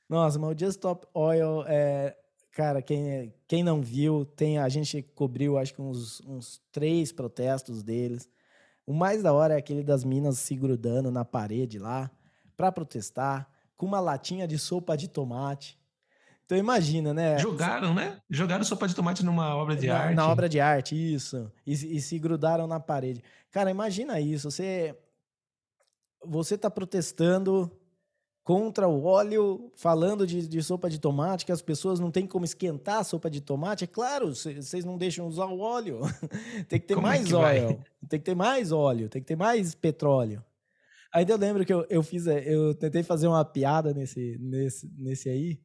Nossa, 0.10 0.38
mas 0.38 0.50
o 0.56 0.60
Just 0.60 0.72
Stop 0.78 1.08
Oil 1.14 1.64
é. 1.68 2.16
Cara, 2.52 2.82
quem, 2.82 3.34
quem 3.48 3.64
não 3.64 3.82
viu, 3.82 4.26
tem 4.26 4.58
a 4.58 4.68
gente 4.68 5.02
cobriu 5.16 5.58
acho 5.58 5.74
que 5.74 5.82
uns, 5.82 6.20
uns 6.28 6.62
três 6.70 7.12
protestos 7.14 7.82
deles. 7.82 8.28
O 8.86 8.94
mais 8.94 9.24
da 9.24 9.32
hora 9.32 9.54
é 9.54 9.58
aquele 9.58 9.84
das 9.84 10.04
minas 10.04 10.38
se 10.40 10.54
grudando 10.56 11.10
na 11.10 11.24
parede 11.24 11.80
lá 11.80 12.12
pra 12.58 12.70
protestar, 12.72 13.50
com 13.78 13.86
uma 13.86 14.02
latinha 14.02 14.46
de 14.46 14.60
sopa 14.60 14.98
de 14.98 15.08
tomate. 15.08 15.80
Então 16.52 16.60
imagina, 16.60 17.14
né? 17.14 17.38
Jogaram, 17.40 17.94
né? 17.94 18.20
Jogaram 18.30 18.62
sopa 18.66 18.86
de 18.86 18.94
tomate 18.94 19.24
numa 19.24 19.56
obra 19.56 19.74
de 19.74 19.88
na, 19.88 19.98
arte. 19.98 20.16
na 20.16 20.28
obra 20.28 20.50
de 20.50 20.60
arte, 20.60 20.94
isso. 21.14 21.50
E, 21.66 21.78
se- 21.78 21.88
e 21.96 22.02
se 22.02 22.20
grudaram 22.20 22.68
na 22.68 22.78
parede. 22.78 23.24
Cara, 23.50 23.72
imagina 23.72 24.20
isso. 24.20 24.52
Você, 24.52 24.94
você 26.26 26.58
tá 26.58 26.70
protestando 26.70 27.72
contra 28.44 28.86
o 28.86 29.06
óleo, 29.06 29.72
falando 29.78 30.28
de, 30.28 30.46
de 30.46 30.62
sopa 30.62 30.90
de 30.90 31.00
tomate, 31.00 31.46
que 31.46 31.54
as 31.54 31.62
pessoas 31.62 32.02
não 32.02 32.12
têm 32.12 32.28
como 32.28 32.44
esquentar 32.44 32.98
a 33.00 33.04
sopa 33.06 33.30
de 33.30 33.40
tomate. 33.40 33.86
É 33.86 33.88
claro, 33.88 34.36
vocês 34.36 34.84
não 34.84 34.98
deixam 34.98 35.28
usar 35.28 35.46
o 35.46 35.58
óleo. 35.60 36.02
tem 36.68 36.82
que 36.82 36.88
ter 36.88 36.96
Como 36.96 37.08
é 37.08 37.12
mais 37.12 37.28
que 37.28 37.32
vai? 37.34 37.64
óleo. 37.64 37.84
Tem 38.10 38.20
que 38.20 38.26
ter 38.26 38.36
mais 38.36 38.74
óleo, 38.74 39.08
tem 39.08 39.22
que 39.22 39.28
ter 39.30 39.38
mais 39.38 39.74
petróleo. 39.74 40.44
Ainda 41.14 41.32
eu 41.32 41.38
lembro 41.38 41.66
que 41.66 41.74
eu, 41.74 41.86
eu 41.90 42.04
fiz, 42.04 42.28
eh, 42.28 42.44
eu 42.46 42.74
tentei 42.76 43.04
fazer 43.04 43.28
uma 43.28 43.46
piada 43.46 43.94
nesse, 43.94 44.38
nesse, 44.38 44.92
nesse 44.98 45.30
aí, 45.30 45.62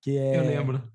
que 0.00 0.16
é... 0.16 0.38
Eu 0.38 0.42
lembro. 0.42 0.90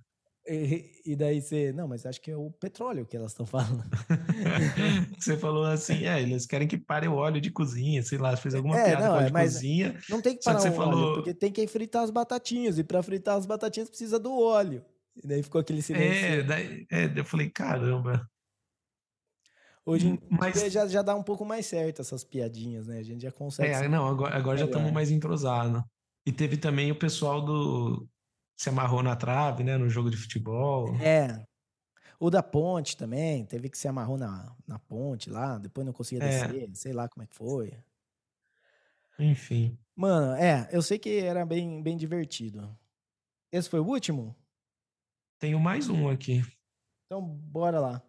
E, 0.45 1.01
e 1.05 1.15
daí 1.15 1.41
você, 1.41 1.71
não, 1.71 1.87
mas 1.87 2.05
acho 2.05 2.19
que 2.19 2.29
é 2.29 2.35
o 2.35 2.51
petróleo 2.51 3.05
que 3.05 3.15
elas 3.15 3.31
estão 3.31 3.45
falando. 3.45 3.81
Você 5.17 5.37
falou 5.37 5.63
assim, 5.63 6.03
é, 6.05 6.21
eles 6.21 6.45
querem 6.45 6.67
que 6.67 6.77
pare 6.77 7.07
o 7.07 7.13
óleo 7.15 7.39
de 7.39 7.49
cozinha, 7.49 8.03
sei 8.03 8.17
lá, 8.17 8.35
fez 8.35 8.53
alguma 8.53 8.77
É, 8.77 8.83
piada 8.89 9.03
não, 9.05 9.11
com 9.11 9.17
óleo 9.19 9.23
é, 9.23 9.27
de 9.27 9.33
cozinha. 9.53 9.99
Não 10.09 10.21
tem 10.21 10.33
que 10.33 10.39
que 10.39 10.45
parar 10.45 10.59
você 10.59 10.67
o 10.67 10.71
óleo, 10.73 10.77
falou- 10.81 11.13
porque 11.15 11.33
tem 11.33 11.49
que 11.49 11.65
fritar 11.65 12.03
as 12.03 12.09
batatinhas, 12.11 12.77
e 12.77 12.83
para 12.83 13.01
fritar 13.01 13.37
as 13.37 13.45
batatinhas 13.45 13.87
precisa 13.87 14.19
do 14.19 14.37
óleo. 14.37 14.83
E 15.15 15.25
daí 15.25 15.41
ficou 15.41 15.61
aquele 15.61 15.81
silêncio. 15.81 16.25
É, 16.25 16.43
daí, 16.43 16.85
é, 16.91 17.09
eu 17.15 17.23
falei, 17.23 17.49
caramba. 17.49 18.29
Hoje 19.85 20.07
em 20.07 20.19
mas- 20.29 20.71
já, 20.71 20.87
já 20.87 21.01
dá 21.01 21.15
um 21.15 21.23
pouco 21.23 21.45
mais 21.45 21.65
certo 21.65 22.01
essas 22.01 22.23
piadinhas, 22.23 22.87
né? 22.87 22.99
A 22.99 23.03
gente 23.03 23.21
já 23.21 23.31
consegue. 23.31 23.69
É, 23.73 23.87
não, 23.87 24.07
agora, 24.07 24.35
agora 24.35 24.57
já 24.57 24.65
estamos 24.65 24.91
mais 24.91 25.09
entrosados. 25.09 25.81
E 26.25 26.31
teve 26.31 26.57
também 26.57 26.91
o 26.91 26.95
pessoal 26.99 27.41
do. 27.41 28.07
Se 28.55 28.69
amarrou 28.69 29.01
na 29.03 29.15
trave, 29.15 29.63
né? 29.63 29.77
No 29.77 29.89
jogo 29.89 30.09
de 30.09 30.17
futebol. 30.17 30.95
É. 30.95 31.45
O 32.19 32.29
da 32.29 32.41
ponte 32.41 32.95
também, 32.95 33.45
teve 33.45 33.69
que 33.69 33.77
se 33.77 33.87
amarrou 33.87 34.17
na, 34.17 34.55
na 34.65 34.79
ponte 34.79 35.29
lá, 35.29 35.57
depois 35.57 35.85
não 35.85 35.91
conseguia 35.93 36.23
É. 36.23 36.47
descer, 36.47 36.75
sei 36.75 36.93
lá 36.93 37.09
como 37.09 37.23
é 37.23 37.27
que 37.27 37.35
foi. 37.35 37.77
Enfim. 39.19 39.77
Mano, 39.95 40.33
é, 40.35 40.67
eu 40.71 40.81
sei 40.81 40.97
que 40.97 41.19
era 41.19 41.45
bem, 41.45 41.81
bem 41.83 41.97
divertido. 41.97 42.77
Esse 43.51 43.69
foi 43.69 43.79
o 43.79 43.85
último? 43.85 44.35
Tenho 45.37 45.59
mais 45.59 45.89
um 45.89 46.09
aqui. 46.09 46.41
Então 47.05 47.21
bora 47.21 47.79
lá. 47.79 48.01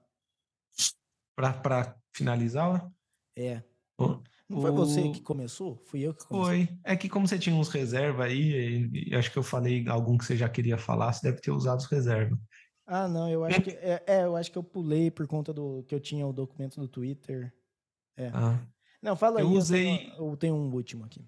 Para 1.36 1.96
finalizar, 2.14 2.68
ó. 2.68 2.90
É. 3.36 3.62
Ô, 3.98 4.22
Não 4.48 4.60
foi 4.60 4.70
você 4.70 5.10
que 5.10 5.20
começou? 5.22 5.76
Fui 5.76 6.00
eu 6.00 6.14
que 6.14 6.26
comecei. 6.26 6.66
Foi. 6.66 6.78
É 6.84 6.96
que 6.96 7.08
como 7.08 7.26
você 7.26 7.38
tinha 7.38 7.54
uns 7.56 7.68
reserva 7.68 8.24
aí, 8.24 8.88
e, 8.92 9.10
e 9.10 9.14
acho 9.14 9.30
que 9.30 9.38
eu 9.38 9.42
falei 9.42 9.86
algum 9.88 10.18
que 10.18 10.24
você 10.24 10.36
já 10.36 10.48
queria 10.48 10.76
falar, 10.76 11.12
você 11.12 11.30
deve 11.30 11.40
ter 11.40 11.50
usado 11.50 11.78
os 11.78 11.86
reserva. 11.86 12.38
Ah, 12.86 13.08
não, 13.08 13.30
eu 13.30 13.44
acho 13.44 13.62
que 13.62 13.70
é, 13.70 14.02
é, 14.06 14.24
eu 14.24 14.36
acho 14.36 14.52
que 14.52 14.58
eu 14.58 14.62
pulei 14.62 15.10
por 15.10 15.26
conta 15.26 15.52
do 15.52 15.82
que 15.84 15.94
eu 15.94 16.00
tinha 16.00 16.26
o 16.26 16.32
documento 16.32 16.78
do 16.78 16.86
Twitter. 16.86 17.52
Ah. 18.32 18.60
Não, 19.02 19.16
fala 19.16 19.40
Eu 19.40 19.48
aí, 19.48 19.56
usei- 19.56 19.94
eu, 19.94 19.98
tenho, 19.98 20.30
eu 20.30 20.36
tenho 20.36 20.54
um 20.54 20.72
último 20.72 21.04
aqui. 21.04 21.26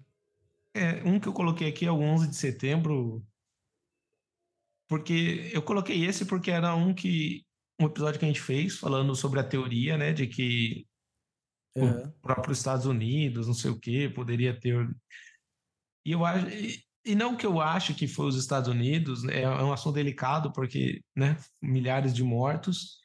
É, 0.73 1.03
um 1.03 1.19
que 1.19 1.27
eu 1.27 1.33
coloquei 1.33 1.67
aqui 1.67 1.85
é 1.85 1.91
o 1.91 1.99
11 1.99 2.27
de 2.27 2.35
setembro, 2.35 3.25
porque 4.87 5.49
eu 5.51 5.61
coloquei 5.61 6.05
esse 6.05 6.25
porque 6.25 6.51
era 6.51 6.75
um 6.75 6.93
que 6.93 7.43
um 7.79 7.85
episódio 7.85 8.19
que 8.19 8.25
a 8.25 8.27
gente 8.27 8.41
fez 8.41 8.77
falando 8.77 9.15
sobre 9.15 9.39
a 9.39 9.43
teoria, 9.43 9.97
né, 9.97 10.13
de 10.13 10.27
que 10.27 10.87
Aham. 11.83 12.07
o 12.07 12.21
próprio 12.21 12.53
Estados 12.53 12.85
Unidos, 12.85 13.47
não 13.47 13.53
sei 13.53 13.71
o 13.71 13.79
quê, 13.79 14.11
poderia 14.13 14.57
ter. 14.59 14.89
E 16.05 16.11
eu 16.11 16.25
acho. 16.25 16.47
E, 16.49 16.83
e 17.05 17.15
não 17.15 17.37
que 17.37 17.45
eu 17.45 17.61
acho 17.61 17.95
que 17.95 18.05
foi 18.07 18.27
os 18.27 18.35
Estados 18.35 18.69
Unidos, 18.69 19.23
né, 19.23 19.41
é 19.41 19.49
um 19.49 19.71
assunto 19.71 19.95
delicado, 19.95 20.51
porque, 20.51 21.01
né, 21.15 21.37
milhares 21.61 22.13
de 22.13 22.21
mortos. 22.21 22.97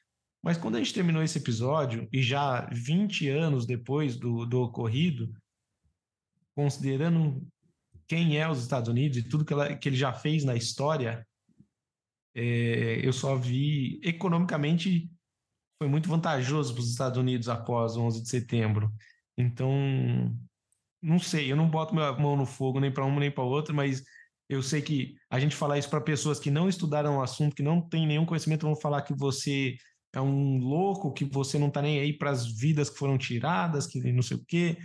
Mas 0.43 0.59
quando 0.59 0.75
a 0.75 0.79
gente 0.79 0.93
terminou 0.93 1.23
esse 1.23 1.39
episódio, 1.39 2.09
e 2.13 2.21
já 2.21 2.69
20 2.73 3.29
anos 3.29 3.65
depois 3.65 4.17
do, 4.17 4.45
do 4.45 4.61
ocorrido, 4.61 5.33
considerando 6.57 7.47
quem 8.09 8.39
é 8.39 8.49
os 8.51 8.61
Estados 8.61 8.89
Unidos 8.89 9.19
e 9.19 9.23
tudo 9.23 9.45
que, 9.45 9.53
ela, 9.53 9.77
que 9.77 9.89
ele 9.89 9.97
já 9.97 10.13
fez 10.13 10.43
na 10.43 10.57
história, 10.57 11.25
é, 12.35 13.07
eu 13.07 13.13
só 13.13 13.37
vi 13.37 14.01
economicamente 14.03 15.09
foi 15.83 15.89
muito 15.89 16.09
vantajoso 16.09 16.75
para 16.75 16.81
os 16.81 16.91
Estados 16.91 17.19
Unidos 17.19 17.49
após 17.49 17.97
o 17.97 18.03
11 18.03 18.23
de 18.23 18.29
setembro. 18.29 18.89
Então, 19.37 19.69
não 21.03 21.19
sei, 21.19 21.51
eu 21.51 21.57
não 21.57 21.69
boto 21.69 21.93
minha 21.93 22.13
mão 22.13 22.37
no 22.37 22.47
fogo 22.47 22.79
nem 22.79 22.93
para 22.93 23.05
uma 23.05 23.19
nem 23.19 23.33
para 23.33 23.43
outra, 23.43 23.75
mas 23.75 24.05
eu 24.49 24.63
sei 24.63 24.81
que 24.81 25.17
a 25.29 25.41
gente 25.41 25.57
falar 25.57 25.79
isso 25.79 25.91
para 25.91 26.01
pessoas 26.01 26.39
que 26.39 26.53
não 26.53 26.69
estudaram 26.69 27.17
o 27.19 27.23
assunto, 27.23 27.57
que 27.57 27.65
não 27.65 27.81
têm 27.81 28.07
nenhum 28.07 28.25
conhecimento, 28.25 28.65
vão 28.65 28.77
falar 28.77 29.03
que 29.03 29.13
você 29.13 29.75
é 30.15 30.21
um 30.21 30.59
louco, 30.59 31.13
que 31.13 31.25
você 31.25 31.59
não 31.59 31.67
está 31.67 31.83
nem 31.83 31.99
aí 31.99 32.17
para 32.17 32.31
as 32.31 32.47
vidas 32.47 32.89
que 32.89 32.99
foram 32.99 33.19
tiradas, 33.19 33.85
que 33.85 34.13
não 34.13 34.23
sei 34.23 34.37
o 34.37 34.45
quê. 34.47 34.79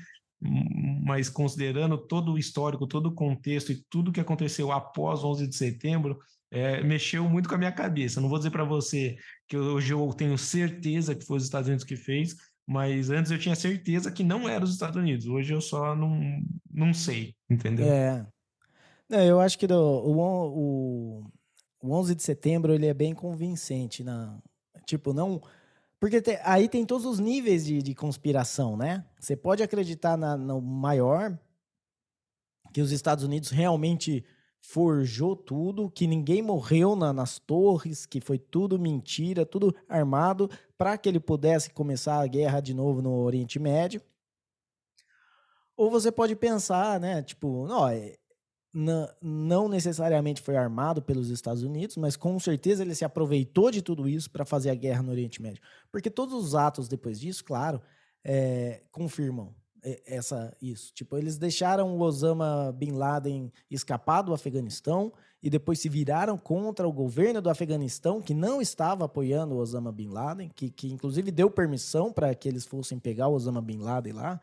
Mas 1.05 1.29
considerando 1.29 1.95
todo 1.95 2.31
o 2.31 2.39
histórico, 2.39 2.87
todo 2.87 3.09
o 3.09 3.13
contexto 3.13 3.71
e 3.71 3.83
tudo 3.87 4.11
que 4.11 4.19
aconteceu 4.19 4.71
após 4.71 5.23
o 5.23 5.27
11 5.27 5.47
de 5.47 5.55
setembro, 5.55 6.17
é, 6.51 6.81
mexeu 6.83 7.27
muito 7.29 7.49
com 7.49 7.55
a 7.55 7.57
minha 7.57 7.71
cabeça. 7.71 8.21
Não 8.21 8.29
vou 8.29 8.37
dizer 8.37 8.51
para 8.51 8.63
você 8.63 9.15
que 9.47 9.57
hoje 9.57 9.93
eu 9.93 10.13
tenho 10.13 10.37
certeza 10.37 11.15
que 11.15 11.25
foi 11.25 11.37
os 11.37 11.43
Estados 11.43 11.67
Unidos 11.67 11.85
que 11.85 11.95
fez, 11.95 12.35
mas 12.65 13.09
antes 13.09 13.31
eu 13.31 13.39
tinha 13.39 13.55
certeza 13.55 14.11
que 14.11 14.23
não 14.23 14.47
era 14.47 14.63
os 14.63 14.71
Estados 14.71 14.97
Unidos. 14.97 15.25
Hoje 15.25 15.53
eu 15.53 15.61
só 15.61 15.95
não, 15.95 16.19
não 16.71 16.93
sei, 16.93 17.35
entendeu? 17.49 17.87
É. 17.87 18.25
Não, 19.09 19.23
eu 19.23 19.39
acho 19.39 19.57
que 19.57 19.67
do, 19.67 19.75
o, 19.75 20.19
o, 20.19 21.23
o 21.81 21.93
11 21.93 22.15
de 22.15 22.23
setembro 22.23 22.73
ele 22.73 22.87
é 22.87 22.93
bem 22.93 23.13
convincente. 23.13 24.03
Na, 24.03 24.37
tipo, 24.85 25.13
não, 25.13 25.41
Porque 25.99 26.21
te, 26.21 26.39
aí 26.43 26.67
tem 26.67 26.85
todos 26.85 27.05
os 27.05 27.19
níveis 27.19 27.65
de, 27.65 27.81
de 27.81 27.95
conspiração, 27.95 28.75
né? 28.75 29.05
Você 29.19 29.35
pode 29.35 29.63
acreditar 29.63 30.17
na, 30.17 30.37
no 30.37 30.61
maior, 30.61 31.37
que 32.73 32.81
os 32.81 32.91
Estados 32.91 33.23
Unidos 33.23 33.49
realmente 33.49 34.23
forjou 34.68 35.34
tudo, 35.34 35.89
que 35.89 36.05
ninguém 36.05 36.41
morreu 36.41 36.93
na, 36.93 37.13
nas 37.13 37.39
torres, 37.39 38.05
que 38.05 38.20
foi 38.20 38.38
tudo 38.38 38.78
mentira, 38.78 39.45
tudo 39.45 39.74
armado 39.88 40.49
para 40.78 40.97
que 40.97 41.07
ele 41.07 41.22
pudesse 41.22 41.70
começar 41.70 42.20
a 42.20 42.28
guerra 42.28 42.59
de 42.59 42.74
novo 42.74 43.01
no 43.01 43.13
Oriente 43.22 43.57
Médio. 43.59 44.01
Ou 45.78 45.89
você 45.89 46.11
pode 46.11 46.36
pensar, 46.36 46.99
né, 46.99 47.24
tipo, 47.24 47.65
não, 47.65 47.88
é, 47.88 48.18
não 49.22 49.70
necessariamente 49.70 50.41
foi 50.41 50.57
armado 50.57 51.01
pelos 51.01 51.30
Estados 51.30 51.63
Unidos, 51.63 51.95
mas 51.95 52.18
com 52.18 52.38
certeza 52.38 52.84
ele 52.84 52.93
se 52.93 53.05
aproveitou 53.05 53.72
de 53.72 53.82
tudo 53.82 54.05
isso 54.05 54.30
para 54.30 54.43
fazer 54.43 54.70
a 54.70 54.76
guerra 54.76 55.01
no 55.01 55.11
Oriente 55.11 55.41
Médio. 55.41 55.63
Porque 55.89 56.09
todos 56.09 56.34
os 56.34 56.55
atos 56.55 56.89
depois 56.89 57.22
disso, 57.22 57.41
claro, 57.45 57.82
é, 58.22 58.84
confirmam 58.91 59.55
essa 60.05 60.55
isso. 60.61 60.93
Tipo, 60.93 61.17
eles 61.17 61.38
deixaram 61.38 61.95
o 61.95 62.01
Osama 62.01 62.71
Bin 62.71 62.91
Laden 62.91 63.51
escapar 63.69 64.21
do 64.21 64.34
Afeganistão 64.34 65.13
e 65.41 65.49
depois 65.49 65.80
se 65.80 65.88
viraram 65.88 66.38
contra 66.38 66.88
o 66.88 66.91
governo 66.91 67.41
do 67.41 67.49
Afeganistão, 67.49 68.21
que 68.21 68.34
não 68.34 68.61
estava 68.61 69.05
apoiando 69.05 69.55
o 69.55 69.59
Osama 69.59 69.91
Bin 69.91 70.09
Laden, 70.09 70.49
que, 70.49 70.69
que 70.69 70.91
inclusive 70.91 71.32
deu 71.32 71.49
permissão 71.49 72.11
para 72.11 72.34
que 72.34 72.47
eles 72.47 72.65
fossem 72.65 72.99
pegar 72.99 73.28
o 73.28 73.34
Osama 73.34 73.61
Bin 73.61 73.80
Laden 73.80 74.13
lá. 74.13 74.41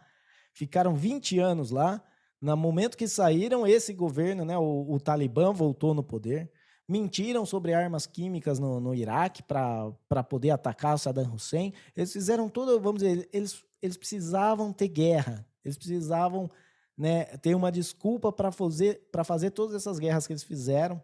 Ficaram 0.53 0.95
20 0.95 1.39
anos 1.39 1.71
lá. 1.71 2.03
No 2.41 2.57
momento 2.57 2.97
que 2.97 3.09
saíram, 3.09 3.67
esse 3.67 3.93
governo, 3.93 4.45
né, 4.45 4.57
o, 4.57 4.87
o 4.89 5.01
Talibã 5.01 5.53
voltou 5.53 5.95
no 5.95 6.03
poder. 6.03 6.51
Mentiram 6.87 7.47
sobre 7.47 7.73
armas 7.73 8.07
químicas 8.07 8.59
no, 8.59 8.79
no 8.79 8.95
Iraque 8.95 9.43
para 9.43 10.23
poder 10.29 10.51
atacar 10.51 10.95
o 10.95 10.99
Saddam 10.99 11.35
Hussein. 11.35 11.73
Eles 11.97 12.13
fizeram 12.13 12.49
tudo, 12.49 12.79
vamos 12.79 13.03
dizer, 13.03 13.29
eles 13.33 13.65
eles 13.85 13.99
precisavam 13.99 14.73
ter 14.73 14.89
guerra, 14.89 15.47
eles 15.63 15.77
precisavam 15.77 16.51
né, 16.97 17.25
ter 17.39 17.55
uma 17.55 17.71
desculpa 17.71 18.33
para 18.33 18.51
fazer, 18.51 19.07
fazer 19.25 19.51
todas 19.51 19.75
essas 19.75 19.99
guerras 19.99 20.27
que 20.27 20.33
eles 20.33 20.43
fizeram, 20.43 21.03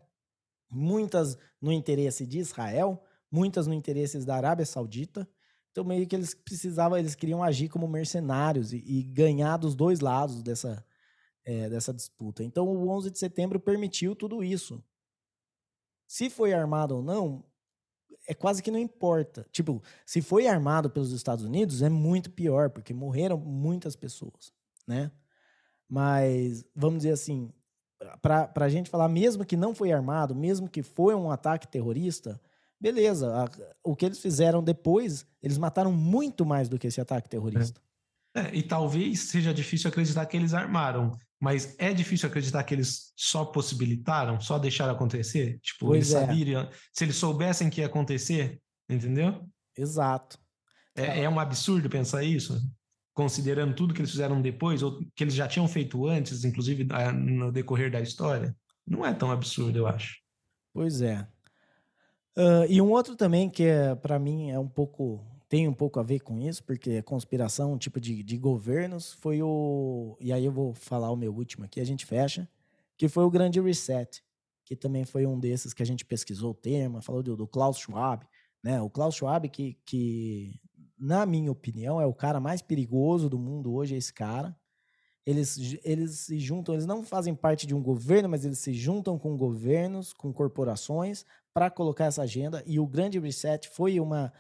muitas 0.71 1.37
no 1.61 1.73
interesse 1.73 2.27
de 2.27 2.39
Israel, 2.39 3.05
muitas 3.31 3.67
no 3.67 3.75
interesse 3.75 4.19
da 4.25 4.35
Arábia 4.35 4.65
Saudita. 4.65 5.29
Então, 5.71 5.85
meio 5.85 6.07
que 6.07 6.17
eles 6.17 6.33
precisavam, 6.33 6.97
eles 6.97 7.15
queriam 7.15 7.43
agir 7.43 7.69
como 7.69 7.87
mercenários 7.87 8.73
e, 8.73 8.79
e 8.79 9.03
ganhar 9.03 9.59
dos 9.59 9.75
dois 9.75 10.01
lados 10.01 10.43
dessa, 10.43 10.83
é, 11.45 11.69
dessa 11.69 11.93
disputa. 11.93 12.43
Então, 12.43 12.67
o 12.67 12.89
11 12.89 13.11
de 13.11 13.19
setembro 13.19 13.61
permitiu 13.61 14.17
tudo 14.17 14.43
isso. 14.43 14.83
Se 16.07 16.31
foi 16.31 16.55
armado 16.55 16.97
ou 16.97 17.03
não, 17.03 17.45
é 18.31 18.35
quase 18.35 18.63
que 18.63 18.71
não 18.71 18.79
importa. 18.79 19.45
Tipo, 19.51 19.83
se 20.07 20.23
foi 20.23 20.47
armado 20.47 20.89
pelos 20.89 21.11
Estados 21.11 21.45
Unidos, 21.45 21.83
é 21.83 21.89
muito 21.89 22.31
pior, 22.31 22.71
porque 22.71 22.95
morreram 22.95 23.37
muitas 23.37 23.97
pessoas, 23.97 24.53
né? 24.87 25.11
Mas, 25.89 26.65
vamos 26.73 26.99
dizer 26.99 27.11
assim, 27.11 27.53
para 28.23 28.53
a 28.55 28.69
gente 28.69 28.89
falar, 28.89 29.09
mesmo 29.09 29.45
que 29.45 29.57
não 29.57 29.75
foi 29.75 29.91
armado, 29.91 30.33
mesmo 30.33 30.69
que 30.69 30.81
foi 30.81 31.13
um 31.13 31.29
ataque 31.29 31.67
terrorista, 31.67 32.41
beleza. 32.81 33.35
A, 33.35 33.49
o 33.83 33.97
que 33.97 34.07
eles 34.07 34.21
fizeram 34.21 34.63
depois, 34.63 35.27
eles 35.43 35.59
mataram 35.59 35.91
muito 35.91 36.47
mais 36.47 36.69
do 36.69 36.79
que 36.79 36.87
esse 36.87 37.01
ataque 37.01 37.29
terrorista. 37.29 37.81
É. 37.85 37.91
É, 38.33 38.55
e 38.55 38.63
talvez 38.63 39.23
seja 39.23 39.53
difícil 39.53 39.89
acreditar 39.89 40.25
que 40.25 40.37
eles 40.37 40.55
armaram, 40.55 41.19
mas 41.41 41.75
é 41.79 41.93
difícil 41.95 42.29
acreditar 42.29 42.63
que 42.65 42.75
eles 42.75 43.13
só 43.17 43.47
possibilitaram, 43.47 44.39
só 44.39 44.59
deixaram 44.59 44.93
acontecer? 44.93 45.59
Tipo, 45.63 45.87
pois 45.87 46.13
eles 46.13 46.23
é. 46.23 46.27
sabiam, 46.27 46.69
se 46.93 47.05
eles 47.05 47.17
soubessem 47.17 47.71
que 47.71 47.81
ia 47.81 47.87
acontecer, 47.87 48.61
entendeu? 48.89 49.49
Exato. 49.77 50.39
É, 50.95 51.23
é, 51.23 51.29
um 51.29 51.41
absurdo 51.41 51.89
pensar 51.89 52.23
isso, 52.23 52.61
considerando 53.15 53.75
tudo 53.75 53.95
que 53.95 54.03
eles 54.03 54.11
fizeram 54.11 54.43
depois, 54.43 54.83
ou 54.83 54.99
que 55.17 55.25
eles 55.25 55.35
já 55.35 55.49
tinham 55.49 55.67
feito 55.67 56.07
antes, 56.07 56.45
inclusive 56.45 56.87
no 57.15 57.51
decorrer 57.51 57.91
da 57.91 58.01
história. 58.01 58.55
Não 58.87 59.07
é 59.07 59.15
tão 59.15 59.31
absurdo, 59.31 59.79
eu 59.79 59.87
acho. 59.87 60.19
Pois 60.75 61.01
é. 61.01 61.27
Uh, 62.37 62.65
e 62.69 62.83
um 62.83 62.91
outro 62.91 63.17
também 63.17 63.49
que 63.49 63.65
é, 63.65 63.95
para 63.95 64.19
mim 64.19 64.51
é 64.51 64.59
um 64.59 64.69
pouco 64.69 65.25
tem 65.51 65.67
um 65.67 65.75
pouco 65.75 65.99
a 65.99 66.03
ver 66.05 66.21
com 66.21 66.39
isso, 66.39 66.63
porque 66.63 67.03
conspiração, 67.03 67.73
um 67.73 67.77
tipo 67.77 68.01
de, 68.01 68.23
de 68.23 68.39
governos, 68.39 69.15
foi 69.15 69.43
o. 69.43 70.17
E 70.21 70.33
aí 70.33 70.45
eu 70.45 70.53
vou 70.53 70.73
falar 70.73 71.11
o 71.11 71.17
meu 71.17 71.35
último 71.35 71.65
aqui, 71.65 71.81
a 71.81 71.85
gente 71.85 72.07
fecha, 72.07 72.49
que 72.97 73.09
foi 73.09 73.25
o 73.25 73.31
Grande 73.31 73.61
Reset, 73.61 74.23
que 74.65 74.77
também 74.77 75.05
foi 75.05 75.27
um 75.27 75.41
desses 75.41 75.75
que 75.75 75.83
a 75.83 75.87
gente 75.87 76.05
pesquisou 76.05 76.53
o 76.53 76.55
tema, 76.55 77.03
falou 77.03 77.21
do, 77.21 77.37
do 77.37 77.49
Klaus 77.49 77.79
Schwab. 77.79 78.25
Né? 78.63 78.81
O 78.81 78.89
Klaus 78.89 79.17
Schwab, 79.17 79.49
que, 79.49 79.77
que, 79.85 80.61
na 80.97 81.27
minha 81.27 81.51
opinião, 81.51 82.01
é 82.01 82.07
o 82.07 82.15
cara 82.15 82.39
mais 82.39 82.63
perigoso 82.63 83.29
do 83.29 83.39
mundo 83.39 83.75
hoje, 83.75 83.97
é 83.97 83.99
esse 83.99 84.15
cara. 84.15 84.57
Eles, 85.27 85.81
eles 85.83 86.13
se 86.21 86.39
juntam, 86.39 86.77
eles 86.77 86.87
não 86.87 87.03
fazem 87.03 87.35
parte 87.35 87.67
de 87.67 87.75
um 87.75 87.83
governo, 87.83 88.29
mas 88.29 88.45
eles 88.45 88.61
se 88.61 88.73
juntam 88.73 89.19
com 89.19 89.37
governos, 89.37 90.13
com 90.13 90.33
corporações, 90.33 91.25
para 91.53 91.69
colocar 91.69 92.05
essa 92.05 92.23
agenda. 92.23 92.63
E 92.65 92.79
o 92.79 92.87
Grande 92.87 93.19
Reset 93.19 93.69
foi 93.69 93.99
uma 93.99 94.33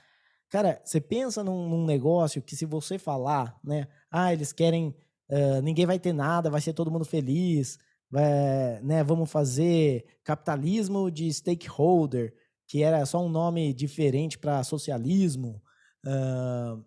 Cara, 0.51 0.82
você 0.84 1.01
pensa 1.01 1.44
num, 1.44 1.68
num, 1.68 1.86
negócio 1.86 2.42
que 2.42 2.57
se 2.57 2.66
você 2.66 2.98
falar, 2.98 3.59
né? 3.62 3.86
Ah, 4.11 4.32
eles 4.32 4.53
querem. 4.53 4.94
Uh, 5.30 5.62
ninguém 5.62 5.86
vai 5.86 5.98
ter 5.98 6.12
nada, 6.12 6.51
vai 6.51 6.61
ser 6.61 6.72
todo 6.72 6.90
mundo 6.90 7.05
feliz. 7.05 7.78
Vai, 8.11 8.82
né, 8.82 9.05
vamos 9.05 9.30
fazer 9.30 10.05
capitalismo 10.24 11.09
de 11.09 11.32
stakeholder, 11.32 12.34
que 12.66 12.82
era 12.82 13.07
só 13.07 13.24
um 13.24 13.28
nome 13.28 13.72
diferente 13.72 14.36
para 14.36 14.64
socialismo. 14.64 15.62
Uh, 16.05 16.84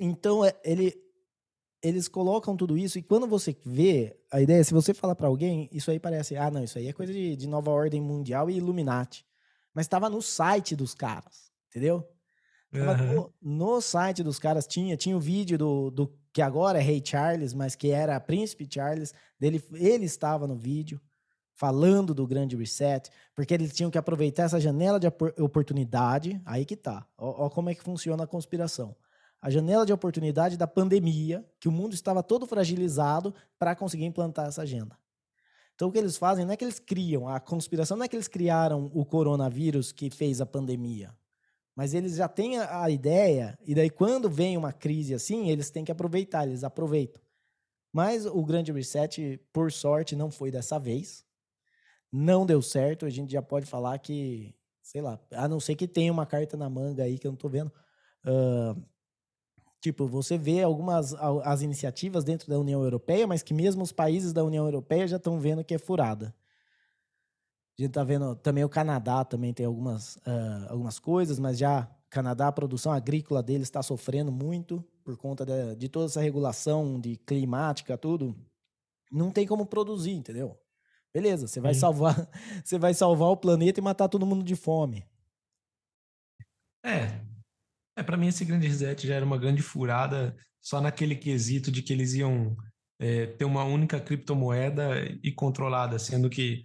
então, 0.00 0.42
é, 0.42 0.58
ele, 0.64 0.94
eles 1.82 2.08
colocam 2.08 2.56
tudo 2.56 2.78
isso 2.78 2.98
e 2.98 3.02
quando 3.02 3.26
você 3.26 3.54
vê 3.66 4.18
a 4.32 4.40
ideia, 4.40 4.64
se 4.64 4.72
você 4.72 4.94
falar 4.94 5.14
para 5.14 5.28
alguém, 5.28 5.68
isso 5.70 5.90
aí 5.90 6.00
parece, 6.00 6.36
ah, 6.36 6.50
não, 6.50 6.64
isso 6.64 6.78
aí 6.78 6.88
é 6.88 6.92
coisa 6.94 7.12
de, 7.12 7.36
de 7.36 7.46
nova 7.46 7.70
ordem 7.70 8.00
mundial 8.00 8.48
e 8.48 8.56
Illuminati. 8.56 9.26
Mas 9.74 9.84
estava 9.84 10.08
no 10.08 10.22
site 10.22 10.74
dos 10.74 10.94
caras, 10.94 11.52
entendeu? 11.68 12.06
Uhum. 12.72 13.14
No, 13.14 13.32
no, 13.42 13.80
site 13.80 14.22
dos 14.22 14.38
caras 14.38 14.66
tinha, 14.66 14.96
tinha 14.96 15.16
o 15.16 15.20
vídeo 15.20 15.58
do, 15.58 15.90
do 15.90 16.18
que 16.32 16.40
agora 16.40 16.78
é 16.78 16.82
Rei 16.82 17.02
Charles, 17.04 17.52
mas 17.52 17.74
que 17.74 17.90
era 17.90 18.18
Príncipe 18.18 18.66
Charles, 18.68 19.12
dele, 19.38 19.62
ele 19.74 20.06
estava 20.06 20.46
no 20.46 20.56
vídeo 20.56 21.00
falando 21.54 22.14
do 22.14 22.26
grande 22.26 22.56
reset, 22.56 23.10
porque 23.34 23.52
eles 23.52 23.72
tinham 23.72 23.90
que 23.90 23.98
aproveitar 23.98 24.44
essa 24.44 24.58
janela 24.58 24.98
de 24.98 25.06
oportunidade, 25.38 26.40
aí 26.44 26.64
que 26.64 26.76
tá. 26.76 27.06
Ó, 27.16 27.46
ó 27.46 27.50
como 27.50 27.68
é 27.68 27.74
que 27.74 27.82
funciona 27.82 28.24
a 28.24 28.26
conspiração. 28.26 28.96
A 29.40 29.50
janela 29.50 29.84
de 29.84 29.92
oportunidade 29.92 30.56
da 30.56 30.66
pandemia, 30.66 31.44
que 31.60 31.68
o 31.68 31.72
mundo 31.72 31.94
estava 31.94 32.22
todo 32.22 32.46
fragilizado 32.46 33.34
para 33.58 33.76
conseguir 33.76 34.06
implantar 34.06 34.46
essa 34.46 34.62
agenda. 34.62 34.96
Então 35.74 35.88
o 35.88 35.92
que 35.92 35.98
eles 35.98 36.16
fazem 36.16 36.44
não 36.44 36.52
é 36.52 36.56
que 36.56 36.64
eles 36.64 36.78
criam, 36.78 37.28
a 37.28 37.38
conspiração 37.38 37.96
não 37.96 38.04
é 38.04 38.08
que 38.08 38.16
eles 38.16 38.28
criaram 38.28 38.90
o 38.94 39.04
coronavírus 39.04 39.92
que 39.92 40.10
fez 40.10 40.40
a 40.40 40.46
pandemia. 40.46 41.14
Mas 41.74 41.94
eles 41.94 42.16
já 42.16 42.28
têm 42.28 42.58
a, 42.58 42.90
ideia, 42.90 43.58
e 43.64 43.74
daí 43.74 43.88
quando 43.88 44.28
vem 44.28 44.56
uma 44.56 44.72
crise 44.72 45.14
assim, 45.14 45.48
eles 45.48 45.70
têm 45.70 45.84
que 45.84 45.92
aproveitar, 45.92 46.46
eles 46.46 46.64
aproveitam. 46.64 47.22
Mas 47.92 48.26
o 48.26 48.44
grande 48.44 48.72
reset, 48.72 49.40
por 49.52 49.72
sorte, 49.72 50.14
não 50.14 50.30
foi 50.30 50.50
dessa 50.50 50.78
vez. 50.78 51.24
Não 52.10 52.44
deu 52.44 52.60
certo, 52.60 53.06
a 53.06 53.10
gente 53.10 53.32
já 53.32 53.40
pode 53.40 53.66
falar 53.66 53.98
que, 53.98 54.54
sei 54.82 55.00
lá, 55.00 55.18
a 55.32 55.48
não 55.48 55.60
ser 55.60 55.74
que 55.74 55.88
tenha 55.88 56.12
uma 56.12 56.26
carta 56.26 56.56
na 56.56 56.68
manga 56.68 57.04
aí 57.04 57.18
que 57.18 57.26
eu 57.26 57.32
não 57.32 57.36
tô 57.36 57.48
vendo. 57.48 57.72
Uh, 58.24 58.82
tipo, 59.80 60.06
você 60.06 60.36
vê 60.36 60.62
algumas 60.62 61.14
as 61.14 61.62
iniciativas 61.62 62.22
dentro 62.22 62.48
da 62.48 62.58
União 62.58 62.82
Europeia, 62.82 63.26
mas 63.26 63.42
que 63.42 63.54
mesmo 63.54 63.82
os 63.82 63.92
países 63.92 64.32
da 64.32 64.44
União 64.44 64.66
Europeia 64.66 65.08
já 65.08 65.16
estão 65.16 65.40
vendo 65.40 65.64
que 65.64 65.74
é 65.74 65.78
furada. 65.78 66.34
A 67.78 67.82
gente 67.82 67.92
tá 67.92 68.04
vendo 68.04 68.36
também 68.36 68.64
o 68.64 68.68
Canadá 68.68 69.24
também 69.24 69.52
tem 69.52 69.66
algumas, 69.66 70.16
uh, 70.16 70.68
algumas 70.68 70.98
coisas, 70.98 71.38
mas 71.38 71.58
já 71.58 71.88
Canadá, 72.12 72.48
a 72.48 72.52
produção 72.52 72.92
agrícola 72.92 73.42
deles 73.42 73.68
está 73.68 73.82
sofrendo 73.82 74.30
muito 74.30 74.84
por 75.02 75.16
conta 75.16 75.46
de, 75.46 75.76
de, 75.76 75.88
toda 75.88 76.04
essa 76.04 76.20
regulação 76.20 77.00
de 77.00 77.16
climática, 77.16 77.96
tudo. 77.96 78.36
Não 79.10 79.30
tem 79.30 79.46
como 79.46 79.64
produzir, 79.64 80.12
entendeu? 80.12 80.58
Beleza, 81.12 81.46
você 81.46 81.58
vai 81.58 81.72
salvar, 81.72 82.14
você 82.62 82.78
vai 82.78 82.92
salvar 82.92 83.30
o 83.30 83.36
planeta 83.36 83.80
e 83.80 83.82
matar 83.82 84.08
todo 84.08 84.26
mundo 84.26 84.44
de 84.44 84.54
fome. 84.54 85.06
É. 86.84 87.20
É, 87.96 88.02
para 88.02 88.16
mim 88.16 88.26
esse 88.26 88.44
grande 88.44 88.66
reset 88.66 89.06
já 89.06 89.14
era 89.14 89.24
uma 89.24 89.38
grande 89.38 89.62
furada 89.62 90.36
só 90.60 90.80
naquele 90.80 91.16
quesito 91.16 91.70
de 91.70 91.82
que 91.82 91.92
eles 91.92 92.14
iam 92.14 92.56
é, 92.98 93.26
ter 93.26 93.44
uma 93.44 93.64
única 93.64 93.98
criptomoeda 94.00 95.02
e 95.22 95.32
controlada, 95.32 95.98
sendo 95.98 96.28
que 96.28 96.64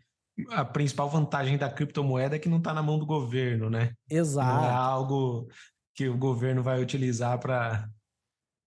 a 0.49 0.64
principal 0.64 1.09
vantagem 1.09 1.57
da 1.57 1.69
criptomoeda 1.69 2.35
é 2.35 2.39
que 2.39 2.49
não 2.49 2.57
está 2.57 2.73
na 2.73 2.84
mão 2.84 2.99
do 2.99 3.05
governo, 3.05 3.69
né? 3.69 3.93
Exato. 4.09 4.61
Não 4.61 4.65
é 4.65 4.72
algo 4.72 5.47
que 5.95 6.07
o 6.07 6.18
governo 6.18 6.61
vai 6.61 6.81
utilizar 6.81 7.39
para 7.39 7.89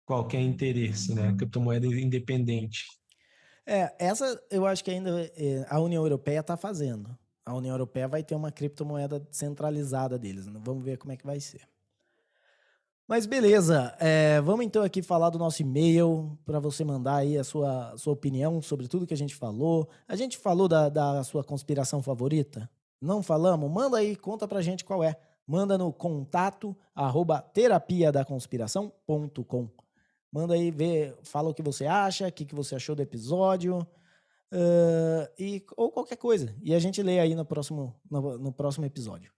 qualquer 0.06 0.42
interesse, 0.42 1.14
né? 1.14 1.30
A 1.30 1.36
criptomoeda 1.36 1.86
é 1.86 1.90
independente. 1.90 2.86
É, 3.66 3.94
essa 4.00 4.42
eu 4.50 4.66
acho 4.66 4.84
que 4.84 4.90
ainda 4.90 5.32
é, 5.36 5.64
a 5.70 5.80
União 5.80 6.04
Europeia 6.04 6.40
está 6.40 6.58
fazendo. 6.58 7.16
A 7.46 7.54
União 7.54 7.74
Europeia 7.74 8.08
vai 8.08 8.24
ter 8.24 8.34
uma 8.34 8.52
criptomoeda 8.52 9.26
centralizada 9.32 10.18
deles. 10.18 10.48
Né? 10.48 10.60
Vamos 10.64 10.84
ver 10.84 10.98
como 10.98 11.12
é 11.12 11.18
que 11.18 11.26
vai 11.26 11.40
ser. 11.40 11.62
Mas 13.10 13.26
beleza, 13.26 13.96
é, 14.00 14.40
vamos 14.40 14.64
então 14.64 14.84
aqui 14.84 15.02
falar 15.02 15.32
do 15.32 15.40
nosso 15.40 15.64
e-mail 15.64 16.38
para 16.46 16.60
você 16.60 16.84
mandar 16.84 17.16
aí 17.16 17.40
a 17.40 17.44
sua, 17.44 17.98
sua 17.98 18.14
opinião 18.14 18.62
sobre 18.62 18.88
tudo 18.88 19.08
que 19.08 19.16
a 19.16 19.18
gente 19.18 19.34
falou. 19.34 19.90
A 20.08 20.16
gente 20.16 20.38
falou 20.38 20.68
da, 20.68 20.90
da 20.90 21.24
sua 21.24 21.44
conspiração 21.44 22.04
favorita? 22.04 22.70
Não 23.02 23.24
falamos? 23.24 23.68
Manda 23.72 23.98
aí, 23.98 24.16
conta 24.16 24.48
pra 24.48 24.62
gente 24.62 24.86
qual 24.86 25.04
é. 25.04 25.20
Manda 25.48 25.76
no 25.76 25.92
contato 25.92 26.78
arroba 26.94 27.42
terapia 27.42 28.12
da 28.12 28.24
conspiração.com. 28.24 29.68
Manda 30.32 30.54
aí, 30.54 30.70
vê, 30.70 31.18
fala 31.24 31.50
o 31.50 31.54
que 31.56 31.64
você 31.64 31.88
acha, 31.88 32.28
o 32.28 32.32
que, 32.32 32.46
que 32.46 32.54
você 32.54 32.76
achou 32.76 32.96
do 32.96 33.02
episódio. 33.02 33.80
Uh, 34.54 35.26
e, 35.40 35.66
ou 35.76 35.92
qualquer 35.92 36.18
coisa. 36.18 36.56
E 36.62 36.76
a 36.76 36.80
gente 36.80 37.02
lê 37.02 37.20
aí 37.20 37.34
no 37.34 37.44
próximo, 37.44 38.00
no, 38.08 38.38
no 38.38 38.52
próximo 38.54 38.86
episódio. 38.86 39.32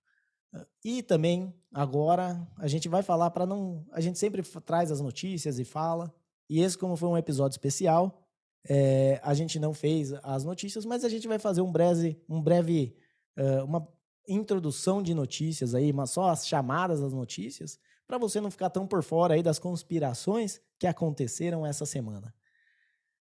E 0.83 1.01
também, 1.01 1.53
agora, 1.73 2.47
a 2.57 2.67
gente 2.67 2.89
vai 2.89 3.03
falar 3.03 3.29
para 3.31 3.45
não. 3.45 3.85
A 3.91 4.01
gente 4.01 4.19
sempre 4.19 4.41
traz 4.65 4.91
as 4.91 4.99
notícias 4.99 5.59
e 5.59 5.63
fala. 5.63 6.13
E 6.49 6.59
esse, 6.59 6.77
como 6.77 6.97
foi 6.97 7.07
um 7.07 7.17
episódio 7.17 7.53
especial, 7.53 8.21
é, 8.67 9.19
a 9.23 9.33
gente 9.33 9.59
não 9.59 9.73
fez 9.73 10.13
as 10.23 10.43
notícias, 10.43 10.85
mas 10.85 11.03
a 11.03 11.09
gente 11.09 11.27
vai 11.27 11.39
fazer 11.39 11.61
um 11.61 11.71
breve, 11.71 12.21
um 12.27 12.41
breve 12.41 12.95
uh, 13.37 13.63
uma 13.63 13.87
introdução 14.27 15.01
de 15.01 15.13
notícias 15.13 15.73
aí, 15.73 15.91
mas 15.91 16.11
só 16.11 16.29
as 16.29 16.47
chamadas 16.47 17.01
das 17.01 17.13
notícias, 17.13 17.79
para 18.05 18.17
você 18.17 18.39
não 18.39 18.51
ficar 18.51 18.69
tão 18.69 18.85
por 18.85 19.01
fora 19.03 19.33
aí 19.33 19.41
das 19.41 19.57
conspirações 19.57 20.61
que 20.77 20.85
aconteceram 20.85 21.65
essa 21.65 21.85
semana. 21.85 22.33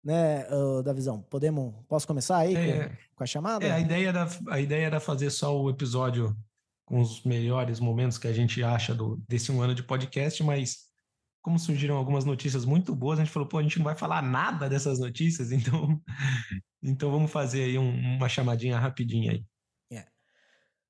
Né, 0.04 0.46
uh, 0.50 0.82
Davizão? 0.84 1.20
Podemos, 1.22 1.74
posso 1.88 2.06
começar 2.06 2.38
aí 2.38 2.54
é, 2.54 2.88
com, 2.88 2.96
com, 3.16 3.24
a 3.24 3.26
chamada? 3.26 3.66
É, 3.66 3.72
a 3.72 3.80
ideia, 3.80 4.08
era, 4.08 4.28
a 4.48 4.60
ideia 4.60 4.86
era 4.86 5.00
fazer 5.00 5.30
só 5.30 5.60
o 5.60 5.68
episódio 5.68 6.36
com 6.86 7.00
os 7.00 7.22
melhores 7.24 7.80
momentos 7.80 8.16
que 8.16 8.28
a 8.28 8.32
gente 8.32 8.62
acha 8.62 8.94
do, 8.94 9.22
desse 9.28 9.52
um 9.52 9.60
ano 9.60 9.74
de 9.74 9.82
podcast, 9.82 10.42
mas 10.42 10.86
como 11.42 11.58
surgiram 11.58 11.96
algumas 11.96 12.24
notícias 12.24 12.64
muito 12.64 12.94
boas, 12.94 13.18
a 13.18 13.24
gente 13.24 13.32
falou, 13.32 13.48
pô, 13.48 13.58
a 13.58 13.62
gente 13.62 13.78
não 13.78 13.84
vai 13.84 13.96
falar 13.96 14.22
nada 14.22 14.68
dessas 14.68 14.98
notícias, 14.98 15.50
então, 15.52 16.00
então 16.82 17.10
vamos 17.10 17.30
fazer 17.30 17.64
aí 17.64 17.76
um, 17.76 18.16
uma 18.16 18.28
chamadinha 18.28 18.78
rapidinha 18.78 19.32
aí. 19.32 19.44
Yeah. 19.90 20.10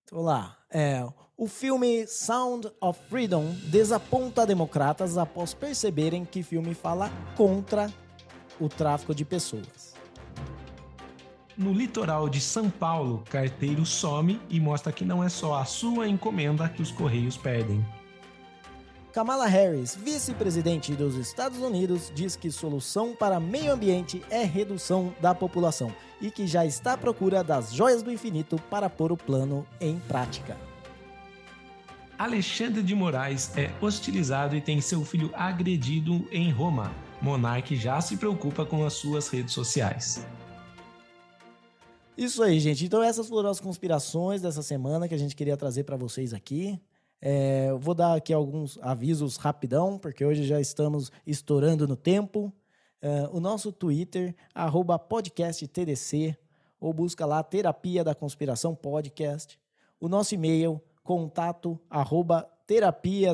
Então 0.04 0.20
lá, 0.20 0.56
é, 0.70 1.02
o 1.36 1.48
filme 1.48 2.06
Sound 2.06 2.70
of 2.80 3.00
Freedom 3.08 3.54
desaponta 3.70 4.46
democratas 4.46 5.18
após 5.18 5.54
perceberem 5.54 6.24
que 6.24 6.42
filme 6.42 6.74
fala 6.74 7.10
contra 7.36 7.92
o 8.60 8.68
tráfico 8.68 9.14
de 9.14 9.24
pessoas. 9.24 9.94
No 11.56 11.72
litoral 11.72 12.28
de 12.28 12.38
São 12.38 12.68
Paulo, 12.68 13.24
carteiro 13.30 13.86
some 13.86 14.38
e 14.50 14.60
mostra 14.60 14.92
que 14.92 15.06
não 15.06 15.24
é 15.24 15.28
só 15.30 15.54
a 15.54 15.64
sua 15.64 16.06
encomenda 16.06 16.68
que 16.68 16.82
os 16.82 16.90
correios 16.90 17.38
perdem. 17.38 17.82
Kamala 19.10 19.46
Harris, 19.46 19.96
vice-presidente 19.96 20.94
dos 20.94 21.14
Estados 21.14 21.58
Unidos, 21.60 22.12
diz 22.14 22.36
que 22.36 22.50
solução 22.50 23.16
para 23.16 23.40
meio 23.40 23.72
ambiente 23.72 24.22
é 24.28 24.44
redução 24.44 25.14
da 25.18 25.34
população 25.34 25.90
e 26.20 26.30
que 26.30 26.46
já 26.46 26.66
está 26.66 26.92
à 26.92 26.98
procura 26.98 27.42
das 27.42 27.72
joias 27.72 28.02
do 28.02 28.12
infinito 28.12 28.60
para 28.68 28.90
pôr 28.90 29.10
o 29.10 29.16
plano 29.16 29.66
em 29.80 29.98
prática. 30.00 30.58
Alexandre 32.18 32.82
de 32.82 32.94
Moraes 32.94 33.56
é 33.56 33.70
hostilizado 33.80 34.54
e 34.54 34.60
tem 34.60 34.82
seu 34.82 35.02
filho 35.02 35.30
agredido 35.32 36.28
em 36.30 36.50
Roma. 36.50 36.92
Monarque 37.22 37.76
já 37.76 37.98
se 38.02 38.18
preocupa 38.18 38.66
com 38.66 38.84
as 38.84 38.92
suas 38.92 39.28
redes 39.28 39.54
sociais. 39.54 40.26
Isso 42.16 42.42
aí, 42.42 42.58
gente. 42.58 42.84
Então 42.84 43.02
essas 43.02 43.28
foram 43.28 43.50
as 43.50 43.60
conspirações 43.60 44.40
dessa 44.40 44.62
semana 44.62 45.06
que 45.06 45.14
a 45.14 45.18
gente 45.18 45.36
queria 45.36 45.56
trazer 45.56 45.84
para 45.84 45.96
vocês 45.96 46.32
aqui. 46.32 46.80
É, 47.20 47.72
vou 47.74 47.94
dar 47.94 48.14
aqui 48.14 48.32
alguns 48.32 48.78
avisos 48.80 49.36
rapidão, 49.36 49.98
porque 49.98 50.24
hoje 50.24 50.44
já 50.44 50.60
estamos 50.60 51.12
estourando 51.26 51.86
no 51.86 51.96
tempo. 51.96 52.52
É, 53.02 53.28
o 53.30 53.40
nosso 53.40 53.70
Twitter, 53.70 54.34
podcasttdc, 55.08 56.36
ou 56.80 56.92
busca 56.92 57.26
lá 57.26 57.42
Terapia 57.42 58.02
da 58.02 58.14
Conspiração 58.14 58.74
Podcast. 58.74 59.58
O 60.00 60.08
nosso 60.08 60.34
e-mail, 60.34 60.80
contato 61.02 61.78
terapia. 62.66 63.32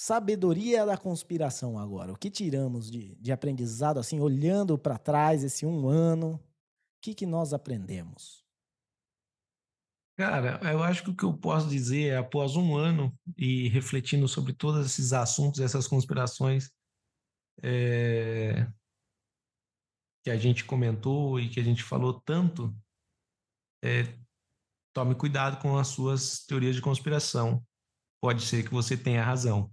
sabedoria 0.00 0.86
da 0.86 0.96
conspiração 0.96 1.78
agora. 1.78 2.10
O 2.10 2.16
que 2.16 2.30
tiramos 2.30 2.90
de, 2.90 3.14
de 3.16 3.30
aprendizado, 3.30 4.00
assim, 4.00 4.18
olhando 4.18 4.78
para 4.78 4.96
trás 4.96 5.44
esse 5.44 5.66
um 5.66 5.90
ano? 5.90 6.36
O 6.36 6.40
que, 7.02 7.12
que 7.14 7.26
nós 7.26 7.52
aprendemos? 7.52 8.42
Cara, 10.18 10.58
eu 10.72 10.82
acho 10.82 11.04
que 11.04 11.10
o 11.10 11.14
que 11.14 11.22
eu 11.22 11.36
posso 11.36 11.68
dizer 11.68 12.12
é, 12.12 12.16
após 12.16 12.56
um 12.56 12.74
ano 12.74 13.14
e 13.36 13.68
refletindo 13.68 14.26
sobre 14.26 14.54
todos 14.54 14.86
esses 14.86 15.12
assuntos, 15.12 15.60
essas 15.60 15.86
conspirações 15.86 16.70
é, 17.62 18.66
que 20.24 20.30
a 20.30 20.38
gente 20.38 20.64
comentou 20.64 21.38
e 21.38 21.50
que 21.50 21.60
a 21.60 21.62
gente 21.62 21.82
falou 21.82 22.18
tanto, 22.22 22.74
é, 23.84 24.18
tome 24.94 25.14
cuidado 25.14 25.60
com 25.60 25.76
as 25.76 25.88
suas 25.88 26.42
teorias 26.46 26.74
de 26.74 26.80
conspiração. 26.80 27.62
Pode 28.18 28.42
ser 28.46 28.64
que 28.64 28.72
você 28.72 28.96
tenha 28.96 29.22
razão. 29.22 29.70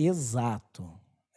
Exato. 0.00 0.88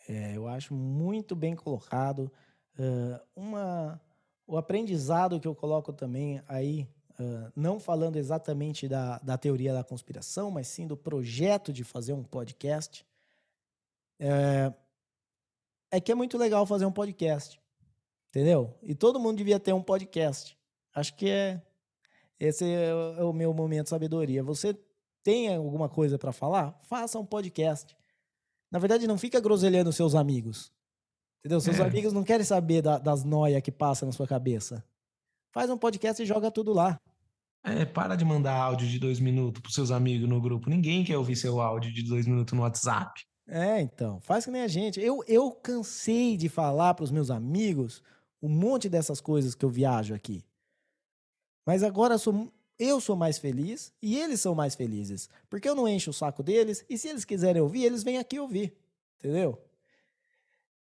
É, 0.08 0.36
eu 0.36 0.48
acho 0.48 0.74
muito 0.76 1.36
bem 1.36 1.56
colocado. 1.56 2.32
Uh, 2.78 3.20
uma, 3.36 4.00
o 4.46 4.56
aprendizado 4.56 5.40
que 5.40 5.48
eu 5.48 5.56
coloco 5.56 5.92
também 5.92 6.44
aí, 6.48 6.88
uh, 7.20 7.52
não 7.56 7.80
falando 7.80 8.18
exatamente 8.18 8.88
da, 8.88 9.18
da 9.20 9.36
teoria 9.36 9.74
da 9.74 9.84
conspiração, 9.84 10.52
mas 10.52 10.68
sim 10.68 10.86
do 10.86 10.96
projeto 10.96 11.74
de 11.74 11.84
fazer 11.84 12.14
um 12.14 12.24
podcast, 12.24 13.04
é, 14.20 14.72
é 15.90 16.00
que 16.00 16.12
é 16.12 16.16
muito 16.16 16.38
legal 16.38 16.64
fazer 16.68 16.86
um 16.86 16.92
podcast. 16.92 17.60
Entendeu? 18.30 18.78
E 18.84 18.94
todo 18.94 19.20
mundo 19.20 19.38
devia 19.38 19.60
ter 19.60 19.74
um 19.74 19.82
podcast. 19.82 20.56
Acho 20.94 21.16
que 21.16 21.30
é 21.30 21.62
esse 22.40 22.72
é 22.72 22.94
o, 22.94 23.32
é 23.32 23.34
meu 23.34 23.54
momento 23.54 23.86
de 23.86 23.90
sabedoria. 23.90 24.44
Você 24.44 24.78
tem 25.24 25.54
alguma 25.54 25.90
coisa 25.90 26.20
para 26.20 26.32
falar? 26.32 26.80
Faça 26.84 27.18
um 27.18 27.26
podcast. 27.26 27.96
Na 28.72 28.80
verdade, 28.80 29.06
não 29.06 29.18
fica 29.18 29.40
groselhando 29.40 29.92
seus 29.92 30.16
amigos. 30.16 30.72
Entendeu? 31.40 31.60
Seus 31.60 31.80
é. 31.80 31.84
amigos 31.84 32.14
não 32.14 32.24
querem 32.24 32.46
saber 32.46 32.82
da, 32.82 32.98
das 32.98 33.24
noias 33.24 33.62
que 33.62 33.72
passam 33.72 34.08
na 34.08 34.14
sua 34.14 34.28
cabeça. 34.28 34.84
Faz 35.52 35.70
um 35.70 35.78
podcast 35.78 36.22
e 36.22 36.26
joga 36.26 36.50
tudo 36.50 36.72
lá. 36.72 37.00
É, 37.64 37.86
para 37.86 38.16
de 38.16 38.24
mandar 38.24 38.56
áudio 38.56 38.88
de 38.88 38.98
dois 38.98 39.20
minutos 39.20 39.62
pros 39.62 39.76
seus 39.76 39.92
amigos 39.92 40.28
no 40.30 40.40
grupo. 40.40 40.70
Ninguém 40.70 41.04
quer 41.04 41.18
ouvir 41.18 41.36
seu 41.36 41.60
áudio 41.60 41.94
de 41.94 42.04
dois 42.04 42.26
minutos 42.26 42.54
no 42.54 42.62
WhatsApp. 42.62 43.22
É, 43.48 43.82
então. 43.82 44.22
Faz 44.22 44.46
que 44.46 44.52
nem 44.52 44.62
a 44.62 44.68
gente. 44.68 45.00
Eu, 45.00 45.24
eu 45.28 45.52
cansei 45.52 46.38
de 46.38 46.48
falar 46.48 46.94
pros 46.94 47.12
meus 47.12 47.30
amigos 47.30 48.02
um 48.42 48.50
monte 48.50 48.88
dessas 48.88 49.20
coisas 49.20 49.54
que 49.54 49.66
eu 49.66 49.70
viajo 49.70 50.14
aqui. 50.14 50.44
Mas 51.66 51.84
agora 51.84 52.16
eu 52.16 52.20
sou 52.20 52.52
eu 52.82 53.00
sou 53.00 53.16
mais 53.16 53.38
feliz 53.38 53.94
e 54.02 54.18
eles 54.18 54.42
são 54.42 54.56
mais 54.56 54.74
felizes. 54.74 55.30
Porque 55.50 55.70
eu 55.70 55.76
não 55.76 55.88
encho 55.88 56.10
o 56.10 56.14
saco 56.14 56.42
deles 56.42 56.84
e 56.90 56.98
se 56.98 57.08
eles 57.08 57.24
quiserem 57.24 57.62
ouvir, 57.62 57.84
eles 57.84 58.04
vêm 58.04 58.18
aqui 58.18 58.40
ouvir. 58.40 58.76
Entendeu? 59.20 59.62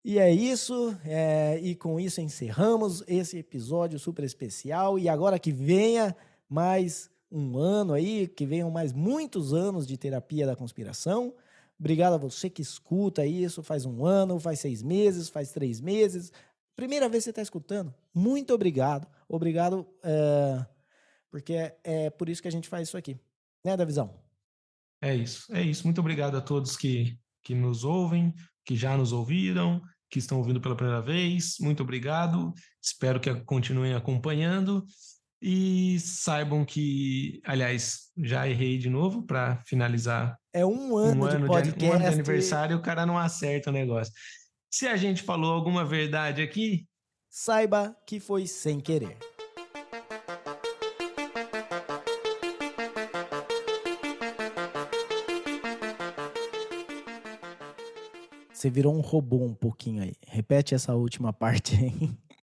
E 0.05 0.19
é 0.19 0.31
isso, 0.31 0.95
é, 1.05 1.59
e 1.62 1.75
com 1.75 1.99
isso 1.99 2.21
encerramos 2.21 3.03
esse 3.07 3.39
episódio 3.39 3.99
super 3.99 4.25
especial. 4.25 4.99
E 4.99 5.09
agora 5.09 5.39
que 5.39 5.53
venha 5.53 6.15
mais 6.49 7.09
um 7.31 7.57
ano 7.57 7.95
aí, 7.95 8.27
que 8.27 8.45
venham 8.45 8.71
mais 8.71 8.93
muitos 8.93 9.55
anos 9.55 9.87
de 9.87 9.97
terapia 9.97 10.47
da 10.47 10.57
conspiração. 10.57 11.33
Obrigado 11.79 12.15
a 12.15 12.19
você 12.19 12.51
que 12.51 12.61
escuta 12.61 13.25
isso 13.25 13.62
faz 13.62 13.85
um 13.85 14.05
ano, 14.05 14.39
faz 14.39 14.61
seis 14.61 14.83
meses, 14.83 15.29
faz 15.29 15.53
três 15.53 15.81
meses. 15.81 16.33
Primeira 16.77 17.09
vez 17.09 17.23
que 17.23 17.27
você 17.27 17.31
está 17.31 17.43
escutando, 17.43 17.95
muito 18.12 18.53
obrigado. 18.53 19.07
Obrigado, 19.29 19.87
é, 20.03 20.66
porque 21.35 21.55
é, 21.55 21.77
é 21.82 22.11
por 22.11 22.28
isso 22.28 22.40
que 22.40 22.47
a 22.47 22.51
gente 22.51 22.69
faz 22.69 22.86
isso 22.86 22.97
aqui. 22.97 23.19
Né, 23.66 23.77
Davizão? 23.77 24.23
É 25.02 25.12
isso, 25.12 25.52
é 25.52 25.61
isso. 25.61 25.82
Muito 25.82 26.01
obrigado 26.01 26.36
a 26.36 26.40
todos 26.40 26.77
que, 26.77 27.19
que 27.43 27.56
nos 27.56 27.82
ouvem, 27.82 28.32
que 28.65 28.77
já 28.77 28.97
nos 28.97 29.11
ouviram, 29.11 29.82
que 30.09 30.20
estão 30.20 30.39
ouvindo 30.39 30.61
pela 30.61 30.77
primeira 30.77 31.02
vez. 31.02 31.56
Muito 31.59 31.82
obrigado. 31.82 32.55
Espero 32.81 33.19
que 33.19 33.35
continuem 33.40 33.94
acompanhando. 33.94 34.86
E 35.43 35.98
saibam 35.98 36.65
que, 36.65 37.43
aliás, 37.44 38.12
já 38.16 38.48
errei 38.48 38.78
de 38.78 38.89
novo 38.89 39.27
para 39.27 39.61
finalizar. 39.66 40.39
É 40.52 40.65
um 40.65 40.97
ano, 40.97 41.24
um 41.24 41.28
de 41.28 41.35
ano 41.35 41.47
podcast. 41.48 41.78
De, 41.81 41.85
um 41.85 41.93
ano 41.94 42.01
de 42.05 42.15
aniversário 42.15 42.74
e 42.74 42.78
o 42.78 42.82
cara 42.82 43.05
não 43.05 43.19
acerta 43.19 43.70
o 43.70 43.73
negócio. 43.73 44.15
Se 44.70 44.86
a 44.86 44.97
gente 44.97 45.24
falou 45.24 45.52
alguma 45.52 45.85
verdade 45.85 46.40
aqui, 46.43 46.86
saiba 47.28 47.93
que 48.06 48.20
foi 48.20 48.47
sem 48.47 48.78
querer. 48.78 49.19
Você 58.65 58.70
virou 58.70 58.97
um 58.97 59.01
robô 59.01 59.45
um 59.45 59.53
pouquinho 59.53 60.03
aí. 60.03 60.15
Repete 60.27 60.74
essa 60.74 60.95
última 60.95 61.31
parte 61.35 61.77
aí. 61.77 62.11